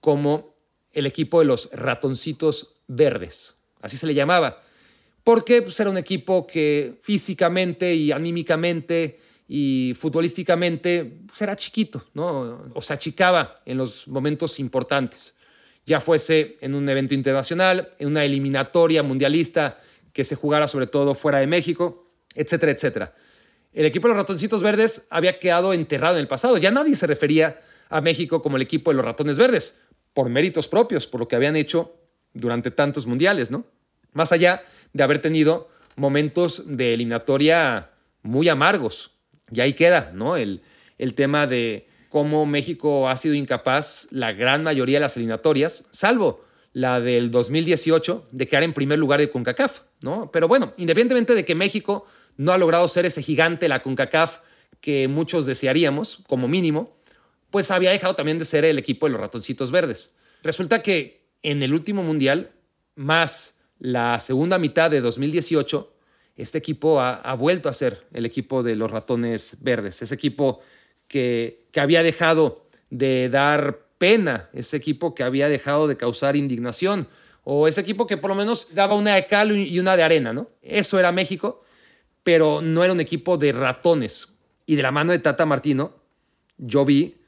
como 0.00 0.54
el 0.92 1.06
equipo 1.06 1.40
de 1.40 1.46
los 1.46 1.70
ratoncitos 1.72 2.76
verdes. 2.86 3.54
Así 3.80 3.96
se 3.96 4.06
le 4.06 4.14
llamaba. 4.14 4.62
Porque 5.24 5.62
pues, 5.62 5.78
era 5.80 5.90
un 5.90 5.98
equipo 5.98 6.46
que 6.46 6.98
físicamente 7.02 7.94
y 7.94 8.12
anímicamente 8.12 9.20
y 9.48 9.94
futbolísticamente 9.98 11.18
pues, 11.26 11.42
era 11.42 11.56
chiquito, 11.56 12.04
¿no? 12.14 12.70
O 12.74 12.82
se 12.82 12.92
achicaba 12.92 13.54
en 13.66 13.78
los 13.78 14.08
momentos 14.08 14.58
importantes 14.60 15.34
ya 15.90 16.00
fuese 16.00 16.52
en 16.60 16.76
un 16.76 16.88
evento 16.88 17.14
internacional, 17.14 17.90
en 17.98 18.06
una 18.06 18.24
eliminatoria 18.24 19.02
mundialista 19.02 19.80
que 20.12 20.24
se 20.24 20.36
jugara 20.36 20.68
sobre 20.68 20.86
todo 20.86 21.16
fuera 21.16 21.38
de 21.38 21.48
México, 21.48 22.06
etcétera, 22.32 22.70
etcétera. 22.70 23.14
El 23.72 23.86
equipo 23.86 24.06
de 24.06 24.14
los 24.14 24.22
ratoncitos 24.22 24.62
verdes 24.62 25.08
había 25.10 25.40
quedado 25.40 25.72
enterrado 25.72 26.14
en 26.14 26.20
el 26.20 26.28
pasado. 26.28 26.58
Ya 26.58 26.70
nadie 26.70 26.94
se 26.94 27.08
refería 27.08 27.60
a 27.88 28.00
México 28.00 28.40
como 28.40 28.56
el 28.56 28.62
equipo 28.62 28.92
de 28.92 28.98
los 28.98 29.04
ratones 29.04 29.36
verdes, 29.36 29.80
por 30.14 30.28
méritos 30.28 30.68
propios, 30.68 31.08
por 31.08 31.18
lo 31.18 31.26
que 31.26 31.34
habían 31.34 31.56
hecho 31.56 31.96
durante 32.34 32.70
tantos 32.70 33.06
mundiales, 33.06 33.50
¿no? 33.50 33.66
Más 34.12 34.30
allá 34.30 34.62
de 34.92 35.02
haber 35.02 35.20
tenido 35.20 35.70
momentos 35.96 36.62
de 36.66 36.94
eliminatoria 36.94 37.90
muy 38.22 38.48
amargos. 38.48 39.10
Y 39.50 39.58
ahí 39.58 39.72
queda, 39.72 40.12
¿no? 40.14 40.36
El, 40.36 40.62
el 40.98 41.14
tema 41.14 41.48
de 41.48 41.88
cómo 42.10 42.44
México 42.44 43.08
ha 43.08 43.16
sido 43.16 43.34
incapaz 43.34 44.08
la 44.10 44.32
gran 44.32 44.64
mayoría 44.64 44.98
de 44.98 45.02
las 45.02 45.16
eliminatorias, 45.16 45.86
salvo 45.92 46.44
la 46.72 47.00
del 47.00 47.30
2018, 47.30 48.28
de 48.32 48.48
quedar 48.48 48.64
en 48.64 48.72
primer 48.72 48.98
lugar 48.98 49.20
de 49.20 49.30
CONCACAF, 49.30 49.82
¿no? 50.02 50.28
Pero 50.32 50.48
bueno, 50.48 50.74
independientemente 50.76 51.36
de 51.36 51.44
que 51.44 51.54
México 51.54 52.06
no 52.36 52.50
ha 52.50 52.58
logrado 52.58 52.86
ser 52.88 53.06
ese 53.06 53.22
gigante, 53.22 53.68
la 53.68 53.80
CONCACAF, 53.80 54.38
que 54.80 55.06
muchos 55.06 55.46
desearíamos, 55.46 56.24
como 56.26 56.48
mínimo, 56.48 56.90
pues 57.50 57.70
había 57.70 57.92
dejado 57.92 58.16
también 58.16 58.40
de 58.40 58.44
ser 58.44 58.64
el 58.64 58.78
equipo 58.78 59.06
de 59.06 59.12
los 59.12 59.20
ratoncitos 59.20 59.70
verdes. 59.70 60.16
Resulta 60.42 60.82
que 60.82 61.28
en 61.42 61.62
el 61.62 61.72
último 61.72 62.02
mundial, 62.02 62.50
más 62.96 63.60
la 63.78 64.18
segunda 64.18 64.58
mitad 64.58 64.90
de 64.90 65.00
2018, 65.00 65.94
este 66.34 66.58
equipo 66.58 67.00
ha, 67.00 67.14
ha 67.14 67.34
vuelto 67.34 67.68
a 67.68 67.72
ser 67.72 68.04
el 68.12 68.26
equipo 68.26 68.64
de 68.64 68.74
los 68.74 68.90
ratones 68.90 69.58
verdes, 69.60 70.02
ese 70.02 70.14
equipo 70.14 70.60
que, 71.06 71.59
había 71.78 72.02
dejado 72.02 72.64
de 72.90 73.28
dar 73.28 73.86
pena, 73.98 74.48
ese 74.52 74.76
equipo 74.76 75.14
que 75.14 75.22
había 75.22 75.48
dejado 75.48 75.86
de 75.86 75.96
causar 75.96 76.34
indignación, 76.34 77.06
o 77.44 77.68
ese 77.68 77.80
equipo 77.80 78.06
que 78.06 78.16
por 78.16 78.30
lo 78.30 78.34
menos 78.34 78.68
daba 78.72 78.94
una 78.94 79.14
de 79.14 79.26
cal 79.26 79.52
y 79.52 79.78
una 79.78 79.96
de 79.96 80.02
arena, 80.02 80.32
¿no? 80.32 80.48
Eso 80.62 80.98
era 80.98 81.12
México, 81.12 81.62
pero 82.22 82.60
no 82.62 82.82
era 82.82 82.92
un 82.92 83.00
equipo 83.00 83.36
de 83.36 83.52
ratones. 83.52 84.28
Y 84.66 84.76
de 84.76 84.82
la 84.82 84.90
mano 84.90 85.12
de 85.12 85.18
Tata 85.18 85.46
Martino, 85.46 85.94
yo 86.58 86.84
vi 86.84 87.20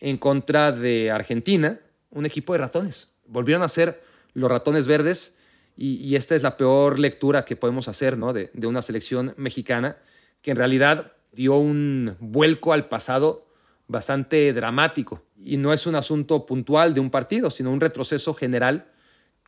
en 0.00 0.16
contra 0.18 0.72
de 0.72 1.10
Argentina 1.10 1.80
un 2.10 2.26
equipo 2.26 2.52
de 2.52 2.60
ratones. 2.60 3.08
Volvieron 3.26 3.62
a 3.62 3.68
ser 3.68 4.02
los 4.34 4.50
ratones 4.50 4.86
verdes 4.86 5.36
y, 5.76 6.16
esta 6.16 6.34
es 6.34 6.42
la 6.42 6.56
peor 6.56 6.98
lectura 6.98 7.44
que 7.44 7.54
podemos 7.56 7.88
hacer 7.88 8.18
¿no? 8.18 8.32
de, 8.32 8.50
de 8.52 8.66
una 8.66 8.82
selección 8.82 9.34
mexicana 9.36 9.98
que 10.42 10.50
en 10.50 10.56
realidad 10.56 11.12
dio 11.32 11.54
un 11.56 12.16
vuelco 12.18 12.72
al 12.72 12.88
pasado 12.88 13.47
bastante 13.88 14.52
dramático. 14.52 15.24
Y 15.36 15.56
no 15.56 15.72
es 15.72 15.86
un 15.86 15.96
asunto 15.96 16.46
puntual 16.46 16.94
de 16.94 17.00
un 17.00 17.10
partido, 17.10 17.50
sino 17.50 17.72
un 17.72 17.80
retroceso 17.80 18.34
general 18.34 18.92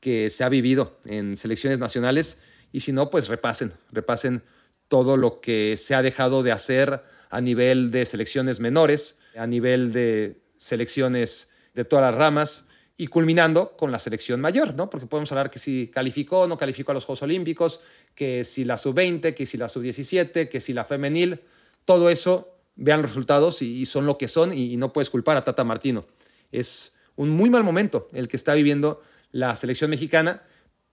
que 0.01 0.31
se 0.31 0.43
ha 0.43 0.49
vivido 0.49 0.99
en 1.05 1.37
selecciones 1.37 1.79
nacionales. 1.79 2.41
Y 2.73 2.81
si 2.81 2.93
no, 2.93 3.11
pues 3.11 3.29
repasen, 3.29 3.73
repasen 3.93 4.43
todo 4.89 5.17
lo 5.17 5.41
que 5.41 5.77
se 5.77 5.95
ha 5.95 6.03
dejado 6.03 6.43
de 6.43 6.53
hacer 6.53 7.03
a 7.29 7.41
nivel 7.41 7.91
de 7.91 8.07
selecciones 8.07 8.59
menores, 8.59 9.19
a 9.37 9.47
nivel 9.47 9.93
de 9.93 10.41
selecciones 10.57 11.51
de 11.75 11.85
todas 11.85 12.11
las 12.11 12.15
ramas 12.15 12.67
y 12.97 13.07
culminando 13.07 13.77
con 13.77 13.93
la 13.93 13.99
selección 13.99 14.41
mayor, 14.41 14.75
¿no? 14.75 14.91
Porque 14.91 15.07
podemos 15.07 15.31
hablar 15.33 15.51
que 15.51 15.59
si 15.59 15.91
calificó 15.93 16.41
o 16.41 16.49
no 16.49 16.59
calificó 16.59 16.91
a 16.91 16.95
los 16.95 17.05
Juegos 17.05 17.23
Olímpicos, 17.23 17.81
que 18.15 18.45
si 18.45 18.65
la 18.65 18.77
sub-20, 18.77 19.35
que 19.35 19.47
si 19.47 19.57
la 19.57 19.69
sub-17, 19.69 20.49
que 20.49 20.61
si 20.61 20.73
la 20.73 20.85
femenil, 20.85 21.41
todo 21.85 22.11
eso, 22.11 22.50
vean 22.81 23.03
los 23.03 23.11
resultados 23.11 23.63
y, 23.63 23.87
son 23.87 24.07
lo 24.07 24.19
que 24.19 24.27
son 24.27 24.53
y, 24.53 24.77
no 24.77 24.93
puedes 24.93 25.11
culpar 25.11 25.37
a 25.37 25.45
Tata 25.45 25.63
Martino. 25.65 26.05
Es 26.51 26.95
un 27.15 27.31
muy 27.31 27.51
mal 27.51 27.63
momento 27.63 28.09
el 28.13 28.27
que 28.27 28.37
está 28.37 28.55
viviendo 28.55 29.03
la 29.31 29.55
selección 29.55 29.91
mexicana, 29.91 30.43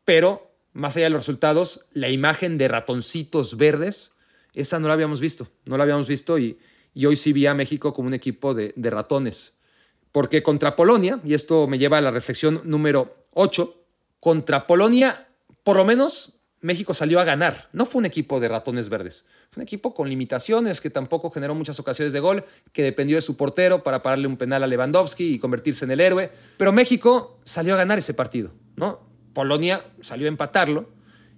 pero 0.06 0.52
más 0.74 0.96
allá 0.96 1.06
de 1.06 1.12
los 1.12 1.22
resultados, 1.22 1.86
la 1.94 2.10
imagen 2.10 2.58
de 2.58 2.68
ratoncitos 2.68 3.58
verdes, 3.58 4.12
esa 4.54 4.80
no 4.80 4.88
la 4.88 4.94
habíamos 4.94 5.22
visto, 5.22 5.48
no 5.66 5.78
la 5.78 5.84
habíamos 5.84 6.08
visto 6.08 6.38
y, 6.38 6.60
hoy 7.06 7.16
sí 7.16 7.32
vi 7.32 7.46
a 7.46 7.54
México 7.54 7.94
como 7.94 8.08
un 8.08 8.14
equipo 8.14 8.54
de, 8.54 8.74
de 8.76 8.90
ratones. 8.90 9.54
Porque 10.12 10.44
contra 10.44 10.76
Polonia, 10.76 11.20
y 11.24 11.36
esto 11.36 11.68
me 11.68 11.78
lleva 11.78 12.00
a 12.00 12.02
la 12.02 12.12
reflexión 12.12 12.62
número 12.64 13.16
8, 13.34 13.84
contra 14.20 14.66
Polonia, 14.66 15.28
por 15.64 15.78
lo 15.78 15.86
menos 15.86 16.37
México 16.62 16.94
salió 16.94 17.20
a 17.20 17.24
ganar. 17.24 17.70
No 17.72 17.86
fue 17.86 18.00
un 18.00 18.06
equipo 18.06 18.40
de 18.40 18.48
ratones 18.48 18.90
verdes. 18.90 19.26
Fue 19.52 19.62
un 19.62 19.64
equipo 19.64 19.94
con 19.94 20.10
limitaciones, 20.10 20.82
que 20.82 20.90
tampoco 20.90 21.30
generó 21.30 21.54
muchas 21.54 21.80
ocasiones 21.80 22.14
de 22.14 22.20
gol, 22.20 22.46
que 22.74 22.84
dependió 22.84 23.16
de 23.16 23.22
su 23.22 23.38
portero 23.38 23.84
para 23.84 24.02
pararle 24.02 24.28
un 24.28 24.38
penal 24.38 24.64
a 24.64 24.68
Lewandowski 24.68 25.36
y 25.36 25.40
convertirse 25.40 25.86
en 25.86 25.92
el 25.92 26.00
héroe. 26.00 26.32
Pero 26.58 26.72
México 26.72 27.40
salió 27.44 27.76
a 27.76 27.78
ganar 27.78 28.00
ese 28.00 28.14
partido. 28.14 28.52
¿no? 28.76 29.00
Polonia 29.34 29.84
salió 30.02 30.26
a 30.26 30.30
empatarlo 30.30 30.90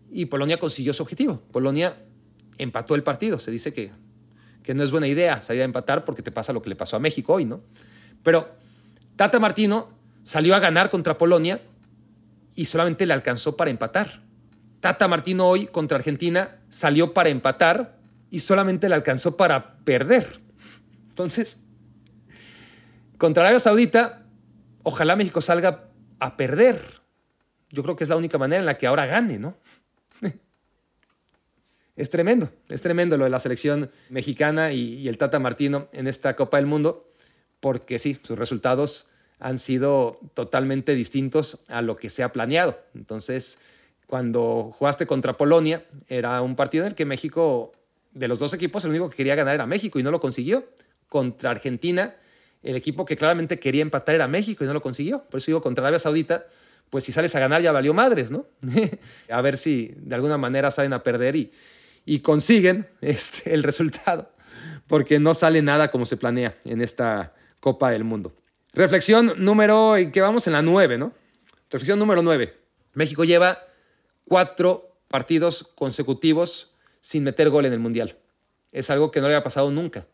y 0.09 0.25
Polonia 0.25 0.57
consiguió 0.57 0.93
su 0.93 1.03
objetivo. 1.03 1.41
Polonia 1.51 1.97
empató 2.57 2.95
el 2.95 3.03
partido. 3.03 3.39
Se 3.39 3.51
dice 3.51 3.73
que, 3.73 3.91
que 4.63 4.73
no 4.73 4.83
es 4.83 4.91
buena 4.91 5.07
idea 5.07 5.43
salir 5.43 5.63
a 5.63 5.65
empatar 5.65 6.05
porque 6.05 6.21
te 6.21 6.31
pasa 6.31 6.53
lo 6.53 6.61
que 6.61 6.69
le 6.69 6.75
pasó 6.77 6.95
a 6.95 6.99
México 6.99 7.33
hoy. 7.33 7.43
¿no? 7.43 7.61
Pero 8.23 8.49
Tata 9.17 9.39
Martino 9.39 9.89
salió 10.23 10.55
a 10.55 10.59
ganar 10.59 10.89
contra 10.89 11.17
Polonia 11.17 11.59
y 12.55 12.65
solamente 12.65 13.05
le 13.05 13.13
alcanzó 13.13 13.57
para 13.57 13.69
empatar. 13.69 14.28
Tata 14.79 15.07
Martino 15.07 15.47
hoy 15.47 15.67
contra 15.67 15.97
Argentina 15.97 16.57
salió 16.69 17.13
para 17.13 17.29
empatar 17.29 17.97
y 18.31 18.39
solamente 18.39 18.87
le 18.87 18.95
alcanzó 18.95 19.35
para 19.35 19.77
perder. 19.79 20.39
Entonces, 21.09 21.63
contra 23.17 23.43
Arabia 23.43 23.59
Saudita, 23.59 24.25
ojalá 24.83 25.15
México 25.15 25.41
salga 25.41 25.89
a 26.19 26.37
perder. 26.37 27.01
Yo 27.71 27.83
creo 27.83 27.95
que 27.95 28.03
es 28.03 28.09
la 28.09 28.15
única 28.15 28.37
manera 28.37 28.59
en 28.59 28.65
la 28.65 28.77
que 28.77 28.87
ahora 28.87 29.05
gane, 29.05 29.39
¿no? 29.39 29.55
Es 31.95 32.09
tremendo, 32.09 32.49
es 32.69 32.81
tremendo 32.81 33.17
lo 33.17 33.25
de 33.25 33.29
la 33.29 33.41
selección 33.41 33.91
mexicana 34.09 34.71
y, 34.71 35.09
el 35.09 35.17
Tata 35.17 35.39
Martino 35.39 35.89
en 35.91 36.07
esta 36.07 36.37
Copa 36.37 36.55
del 36.55 36.65
Mundo, 36.65 37.05
porque 37.59 37.99
sí, 37.99 38.17
sus 38.23 38.39
resultados 38.39 39.09
han 39.39 39.57
sido 39.57 40.17
totalmente 40.33 40.95
distintos 40.95 41.59
a 41.67 41.81
lo 41.81 41.97
que 41.97 42.09
se 42.09 42.23
ha 42.23 42.31
planeado. 42.31 42.81
Entonces, 42.95 43.59
cuando 44.09 44.73
jugaste 44.75 45.05
contra 45.05 45.37
Polonia, 45.37 45.85
era 46.07 46.41
un 46.41 46.55
partido 46.55 46.83
en 46.83 46.89
el 46.89 46.95
que 46.95 47.05
México, 47.05 47.73
de 48.11 48.27
los 48.27 48.39
dos 48.39 48.55
equipos, 48.55 48.83
el 48.83 48.89
único 48.89 49.07
que 49.07 49.15
quería 49.15 49.35
ganar 49.35 49.53
era 49.53 49.67
México 49.67 49.99
y 49.99 50.03
no 50.03 50.09
lo 50.09 50.19
consiguió. 50.19 50.67
Contra 51.07 51.51
Argentina, 51.51 52.15
el 52.63 52.75
equipo 52.75 53.05
que 53.05 53.15
claramente 53.15 53.59
quería 53.59 53.83
empatar 53.83 54.15
era 54.15 54.27
México 54.27 54.63
y 54.63 54.67
no 54.67 54.73
lo 54.73 54.81
consiguió. 54.81 55.25
Por 55.25 55.37
eso 55.37 55.45
digo, 55.51 55.61
contra 55.61 55.83
Arabia 55.83 55.99
Saudita, 55.99 56.47
pues 56.89 57.03
si 57.03 57.11
sales 57.11 57.35
a 57.35 57.39
ganar 57.39 57.61
ya 57.61 57.71
valió 57.71 57.93
madres, 57.93 58.31
¿no? 58.31 58.47
a 59.29 59.41
ver 59.41 59.59
si 59.59 59.93
de 59.95 60.15
alguna 60.15 60.39
manera 60.39 60.71
salen 60.71 60.93
a 60.93 61.03
perder 61.03 61.35
y, 61.35 61.51
y 62.03 62.21
consiguen 62.21 62.89
este, 63.01 63.53
el 63.53 63.61
resultado, 63.61 64.31
porque 64.87 65.19
no 65.19 65.35
sale 65.35 65.61
nada 65.61 65.91
como 65.91 66.07
se 66.07 66.17
planea 66.17 66.55
en 66.65 66.81
esta 66.81 67.35
Copa 67.59 67.91
del 67.91 68.05
Mundo. 68.05 68.33
Reflexión 68.73 69.33
número, 69.37 69.93
que 70.11 70.21
vamos 70.21 70.47
en 70.47 70.53
la 70.53 70.63
9, 70.63 70.97
¿no? 70.97 71.13
Reflexión 71.69 71.99
número 71.99 72.23
9. 72.23 72.57
México 72.95 73.23
lleva 73.23 73.68
cuatro 74.29 74.95
partidos 75.09 75.63
consecutivos 75.75 76.71
sin 77.01 77.23
meter 77.23 77.49
gol 77.49 77.65
en 77.65 77.73
el 77.73 77.79
Mundial. 77.79 78.17
Es 78.71 78.89
algo 78.89 79.11
que 79.11 79.19
no 79.19 79.27
le 79.27 79.33
había 79.33 79.43
pasado 79.43 79.71
nunca. 79.71 80.07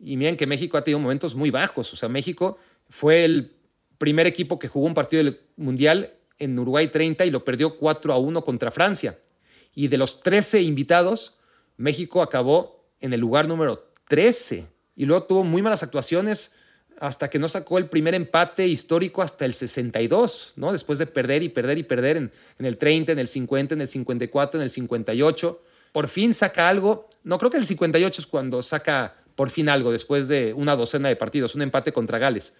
Y 0.00 0.16
miren 0.16 0.36
que 0.36 0.46
México 0.46 0.78
ha 0.78 0.82
tenido 0.82 0.98
momentos 0.98 1.34
muy 1.34 1.50
bajos. 1.50 1.92
O 1.92 1.96
sea, 1.96 2.08
México 2.08 2.58
fue 2.88 3.24
el 3.24 3.54
primer 3.98 4.26
equipo 4.26 4.58
que 4.58 4.66
jugó 4.66 4.86
un 4.86 4.94
partido 4.94 5.22
del 5.22 5.40
Mundial 5.56 6.14
en 6.38 6.58
Uruguay 6.58 6.88
30 6.88 7.26
y 7.26 7.30
lo 7.30 7.44
perdió 7.44 7.76
4 7.76 8.14
a 8.14 8.18
1 8.18 8.42
contra 8.42 8.70
Francia. 8.70 9.18
Y 9.74 9.88
de 9.88 9.98
los 9.98 10.22
13 10.22 10.62
invitados, 10.62 11.36
México 11.76 12.22
acabó 12.22 12.86
en 13.00 13.12
el 13.12 13.20
lugar 13.20 13.46
número 13.46 13.92
13. 14.08 14.66
Y 14.96 15.04
luego 15.04 15.24
tuvo 15.24 15.44
muy 15.44 15.60
malas 15.60 15.82
actuaciones 15.82 16.52
hasta 16.98 17.30
que 17.30 17.38
no 17.38 17.48
sacó 17.48 17.78
el 17.78 17.86
primer 17.86 18.14
empate 18.14 18.66
histórico 18.66 19.22
hasta 19.22 19.44
el 19.44 19.54
62, 19.54 20.54
¿no? 20.56 20.72
Después 20.72 20.98
de 20.98 21.06
perder 21.06 21.42
y 21.42 21.48
perder 21.48 21.78
y 21.78 21.82
perder 21.82 22.16
en, 22.16 22.30
el 22.58 22.76
30, 22.76 23.12
en 23.12 23.18
el 23.18 23.28
50, 23.28 23.74
en 23.74 23.80
el 23.80 23.88
54, 23.88 24.60
en 24.60 24.64
el 24.64 24.70
58. 24.70 25.62
Por 25.92 26.08
fin 26.08 26.34
saca 26.34 26.68
algo. 26.68 27.08
No, 27.24 27.38
creo 27.38 27.50
que 27.50 27.56
el 27.56 27.66
58 27.66 28.20
es 28.20 28.26
cuando 28.26 28.62
saca 28.62 29.16
por 29.34 29.50
fin 29.50 29.68
algo, 29.68 29.92
después 29.92 30.28
de 30.28 30.52
una 30.52 30.76
docena 30.76 31.08
de 31.08 31.16
partidos, 31.16 31.54
un 31.54 31.62
empate 31.62 31.92
contra 31.92 32.18
Gales 32.18 32.54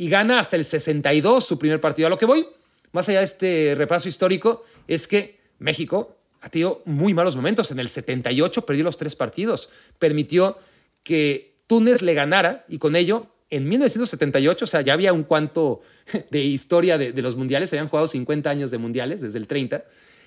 y 0.00 0.08
gana 0.08 0.38
hasta 0.38 0.56
el 0.56 0.64
62 0.64 1.44
su 1.44 1.58
primer 1.58 1.78
partido. 1.78 2.06
A 2.06 2.10
lo 2.10 2.16
que 2.16 2.24
voy, 2.24 2.46
más 2.92 3.08
allá 3.10 3.18
de 3.18 3.26
este 3.26 3.74
repaso 3.76 4.08
histórico, 4.08 4.64
es 4.88 5.06
que 5.06 5.38
México 5.58 6.16
ha 6.40 6.48
tenido 6.48 6.80
muy 6.86 7.12
malos 7.12 7.36
momentos. 7.36 7.70
En 7.70 7.78
el 7.80 7.90
78 7.90 8.64
perdió 8.64 8.84
los 8.84 8.96
tres 8.96 9.14
partidos. 9.14 9.68
Permitió 9.98 10.58
que 11.02 11.54
Túnez 11.66 12.00
le 12.00 12.14
ganara 12.14 12.64
y 12.66 12.78
con 12.78 12.96
ello, 12.96 13.26
en 13.50 13.68
1978, 13.68 14.64
o 14.64 14.68
sea, 14.68 14.80
ya 14.80 14.92
había 14.92 15.12
un 15.12 15.24
cuanto 15.24 15.82
de 16.30 16.42
historia 16.42 16.98
de, 16.98 17.12
los 17.22 17.36
mundiales, 17.36 17.72
habían 17.72 17.88
jugado 17.88 18.08
50 18.08 18.48
años 18.48 18.70
de 18.70 18.78
mundiales 18.78 19.20
desde 19.20 19.38
el 19.38 19.46
30. 19.46 19.84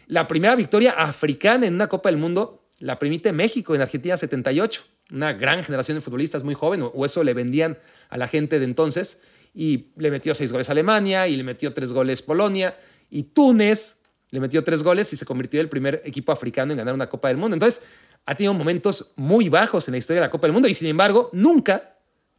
La 0.07 0.27
primera 0.27 0.55
victoria 0.55 0.91
africana 0.91 1.65
en 1.65 1.75
una 1.75 1.87
Copa 1.87 2.09
del 2.09 2.17
Mundo 2.17 2.67
la 2.79 2.99
permite 2.99 3.31
México 3.31 3.73
en 3.75 3.81
Argentina 3.81 4.17
78. 4.17 4.83
Una 5.11 5.33
gran 5.33 5.63
generación 5.63 5.97
de 5.97 6.01
futbolistas 6.01 6.43
muy 6.43 6.53
joven, 6.53 6.81
o 6.83 7.05
eso 7.05 7.23
le 7.23 7.33
vendían 7.33 7.77
a 8.09 8.17
la 8.17 8.27
gente 8.27 8.59
de 8.59 8.65
entonces 8.65 9.21
y 9.53 9.91
le 9.97 10.11
metió 10.11 10.33
seis 10.35 10.51
goles 10.51 10.69
Alemania 10.69 11.27
y 11.27 11.37
le 11.37 11.43
metió 11.43 11.73
tres 11.73 11.93
goles 11.93 12.21
Polonia 12.21 12.75
y 13.09 13.23
Túnez 13.23 13.99
le 14.31 14.39
metió 14.39 14.63
tres 14.63 14.81
goles 14.81 15.13
y 15.13 15.15
se 15.15 15.25
convirtió 15.25 15.59
en 15.59 15.65
el 15.65 15.69
primer 15.69 16.01
equipo 16.05 16.31
africano 16.31 16.71
en 16.71 16.79
ganar 16.79 16.95
una 16.95 17.07
Copa 17.07 17.27
del 17.27 17.37
Mundo. 17.37 17.53
Entonces, 17.53 17.83
ha 18.25 18.33
tenido 18.33 18.55
momentos 18.55 19.11
muy 19.15 19.47
bajos 19.47 19.87
en 19.87 19.91
la 19.91 19.99
historia 19.99 20.21
de 20.21 20.27
la 20.27 20.31
Copa 20.31 20.47
del 20.47 20.53
Mundo 20.53 20.67
y 20.67 20.73
sin 20.73 20.87
embargo, 20.87 21.29
nunca, 21.33 21.92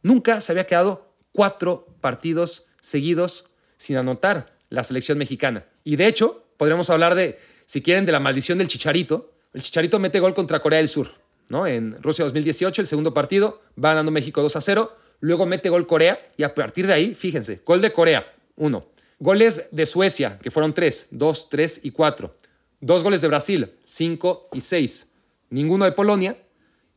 nunca 0.05 0.39
se 0.39 0.51
había 0.51 0.67
quedado 0.67 1.15
cuatro 1.31 1.87
partidos 1.99 2.67
seguidos 2.79 3.49
sin 3.77 3.97
anotar 3.97 4.55
la 4.69 4.83
selección 4.83 5.17
mexicana. 5.17 5.65
Y 5.83 5.95
de 5.95 6.05
hecho, 6.05 6.45
podríamos 6.57 6.91
hablar 6.91 7.15
de, 7.15 7.39
si 7.65 7.81
quieren, 7.81 8.05
de 8.05 8.11
la 8.11 8.19
maldición 8.19 8.59
del 8.59 8.67
Chicharito. 8.67 9.33
El 9.53 9.63
Chicharito 9.63 9.97
mete 9.97 10.19
gol 10.19 10.35
contra 10.35 10.61
Corea 10.61 10.77
del 10.77 10.89
Sur, 10.89 11.09
¿no? 11.49 11.65
En 11.65 12.01
Rusia 12.03 12.23
2018, 12.23 12.83
el 12.83 12.87
segundo 12.87 13.15
partido, 13.15 13.63
va 13.83 13.89
ganando 13.89 14.11
México 14.11 14.43
2 14.43 14.55
a 14.55 14.61
0 14.61 14.95
luego 15.21 15.45
mete 15.45 15.69
gol 15.69 15.87
Corea 15.87 16.19
y 16.37 16.43
a 16.43 16.53
partir 16.53 16.85
de 16.85 16.93
ahí, 16.93 17.15
fíjense, 17.15 17.61
gol 17.65 17.81
de 17.81 17.91
Corea, 17.91 18.31
uno. 18.57 18.85
Goles 19.17 19.69
de 19.71 19.85
Suecia, 19.85 20.37
que 20.39 20.51
fueron 20.51 20.73
tres, 20.73 21.07
dos, 21.09 21.49
tres 21.49 21.79
y 21.83 21.91
cuatro. 21.91 22.33
Dos 22.79 23.01
goles 23.01 23.21
de 23.21 23.29
Brasil, 23.29 23.71
cinco 23.83 24.49
y 24.53 24.61
seis. 24.61 25.13
Ninguno 25.49 25.85
de 25.85 25.93
Polonia, 25.93 26.37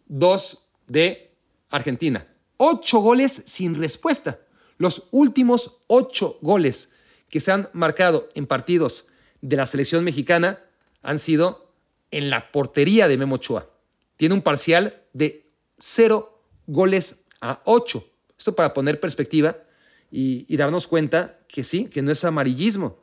dos 0.09 0.67
de 0.89 1.31
Argentina. 1.71 2.27
Ocho 2.59 2.99
goles 2.99 3.43
sin 3.47 3.77
respuesta. 3.77 4.41
Los 4.79 5.09
últimos 5.13 5.79
ocho 5.87 6.39
goles 6.43 6.91
que 7.31 7.41
se 7.41 7.53
han 7.53 7.69
marcado 7.73 8.29
en 8.35 8.47
partidos 8.47 9.07
de 9.41 9.57
la 9.57 9.67
selección 9.67 10.05
mexicana 10.05 10.59
han 11.03 11.19
sido 11.19 11.73
en 12.11 12.31
la 12.31 12.51
portería 12.51 13.09
de 13.09 13.17
Memo 13.17 13.37
Ochoa. 13.37 13.71
Tiene 14.17 14.35
un 14.35 14.43
parcial 14.43 15.03
de 15.13 15.51
cero 15.79 16.43
goles 16.67 17.25
a 17.41 17.63
8. 17.65 18.05
Esto 18.37 18.57
para 18.57 18.75
poner 18.75 18.99
perspectiva 18.99 19.57
y, 20.11 20.57
darnos 20.57 20.89
cuenta 20.89 21.39
que 21.47 21.63
sí, 21.63 21.87
que 21.87 22.03
no 22.03 22.11
es 22.11 22.25
amarillismo, 22.25 22.99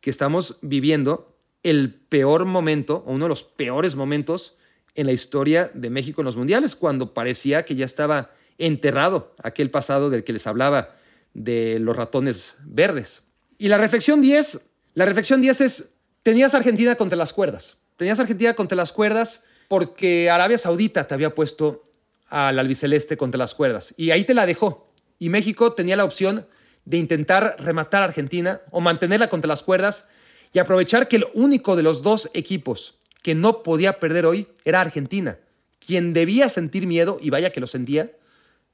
que 0.00 0.10
estamos 0.10 0.58
viviendo 0.62 1.36
el 1.62 1.94
peor 1.94 2.44
momento 2.44 3.04
o 3.06 3.12
uno 3.12 3.26
de 3.26 3.28
los 3.28 3.44
peores 3.44 3.94
momentos 3.94 4.56
en 4.94 5.06
la 5.06 5.12
historia 5.12 5.70
de 5.74 5.90
México 5.90 6.22
en 6.22 6.24
los 6.24 6.36
mundiales, 6.36 6.74
cuando 6.74 7.14
parecía 7.14 7.64
que 7.64 7.76
ya 7.76 7.84
estaba 7.84 8.32
enterrado 8.66 9.34
aquel 9.42 9.70
pasado 9.70 10.10
del 10.10 10.24
que 10.24 10.32
les 10.32 10.46
hablaba 10.46 10.94
de 11.34 11.78
los 11.80 11.96
ratones 11.96 12.56
verdes. 12.64 13.22
Y 13.58 13.68
la 13.68 13.78
reflexión 13.78 14.20
10, 14.20 14.60
la 14.94 15.06
reflexión 15.06 15.40
10 15.40 15.60
es, 15.60 15.94
tenías 16.22 16.54
Argentina 16.54 16.94
contra 16.94 17.16
las 17.16 17.32
cuerdas. 17.32 17.78
Tenías 17.96 18.18
Argentina 18.20 18.54
contra 18.54 18.76
las 18.76 18.92
cuerdas 18.92 19.44
porque 19.68 20.30
Arabia 20.30 20.58
Saudita 20.58 21.06
te 21.06 21.14
había 21.14 21.34
puesto 21.34 21.84
al 22.28 22.58
albiceleste 22.58 23.16
contra 23.16 23.38
las 23.38 23.54
cuerdas. 23.54 23.94
Y 23.96 24.10
ahí 24.10 24.24
te 24.24 24.34
la 24.34 24.46
dejó. 24.46 24.92
Y 25.18 25.28
México 25.28 25.74
tenía 25.74 25.96
la 25.96 26.04
opción 26.04 26.46
de 26.84 26.96
intentar 26.96 27.56
rematar 27.58 28.02
a 28.02 28.06
Argentina 28.06 28.62
o 28.70 28.80
mantenerla 28.80 29.28
contra 29.28 29.48
las 29.48 29.62
cuerdas 29.62 30.08
y 30.52 30.58
aprovechar 30.58 31.08
que 31.08 31.16
el 31.16 31.26
único 31.34 31.76
de 31.76 31.82
los 31.82 32.02
dos 32.02 32.30
equipos 32.34 32.96
que 33.22 33.34
no 33.34 33.62
podía 33.62 34.00
perder 34.00 34.26
hoy 34.26 34.48
era 34.64 34.80
Argentina. 34.80 35.38
Quien 35.78 36.12
debía 36.12 36.48
sentir 36.48 36.86
miedo, 36.86 37.18
y 37.20 37.30
vaya 37.30 37.50
que 37.50 37.60
lo 37.60 37.66
sentía, 37.66 38.10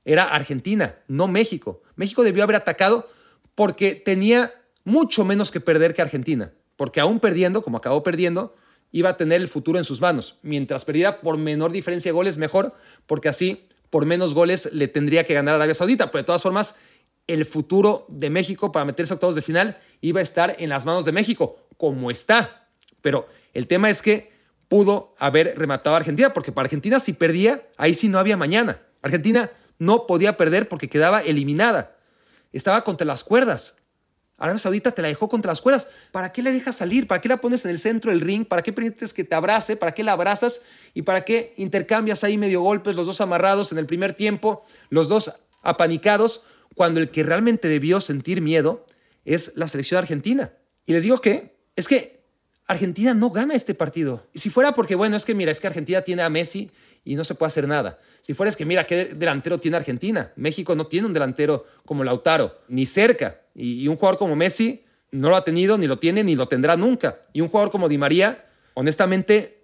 era 0.06 0.24
Argentina, 0.24 0.96
no 1.08 1.28
México. 1.28 1.82
México 1.96 2.22
debió 2.22 2.44
haber 2.44 2.56
atacado 2.56 3.10
porque 3.56 3.96
tenía 3.96 4.52
mucho 4.84 5.24
menos 5.24 5.50
que 5.50 5.60
perder 5.60 5.92
que 5.92 6.00
Argentina. 6.00 6.52
Porque 6.76 7.00
aún 7.00 7.18
perdiendo, 7.18 7.60
como 7.60 7.78
acabó 7.78 8.02
perdiendo, 8.04 8.54
iba 8.92 9.10
a 9.10 9.16
tener 9.16 9.40
el 9.40 9.48
futuro 9.48 9.78
en 9.78 9.84
sus 9.84 10.00
manos. 10.00 10.38
Mientras 10.42 10.84
perdía 10.84 11.20
por 11.20 11.38
menor 11.38 11.72
diferencia 11.72 12.10
de 12.10 12.14
goles, 12.14 12.38
mejor, 12.38 12.74
porque 13.06 13.28
así 13.28 13.68
por 13.90 14.06
menos 14.06 14.32
goles 14.32 14.70
le 14.72 14.86
tendría 14.86 15.24
que 15.24 15.34
ganar 15.34 15.54
a 15.54 15.56
Arabia 15.56 15.74
Saudita. 15.74 16.10
Pero 16.12 16.22
de 16.22 16.26
todas 16.26 16.42
formas, 16.42 16.76
el 17.26 17.44
futuro 17.44 18.06
de 18.08 18.30
México 18.30 18.70
para 18.70 18.84
meterse 18.84 19.12
a 19.12 19.16
octavos 19.16 19.34
de 19.34 19.42
final 19.42 19.76
iba 20.02 20.20
a 20.20 20.22
estar 20.22 20.54
en 20.60 20.68
las 20.68 20.86
manos 20.86 21.04
de 21.04 21.10
México, 21.10 21.66
como 21.76 22.12
está. 22.12 22.68
Pero 23.00 23.28
el 23.54 23.66
tema 23.66 23.90
es 23.90 24.02
que 24.02 24.32
pudo 24.68 25.16
haber 25.18 25.58
rematado 25.58 25.96
a 25.96 25.98
Argentina, 25.98 26.32
porque 26.32 26.52
para 26.52 26.66
Argentina 26.66 27.00
si 27.00 27.12
perdía, 27.12 27.66
ahí 27.76 27.94
sí 27.94 28.08
no 28.08 28.20
había 28.20 28.36
mañana. 28.36 28.80
Argentina 29.02 29.50
no 29.78 30.06
podía 30.06 30.36
perder 30.36 30.68
porque 30.68 30.88
quedaba 30.88 31.20
eliminada. 31.20 31.96
Estaba 32.52 32.84
contra 32.84 33.06
las 33.06 33.24
cuerdas. 33.24 33.76
Arabia 34.38 34.58
Saudita 34.58 34.90
te 34.90 35.00
la 35.00 35.08
dejó 35.08 35.28
contra 35.28 35.50
las 35.50 35.62
cuerdas. 35.62 35.88
¿Para 36.12 36.32
qué 36.32 36.42
la 36.42 36.50
dejas 36.50 36.76
salir? 36.76 37.06
¿Para 37.06 37.20
qué 37.20 37.28
la 37.28 37.38
pones 37.38 37.64
en 37.64 37.70
el 37.70 37.78
centro 37.78 38.10
del 38.10 38.20
ring? 38.20 38.46
¿Para 38.46 38.62
qué 38.62 38.72
permites 38.72 39.14
que 39.14 39.24
te 39.24 39.34
abrace? 39.34 39.76
¿Para 39.76 39.92
qué 39.92 40.04
la 40.04 40.12
abrazas? 40.12 40.60
¿Y 40.92 41.02
para 41.02 41.24
qué 41.24 41.54
intercambias 41.56 42.22
ahí 42.22 42.36
medio 42.36 42.60
golpes, 42.60 42.94
los 42.96 43.06
dos 43.06 43.20
amarrados 43.20 43.72
en 43.72 43.78
el 43.78 43.86
primer 43.86 44.12
tiempo, 44.12 44.64
los 44.90 45.08
dos 45.08 45.32
apanicados, 45.62 46.42
cuando 46.74 47.00
el 47.00 47.10
que 47.10 47.22
realmente 47.22 47.68
debió 47.68 48.00
sentir 48.02 48.42
miedo 48.42 48.84
es 49.24 49.52
la 49.56 49.68
selección 49.68 49.98
argentina? 49.98 50.52
Y 50.84 50.92
les 50.92 51.02
digo 51.02 51.20
que 51.20 51.56
es 51.74 51.88
que 51.88 52.22
Argentina 52.66 53.14
no 53.14 53.30
gana 53.30 53.54
este 53.54 53.74
partido. 53.74 54.26
Y 54.34 54.40
si 54.40 54.50
fuera 54.50 54.72
porque, 54.72 54.96
bueno, 54.96 55.16
es 55.16 55.24
que 55.24 55.34
mira, 55.34 55.50
es 55.50 55.60
que 55.60 55.68
Argentina 55.68 56.02
tiene 56.02 56.22
a 56.22 56.28
Messi 56.28 56.70
y 57.06 57.14
no 57.14 57.24
se 57.24 57.36
puede 57.36 57.48
hacer 57.48 57.68
nada. 57.68 57.98
Si 58.20 58.34
fuera 58.34 58.50
es 58.50 58.56
que 58.56 58.66
mira, 58.66 58.84
¿qué 58.84 59.14
delantero 59.14 59.58
tiene 59.58 59.76
Argentina? 59.76 60.32
México 60.34 60.74
no 60.74 60.86
tiene 60.88 61.06
un 61.06 61.12
delantero 61.12 61.64
como 61.86 62.02
Lautaro, 62.02 62.56
ni 62.68 62.84
cerca. 62.84 63.40
Y, 63.54 63.86
un 63.86 63.96
jugador 63.96 64.18
como 64.18 64.34
Messi 64.34 64.84
no 65.12 65.30
lo 65.30 65.36
ha 65.36 65.44
tenido, 65.44 65.78
ni 65.78 65.86
lo 65.86 66.00
tiene, 66.00 66.24
ni 66.24 66.34
lo 66.34 66.48
tendrá 66.48 66.76
nunca. 66.76 67.20
Y 67.32 67.40
un 67.42 67.48
jugador 67.48 67.70
como 67.70 67.88
Di 67.88 67.96
María, 67.96 68.44
honestamente, 68.74 69.62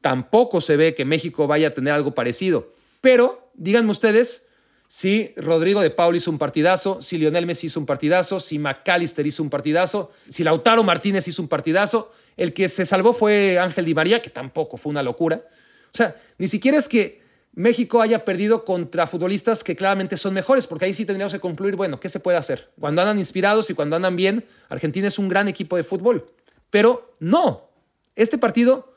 tampoco 0.00 0.60
se 0.60 0.76
ve 0.76 0.96
que 0.96 1.04
México 1.04 1.46
vaya 1.46 1.68
a 1.68 1.70
tener 1.70 1.94
algo 1.94 2.12
parecido. 2.12 2.68
Pero 3.00 3.52
díganme 3.54 3.92
ustedes 3.92 4.48
si 4.88 5.32
Rodrigo 5.36 5.80
de 5.80 5.90
Paul 5.90 6.16
hizo 6.16 6.32
un 6.32 6.38
partidazo, 6.38 7.00
si 7.00 7.18
Lionel 7.18 7.46
Messi 7.46 7.68
hizo 7.68 7.78
un 7.78 7.86
partidazo, 7.86 8.40
si 8.40 8.58
McAllister 8.58 9.24
hizo 9.24 9.44
un 9.44 9.48
partidazo, 9.48 10.10
si 10.28 10.42
Lautaro 10.42 10.82
Martínez 10.82 11.28
hizo 11.28 11.40
un 11.40 11.46
partidazo. 11.46 12.12
El 12.36 12.52
que 12.52 12.68
se 12.68 12.84
salvó 12.84 13.14
fue 13.14 13.60
Ángel 13.60 13.84
Di 13.84 13.94
María, 13.94 14.20
que 14.20 14.30
tampoco 14.30 14.76
fue 14.76 14.90
una 14.90 15.04
locura. 15.04 15.44
O 15.92 15.96
sea, 15.96 16.16
ni 16.38 16.48
siquiera 16.48 16.78
es 16.78 16.88
que 16.88 17.20
México 17.52 18.00
haya 18.00 18.24
perdido 18.24 18.64
contra 18.64 19.06
futbolistas 19.06 19.64
que 19.64 19.76
claramente 19.76 20.16
son 20.16 20.34
mejores, 20.34 20.66
porque 20.66 20.84
ahí 20.84 20.94
sí 20.94 21.04
tendríamos 21.04 21.32
que 21.32 21.40
concluir, 21.40 21.76
bueno, 21.76 21.98
¿qué 21.98 22.08
se 22.08 22.20
puede 22.20 22.38
hacer? 22.38 22.70
Cuando 22.78 23.02
andan 23.02 23.18
inspirados 23.18 23.70
y 23.70 23.74
cuando 23.74 23.96
andan 23.96 24.16
bien, 24.16 24.44
Argentina 24.68 25.08
es 25.08 25.18
un 25.18 25.28
gran 25.28 25.48
equipo 25.48 25.76
de 25.76 25.82
fútbol. 25.82 26.30
Pero 26.70 27.12
no, 27.18 27.68
este 28.14 28.38
partido 28.38 28.94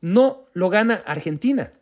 no 0.00 0.46
lo 0.52 0.68
gana 0.68 1.02
Argentina. 1.06 1.72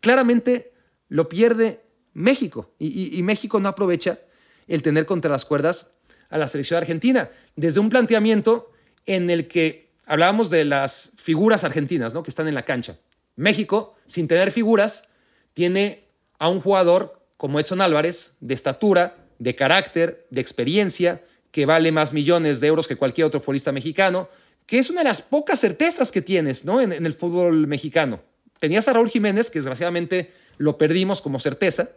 Claramente 0.00 0.72
lo 1.08 1.28
pierde 1.28 1.82
México 2.14 2.72
y, 2.78 3.22
México 3.22 3.60
no 3.60 3.68
aprovecha 3.68 4.18
el 4.66 4.82
tener 4.82 5.04
contra 5.04 5.30
las 5.30 5.44
cuerdas 5.44 5.90
a 6.30 6.38
la 6.38 6.48
selección 6.48 6.78
argentina. 6.78 7.30
Desde 7.54 7.78
un 7.78 7.90
planteamiento 7.90 8.72
en 9.04 9.28
el 9.28 9.46
que 9.46 9.92
hablábamos 10.06 10.48
de 10.48 10.64
las 10.64 11.12
figuras 11.16 11.62
argentinas 11.62 12.14
¿no? 12.14 12.22
que 12.22 12.30
están 12.30 12.48
en 12.48 12.54
la 12.54 12.64
cancha. 12.64 12.96
México, 13.36 13.94
sin 14.06 14.28
tener 14.28 14.50
figuras, 14.50 15.08
tiene 15.54 16.08
a 16.38 16.48
un 16.48 16.60
jugador 16.60 17.20
como 17.36 17.60
Edson 17.60 17.80
Álvarez, 17.80 18.32
de 18.40 18.54
estatura, 18.54 19.16
de 19.38 19.54
carácter, 19.54 20.26
de 20.30 20.40
experiencia, 20.40 21.22
que 21.50 21.66
vale 21.66 21.92
más 21.92 22.12
millones 22.12 22.60
de 22.60 22.66
euros 22.66 22.88
que 22.88 22.96
cualquier 22.96 23.26
otro 23.26 23.40
futbolista 23.40 23.72
mexicano, 23.72 24.28
que 24.66 24.78
es 24.78 24.90
una 24.90 25.00
de 25.00 25.08
las 25.08 25.22
pocas 25.22 25.60
certezas 25.60 26.10
que 26.10 26.22
tienes 26.22 26.64
¿no? 26.64 26.80
en, 26.80 26.92
el 26.92 27.14
fútbol 27.14 27.66
mexicano. 27.66 28.20
Tenías 28.58 28.88
a 28.88 28.94
Raúl 28.94 29.08
Jiménez, 29.08 29.50
que 29.50 29.58
desgraciadamente 29.58 30.32
lo 30.58 30.76
perdimos 30.76 31.22
como 31.22 31.38
certeza, 31.38 31.90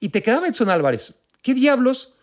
y 0.00 0.08
te 0.08 0.22
quedaba 0.22 0.48
Edson 0.48 0.68
Álvarez. 0.68 1.14
¿Qué 1.42 1.54
diablos 1.54 2.14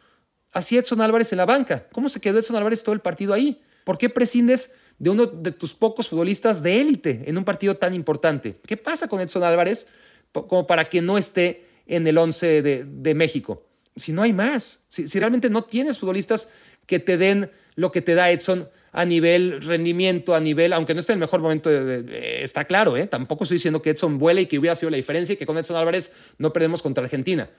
hacía 0.51 0.79
Edson 0.79 1.01
Álvarez 1.01 1.31
en 1.31 1.37
la 1.37 1.45
banca? 1.45 1.87
¿Cómo 1.91 2.09
se 2.09 2.19
quedó 2.19 2.39
Edson 2.39 2.55
Álvarez 2.55 2.83
todo 2.83 2.93
el 2.93 3.01
partido 3.01 3.33
ahí? 3.33 3.61
¿Por 3.83 3.97
qué 3.97 4.09
prescindes 4.09 4.73
de 4.99 5.09
uno 5.09 5.25
de 5.25 5.51
tus 5.51 5.73
pocos 5.73 6.09
futbolistas 6.09 6.61
de 6.61 6.81
élite 6.81 7.23
en 7.25 7.37
un 7.37 7.45
partido 7.45 7.75
tan 7.75 7.93
importante? 7.93 8.59
¿Qué 8.67 8.77
pasa 8.77 9.07
con 9.07 9.21
Edson 9.21 9.43
Álvarez? 9.43 9.87
como 10.31 10.67
para 10.67 10.89
que 10.89 11.01
no 11.01 11.17
esté 11.17 11.65
en 11.87 12.05
el 12.07 12.17
11 12.17 12.61
de, 12.61 13.13
México. 13.15 13.65
Si 13.95 14.13
no 14.13 14.21
hay 14.21 14.31
más, 14.31 14.83
si, 14.89 15.05
realmente 15.19 15.49
no 15.49 15.63
tienes 15.63 15.97
futbolistas 15.97 16.49
que 16.85 16.99
te 16.99 17.17
den 17.17 17.49
lo 17.75 17.91
que 17.91 18.01
te 18.01 18.15
da 18.15 18.29
Edson 18.29 18.69
a 18.91 19.05
nivel 19.05 19.61
rendimiento, 19.61 20.35
a 20.35 20.39
nivel, 20.39 20.73
aunque 20.73 20.93
no 20.93 20.99
esté 20.99 21.13
en 21.13 21.17
el 21.17 21.21
mejor 21.21 21.41
momento, 21.41 21.69
está 21.69 22.65
claro, 22.65 22.97
¿eh? 22.97 23.07
tampoco 23.07 23.43
estoy 23.43 23.55
diciendo 23.55 23.81
que 23.81 23.91
Edson 23.91 24.17
vuele 24.17 24.41
y 24.41 24.45
que 24.45 24.57
hubiera 24.57 24.75
sido 24.75 24.89
la 24.89 24.97
diferencia 24.97 25.33
y 25.33 25.35
que 25.35 25.45
con 25.45 25.57
Edson 25.57 25.77
Álvarez 25.77 26.11
no 26.37 26.53
perdemos 26.53 26.81
contra 26.81 27.03
Argentina. 27.03 27.49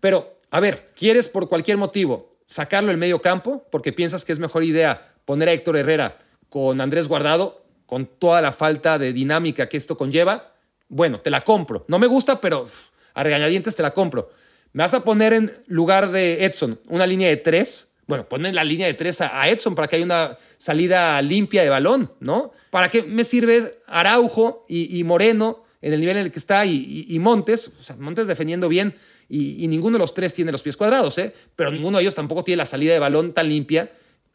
Pero, 0.00 0.36
a 0.50 0.60
ver, 0.60 0.90
¿quieres 0.96 1.28
por 1.28 1.48
cualquier 1.48 1.76
motivo 1.76 2.36
sacarlo 2.46 2.88
del 2.88 2.98
medio 2.98 3.20
campo 3.20 3.66
porque 3.70 3.92
piensas 3.92 4.24
que 4.24 4.32
es 4.32 4.38
mejor 4.38 4.64
idea 4.64 5.14
poner 5.24 5.48
a 5.48 5.52
Héctor 5.52 5.76
Herrera 5.76 6.18
con 6.50 6.82
Andrés 6.82 7.08
Guardado, 7.08 7.64
con 7.86 8.04
toda 8.04 8.42
la 8.42 8.52
falta 8.52 8.98
de 8.98 9.14
dinámica 9.14 9.68
que 9.68 9.78
esto 9.78 9.96
conlleva? 9.96 10.50
bueno, 10.90 11.20
te 11.20 11.30
la 11.30 11.42
compro. 11.42 11.86
No 11.88 11.98
me 11.98 12.06
gusta, 12.06 12.40
pero 12.40 12.68
a 13.14 13.22
regañadientes 13.22 13.74
te 13.74 13.82
la 13.82 13.92
compro. 13.92 14.30
Me 14.72 14.82
vas 14.82 14.92
a 14.92 15.02
poner 15.02 15.32
en 15.32 15.52
lugar 15.68 16.10
de 16.10 16.44
Edson 16.44 16.78
una 16.90 17.06
línea 17.06 17.28
de 17.28 17.38
tres. 17.38 17.92
Bueno, 18.06 18.28
ponme 18.28 18.52
la 18.52 18.64
línea 18.64 18.88
de 18.88 18.94
tres 18.94 19.20
a, 19.20 19.48
Edson 19.48 19.74
para 19.74 19.88
que 19.88 19.96
haya 19.96 20.04
una 20.04 20.36
salida 20.58 21.22
limpia 21.22 21.62
de 21.62 21.68
balón, 21.68 22.12
¿no? 22.20 22.52
¿Para 22.70 22.90
qué 22.90 23.02
me 23.02 23.24
sirve 23.24 23.72
Araujo 23.86 24.66
y, 24.68 25.02
Moreno 25.04 25.64
en 25.80 25.92
el 25.92 26.00
nivel 26.00 26.18
en 26.18 26.26
el 26.26 26.32
que 26.32 26.38
está 26.38 26.66
y, 26.66 27.16
Montes? 27.20 27.72
O 27.80 27.82
sea, 27.82 27.96
Montes 27.96 28.26
defendiendo 28.26 28.68
bien 28.68 28.94
y, 29.28 29.66
ninguno 29.68 29.96
de 29.96 30.00
los 30.00 30.12
tres 30.12 30.34
tiene 30.34 30.50
los 30.50 30.62
pies 30.62 30.76
cuadrados, 30.76 31.18
¿eh? 31.18 31.32
Pero 31.54 31.70
ninguno 31.70 31.98
de 31.98 32.02
ellos 32.02 32.16
tampoco 32.16 32.42
tiene 32.42 32.58
la 32.58 32.66
salida 32.66 32.92
de 32.92 32.98
balón 32.98 33.32
tan 33.32 33.48
limpia 33.48 33.90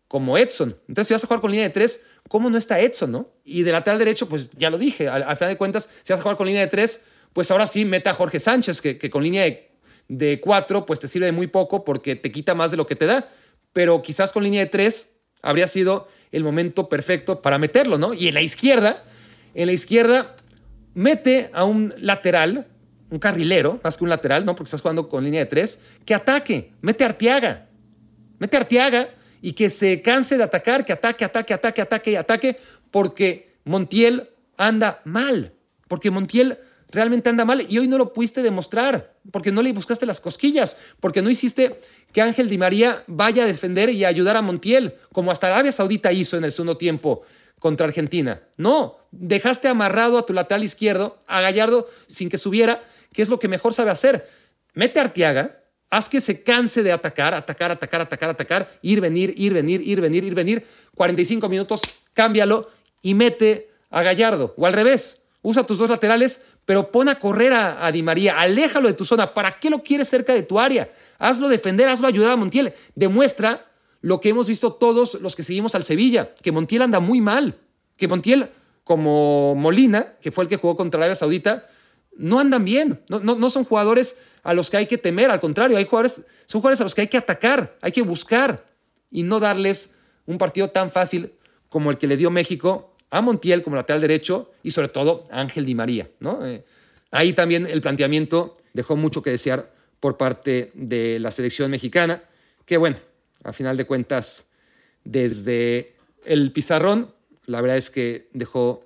como 0.08 0.38
Edson. 0.38 0.76
Entonces, 0.88 1.08
si 1.08 1.14
vas 1.14 1.24
a 1.24 1.28
jugar 1.28 1.41
con 1.41 1.51
línea 1.51 1.68
de 1.68 1.74
tres, 1.74 2.01
¿cómo 2.28 2.49
no 2.49 2.58
está 2.58 2.80
Edson, 2.80 3.12
no? 3.12 3.30
Y 3.43 3.64
de 3.64 3.72
lateral 3.72 3.99
derecho, 3.99 4.28
pues 4.28 4.47
ya 4.58 4.70
lo 4.70 4.78
dije, 4.78 5.08
al, 5.08 5.24
final 5.38 5.49
de 5.49 5.58
cuentas, 5.58 5.89
si 6.03 6.14
vas 6.14 6.20
a 6.20 6.24
jugar 6.24 6.38
con 6.38 6.47
línea 6.47 6.62
de 6.62 6.68
tres, 6.68 7.01
pues 7.34 7.51
ahora 7.51 7.68
sí 7.68 7.86
meta 7.86 8.12
a 8.12 8.14
Jorge 8.14 8.39
Sánchez, 8.39 8.82
que, 8.82 9.10
con 9.10 9.24
línea 9.24 9.45
de, 10.08 10.41
cuatro, 10.41 10.86
pues 10.86 10.99
te 10.99 11.08
sirve 11.08 11.26
de 11.26 11.32
muy 11.32 11.47
poco 11.47 11.84
porque 11.84 12.16
te 12.16 12.32
quita 12.32 12.56
más 12.56 12.72
de 12.72 12.78
lo 12.78 12.88
que 12.88 12.95
te 12.95 13.06
da. 13.06 13.30
Pero 13.74 14.01
quizás 14.01 14.32
con 14.32 14.43
línea 14.43 14.62
de 14.62 14.68
tres 14.68 15.18
habría 15.41 15.68
sido 15.68 16.08
el 16.32 16.43
momento 16.43 16.88
perfecto 16.88 17.41
para 17.41 17.58
meterlo, 17.58 17.97
¿no? 17.97 18.14
Y 18.14 18.28
en 18.28 18.34
la 18.34 18.41
izquierda, 18.41 19.03
en 19.53 19.68
la 19.68 19.74
izquierda, 19.74 20.36
mete 20.93 21.49
a 21.53 21.66
un 21.66 21.93
lateral, 21.97 22.68
un 23.10 23.20
carrilero, 23.20 23.80
más 23.84 23.97
que 23.97 24.03
un 24.03 24.10
lateral, 24.10 24.45
¿no? 24.45 24.56
Porque 24.56 24.68
estás 24.68 24.82
jugando 24.82 25.10
con 25.10 25.24
línea 25.24 25.41
de 25.41 25.45
tres, 25.47 25.80
que 26.06 26.14
ataque, 26.14 26.72
mete 26.82 27.03
a 27.03 27.08
Arteaga. 27.08 27.68
Mete 28.39 28.56
a 28.56 28.62
Arteaga 28.62 29.10
y 29.41 29.53
que 29.53 29.69
se 29.69 30.01
canse 30.01 30.38
de 30.38 30.43
atacar, 30.43 30.86
que 30.86 30.93
ataque, 30.93 31.25
ataque, 31.25 31.53
ataque, 31.53 31.81
ataque 31.81 32.11
y 32.11 32.15
ataque, 32.15 32.59
porque 32.91 33.55
Montiel 33.63 34.29
anda 34.57 35.01
mal, 35.03 35.53
porque 35.88 36.11
Montiel 36.11 36.57
realmente 36.89 37.29
anda 37.29 37.45
mal 37.45 37.65
y 37.67 37.77
hoy 37.77 37.88
no 37.88 37.97
lo 37.97 38.13
pudiste 38.13 38.41
demostrar, 38.41 39.13
porque 39.31 39.51
no 39.51 39.61
le 39.61 39.73
buscaste 39.73 40.05
las 40.05 40.21
cosquillas, 40.21 40.77
porque 40.99 41.21
no 41.21 41.29
hiciste 41.29 41.79
que 42.11 42.21
Ángel 42.21 42.49
Di 42.49 42.57
María 42.57 43.03
vaya 43.07 43.43
a 43.43 43.47
defender 43.47 43.89
y 43.89 44.05
a 44.05 44.07
ayudar 44.07 44.38
a 44.38 44.41
Montiel, 44.41 44.95
como 45.11 45.31
hasta 45.31 45.47
Arabia 45.47 45.71
Saudita 45.71 46.11
hizo 46.13 46.38
en 46.38 46.45
el 46.45 46.51
segundo 46.51 46.77
tiempo 46.77 47.23
contra 47.59 47.88
Argentina. 47.88 48.41
No, 48.57 48.99
dejaste 49.11 49.67
amarrado 49.67 50.17
a 50.17 50.25
tu 50.25 50.33
lateral 50.33 50.63
izquierdo, 50.63 51.19
a 51.27 51.41
Gallardo, 51.41 51.89
sin 52.07 52.29
que 52.29 52.38
subiera, 52.38 52.81
que 53.11 53.21
es 53.21 53.29
lo 53.29 53.39
que 53.39 53.47
mejor 53.47 53.73
sabe 53.73 53.91
hacer. 53.91 54.29
Mete 54.73 54.99
a 54.99 55.03
Haz 55.89 56.09
que 56.09 56.19
se 56.19 56.43
canse 56.43 56.83
de 56.83 56.91
atacar, 56.91 57.33
atacar, 57.33 57.71
atacar, 57.71 58.01
atacar, 58.01 58.29
atacar, 58.29 58.79
ir, 58.81 59.01
venir, 59.01 59.33
ir, 59.38 59.53
venir, 59.53 59.81
ir, 59.81 60.01
venir, 60.01 60.23
ir, 60.23 60.33
venir. 60.33 60.65
45 60.95 61.47
minutos, 61.49 61.81
cámbialo 62.13 62.69
y 63.01 63.13
mete 63.13 63.69
a 63.91 64.01
Gallardo. 64.01 64.53
O 64.57 64.65
al 64.65 64.73
revés, 64.73 65.21
usa 65.41 65.63
tus 65.63 65.77
dos 65.77 65.89
laterales, 65.89 66.41
pero 66.65 66.91
pon 66.91 67.07
a 67.07 67.15
correr 67.15 67.53
a, 67.53 67.91
Di 67.91 68.01
María, 68.01 68.39
aléjalo 68.39 68.88
de 68.88 68.93
tu 68.93 69.05
zona. 69.05 69.33
¿Para 69.33 69.59
qué 69.59 69.69
lo 69.69 69.83
quieres 69.83 70.09
cerca 70.09 70.33
de 70.33 70.43
tu 70.43 70.59
área? 70.59 70.91
Hazlo 71.19 71.47
defender, 71.47 71.88
hazlo 71.88 72.07
ayudar 72.07 72.31
a 72.31 72.36
Montiel. 72.36 72.73
Demuestra 72.95 73.65
lo 74.01 74.19
que 74.19 74.29
hemos 74.29 74.47
visto 74.47 74.73
todos 74.73 75.15
los 75.21 75.36
que 75.36 75.43
seguimos 75.43 75.75
al 75.75 75.83
Sevilla, 75.83 76.33
que 76.41 76.51
Montiel 76.51 76.81
anda 76.81 76.99
muy 76.99 77.21
mal, 77.21 77.57
que 77.95 78.07
Montiel, 78.07 78.49
como 78.83 79.55
Molina, 79.55 80.13
que 80.21 80.31
fue 80.31 80.43
el 80.43 80.49
que 80.49 80.57
jugó 80.57 80.75
contra 80.75 80.99
Arabia 80.99 81.15
Saudita, 81.15 81.67
no 82.17 82.39
andan 82.39 82.65
bien, 82.65 83.01
no, 83.09 83.19
no, 83.19 83.36
no 83.36 83.49
son 83.49 83.65
jugadores 83.65 84.17
a 84.46 84.54
los 84.54 84.70
que 84.70 84.78
hay 84.78 84.86
que 84.86 85.00
temer, 85.00 85.32
al 85.32 85.39
contrario, 85.39 85.76
hay 85.76 85.86
jugadores, 85.86 86.22
son 86.46 86.62
jugadores 86.62 86.80
a 86.80 86.84
los 86.84 86.93
que 86.93 87.02
hay 87.02 87.08
que 87.08 87.18
atacar, 87.18 87.76
hay 87.82 87.91
que 87.91 88.04
buscar 88.04 88.64
y 89.10 89.24
no 89.24 89.39
darles 89.39 89.96
un 90.28 90.38
partido 90.38 90.70
tan 90.70 90.91
fácil 90.91 91.34
como 91.68 91.89
el 91.89 91.98
que 91.98 92.06
le 92.06 92.16
dio 92.16 92.30
México 92.30 92.96
a 93.10 93.22
Montiel 93.22 93.64
como 93.64 93.76
lateral 93.76 94.02
derecho 94.02 94.52
y 94.62 94.70
sobre 94.70 94.89
todo 94.89 95.24
a 95.32 95.41
Ángel 95.41 95.66
Di 95.66 95.74
María. 95.74 96.12
¿no? 96.20 96.46
Eh, 96.46 96.64
ahí 97.10 97.34
también 97.34 97.66
el 97.66 97.82
planteamiento 97.82 98.54
dejó 98.74 98.96
mucho 98.96 99.24
que 99.24 99.32
desear 99.32 99.74
por 100.00 100.16
parte 100.16 100.72
de 100.76 101.18
la 101.18 101.32
selección 101.32 101.72
mexicana, 101.72 102.22
que 102.66 102.78
bueno, 102.78 102.98
a 103.43 103.52
final 103.52 103.78
de 103.78 103.86
cuentas, 103.86 104.46
desde 105.04 105.96
el 106.24 106.52
pizarrón, 106.52 107.12
la 107.48 107.62
verdad 107.62 107.78
es 107.78 107.89
que 107.89 108.30
dejó 108.34 108.86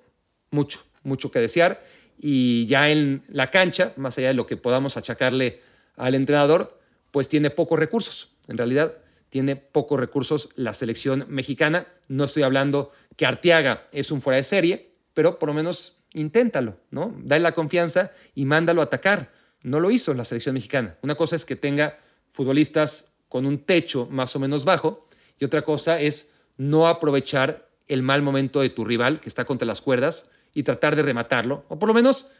mucho, 0.51 0.83
mucho 1.03 1.31
que 1.31 1.39
desear 1.39 1.83
y 2.21 2.65
ya 2.67 2.89
en 2.89 3.23
la 3.29 3.49
cancha, 3.49 3.93
más 3.95 4.17
allá 4.17 4.27
de 4.27 4.33
lo 4.33 4.45
que 4.45 4.57
podamos 4.57 4.97
achacarle 4.97 5.61
al 5.95 6.15
entrenador, 6.15 6.77
pues 7.11 7.29
tiene 7.29 7.49
pocos 7.49 7.79
recursos. 7.79 8.31
En 8.47 8.57
realidad 8.57 8.93
tiene 9.29 9.55
pocos 9.55 9.99
recursos 9.99 10.49
la 10.55 10.73
selección 10.73 11.25
mexicana. 11.29 11.87
No 12.07 12.25
estoy 12.25 12.43
hablando 12.43 12.91
que 13.15 13.25
Arteaga 13.25 13.85
es 13.93 14.11
un 14.11 14.21
fuera 14.21 14.37
de 14.37 14.43
serie, 14.43 14.91
pero 15.13 15.39
por 15.39 15.47
lo 15.47 15.53
menos 15.53 15.95
inténtalo, 16.13 16.77
¿no? 16.91 17.15
Dale 17.23 17.43
la 17.43 17.53
confianza 17.53 18.11
y 18.35 18.45
mándalo 18.45 18.81
a 18.81 18.85
atacar. 18.85 19.31
No 19.63 19.79
lo 19.79 19.91
hizo 19.91 20.13
la 20.13 20.25
selección 20.25 20.55
mexicana. 20.55 20.97
Una 21.01 21.15
cosa 21.15 21.35
es 21.35 21.45
que 21.45 21.55
tenga 21.55 21.99
futbolistas 22.31 23.13
con 23.29 23.45
un 23.45 23.59
techo 23.59 24.07
más 24.11 24.35
o 24.35 24.39
menos 24.39 24.65
bajo 24.65 25.07
y 25.37 25.45
otra 25.45 25.61
cosa 25.61 26.01
es 26.01 26.31
no 26.57 26.87
aprovechar 26.87 27.69
el 27.87 28.01
mal 28.03 28.21
momento 28.21 28.61
de 28.61 28.69
tu 28.69 28.83
rival 28.83 29.19
que 29.19 29.29
está 29.29 29.45
contra 29.45 29.65
las 29.65 29.81
cuerdas 29.81 30.29
y 30.53 30.63
tratar 30.63 30.95
de 30.95 31.03
rematarlo. 31.03 31.65
O 31.69 31.79
por 31.79 31.87
lo 31.87 31.93
menos, 31.93 32.31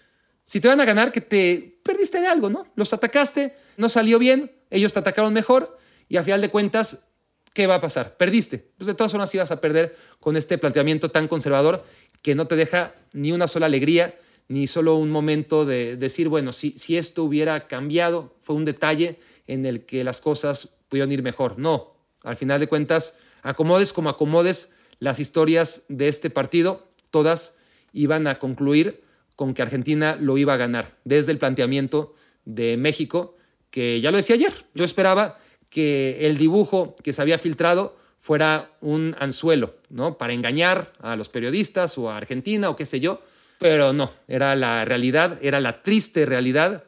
si 0.44 0.60
te 0.60 0.68
van 0.68 0.82
a 0.82 0.86
ganar, 0.86 1.12
que 1.12 1.22
te 1.22 1.80
perdiste 1.84 2.22
de 2.22 2.28
algo, 2.28 2.50
¿no? 2.50 2.68
Los 2.76 2.94
atacaste, 2.94 3.56
no 3.78 3.90
salió 3.90 4.20
bien, 4.20 4.52
ellos 4.70 4.94
te 4.94 5.00
atacaron 5.00 5.34
mejor 5.34 5.78
y 6.08 6.18
a 6.18 6.24
final 6.24 6.42
de 6.42 6.50
cuentas, 6.50 7.08
¿qué 7.54 7.68
va 7.68 7.76
a 7.76 7.82
pasar? 7.82 8.18
Perdiste. 8.18 8.72
Pues 8.78 8.88
de 8.88 8.94
todas 8.94 9.12
formas 9.12 9.34
ibas 9.36 9.52
a 9.52 9.62
perder 9.62 9.96
con 10.20 10.36
este 10.36 10.58
planteamiento 10.58 11.10
tan 11.10 11.28
conservador 11.28 11.86
que 12.22 12.36
no 12.36 12.48
te 12.48 12.56
deja 12.56 12.94
ni 13.14 13.32
una 13.32 13.48
sola 13.48 13.68
alegría, 13.68 14.20
ni 14.48 14.66
solo 14.68 14.96
un 14.96 15.12
momento 15.12 15.66
de 15.66 15.96
decir, 15.96 16.28
bueno, 16.28 16.52
si, 16.52 16.72
si 16.72 16.98
esto 16.98 17.24
hubiera 17.24 17.68
cambiado, 17.68 18.36
fue 18.42 18.56
un 18.56 18.66
detalle 18.66 19.20
en 19.48 19.66
el 19.66 19.86
que 19.86 20.04
las 20.04 20.22
cosas 20.22 20.70
pudieron 20.90 21.12
ir 21.12 21.24
mejor. 21.24 21.60
No, 21.60 21.96
al 22.24 22.38
final 22.38 22.60
de 22.60 22.68
cuentas, 22.68 23.16
acomodes 23.44 23.94
como 23.94 24.10
acomodes 24.10 24.72
las 25.00 25.20
historias 25.20 25.84
de 25.88 26.08
este 26.08 26.30
partido, 26.30 26.88
todas 27.12 27.56
iban 27.94 28.28
a 28.28 28.40
concluir 28.40 29.04
con 29.36 29.54
que 29.54 29.62
Argentina 29.62 30.18
lo 30.20 30.38
iba 30.38 30.54
a 30.54 30.58
ganar, 30.58 30.98
desde 31.06 31.32
el 31.32 31.38
planteamiento 31.38 32.14
de 32.46 32.78
México, 32.78 33.38
que 33.72 34.02
ya 34.02 34.12
lo 34.12 34.18
decía 34.18 34.36
ayer, 34.36 34.54
yo 34.74 34.84
esperaba 34.84 35.40
que 35.70 36.28
el 36.28 36.38
dibujo 36.38 36.96
que 37.04 37.14
se 37.14 37.22
había 37.22 37.38
filtrado 37.38 37.98
fuera 38.18 38.70
un 38.82 39.16
anzuelo, 39.20 39.76
¿no? 39.90 40.18
Para 40.18 40.34
engañar 40.34 40.92
a 41.00 41.16
los 41.16 41.30
periodistas 41.30 41.98
o 41.98 42.10
a 42.10 42.18
Argentina 42.18 42.70
o 42.70 42.76
qué 42.76 42.86
sé 42.86 43.00
yo, 43.00 43.22
pero 43.60 43.94
no, 43.94 44.12
era 44.28 44.56
la 44.56 44.84
realidad, 44.86 45.40
era 45.42 45.60
la 45.60 45.84
triste 45.84 46.26
realidad 46.26 46.84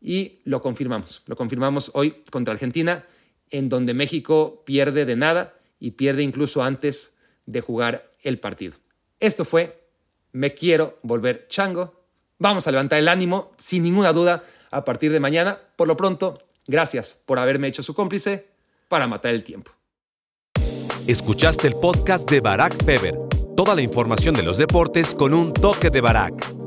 y 0.00 0.40
lo 0.44 0.60
confirmamos. 0.60 1.22
Lo 1.26 1.36
confirmamos 1.36 1.90
hoy 1.94 2.22
contra 2.30 2.52
Argentina, 2.52 3.04
en 3.50 3.68
donde 3.68 3.94
México 3.94 4.62
pierde 4.66 5.04
de 5.04 5.16
nada 5.16 5.54
y 5.78 5.92
pierde 5.92 6.22
incluso 6.22 6.62
antes 6.62 7.14
de 7.46 7.60
jugar 7.60 8.08
el 8.22 8.38
partido. 8.38 8.74
Esto 9.20 9.44
fue 9.44 9.83
Me 10.34 10.52
quiero 10.52 10.98
volver 11.02 11.46
chango. 11.48 11.94
Vamos 12.40 12.66
a 12.66 12.72
levantar 12.72 12.98
el 12.98 13.06
ánimo 13.06 13.52
sin 13.56 13.84
ninguna 13.84 14.12
duda 14.12 14.44
a 14.72 14.84
partir 14.84 15.12
de 15.12 15.20
mañana. 15.20 15.56
Por 15.76 15.86
lo 15.86 15.96
pronto, 15.96 16.42
gracias 16.66 17.20
por 17.24 17.38
haberme 17.38 17.68
hecho 17.68 17.84
su 17.84 17.94
cómplice 17.94 18.48
para 18.88 19.06
matar 19.06 19.32
el 19.32 19.44
tiempo. 19.44 19.70
Escuchaste 21.06 21.68
el 21.68 21.74
podcast 21.74 22.28
de 22.28 22.40
Barack 22.40 22.84
Feber. 22.84 23.16
Toda 23.56 23.76
la 23.76 23.82
información 23.82 24.34
de 24.34 24.42
los 24.42 24.58
deportes 24.58 25.14
con 25.14 25.34
un 25.34 25.54
toque 25.54 25.90
de 25.90 26.00
Barack. 26.00 26.63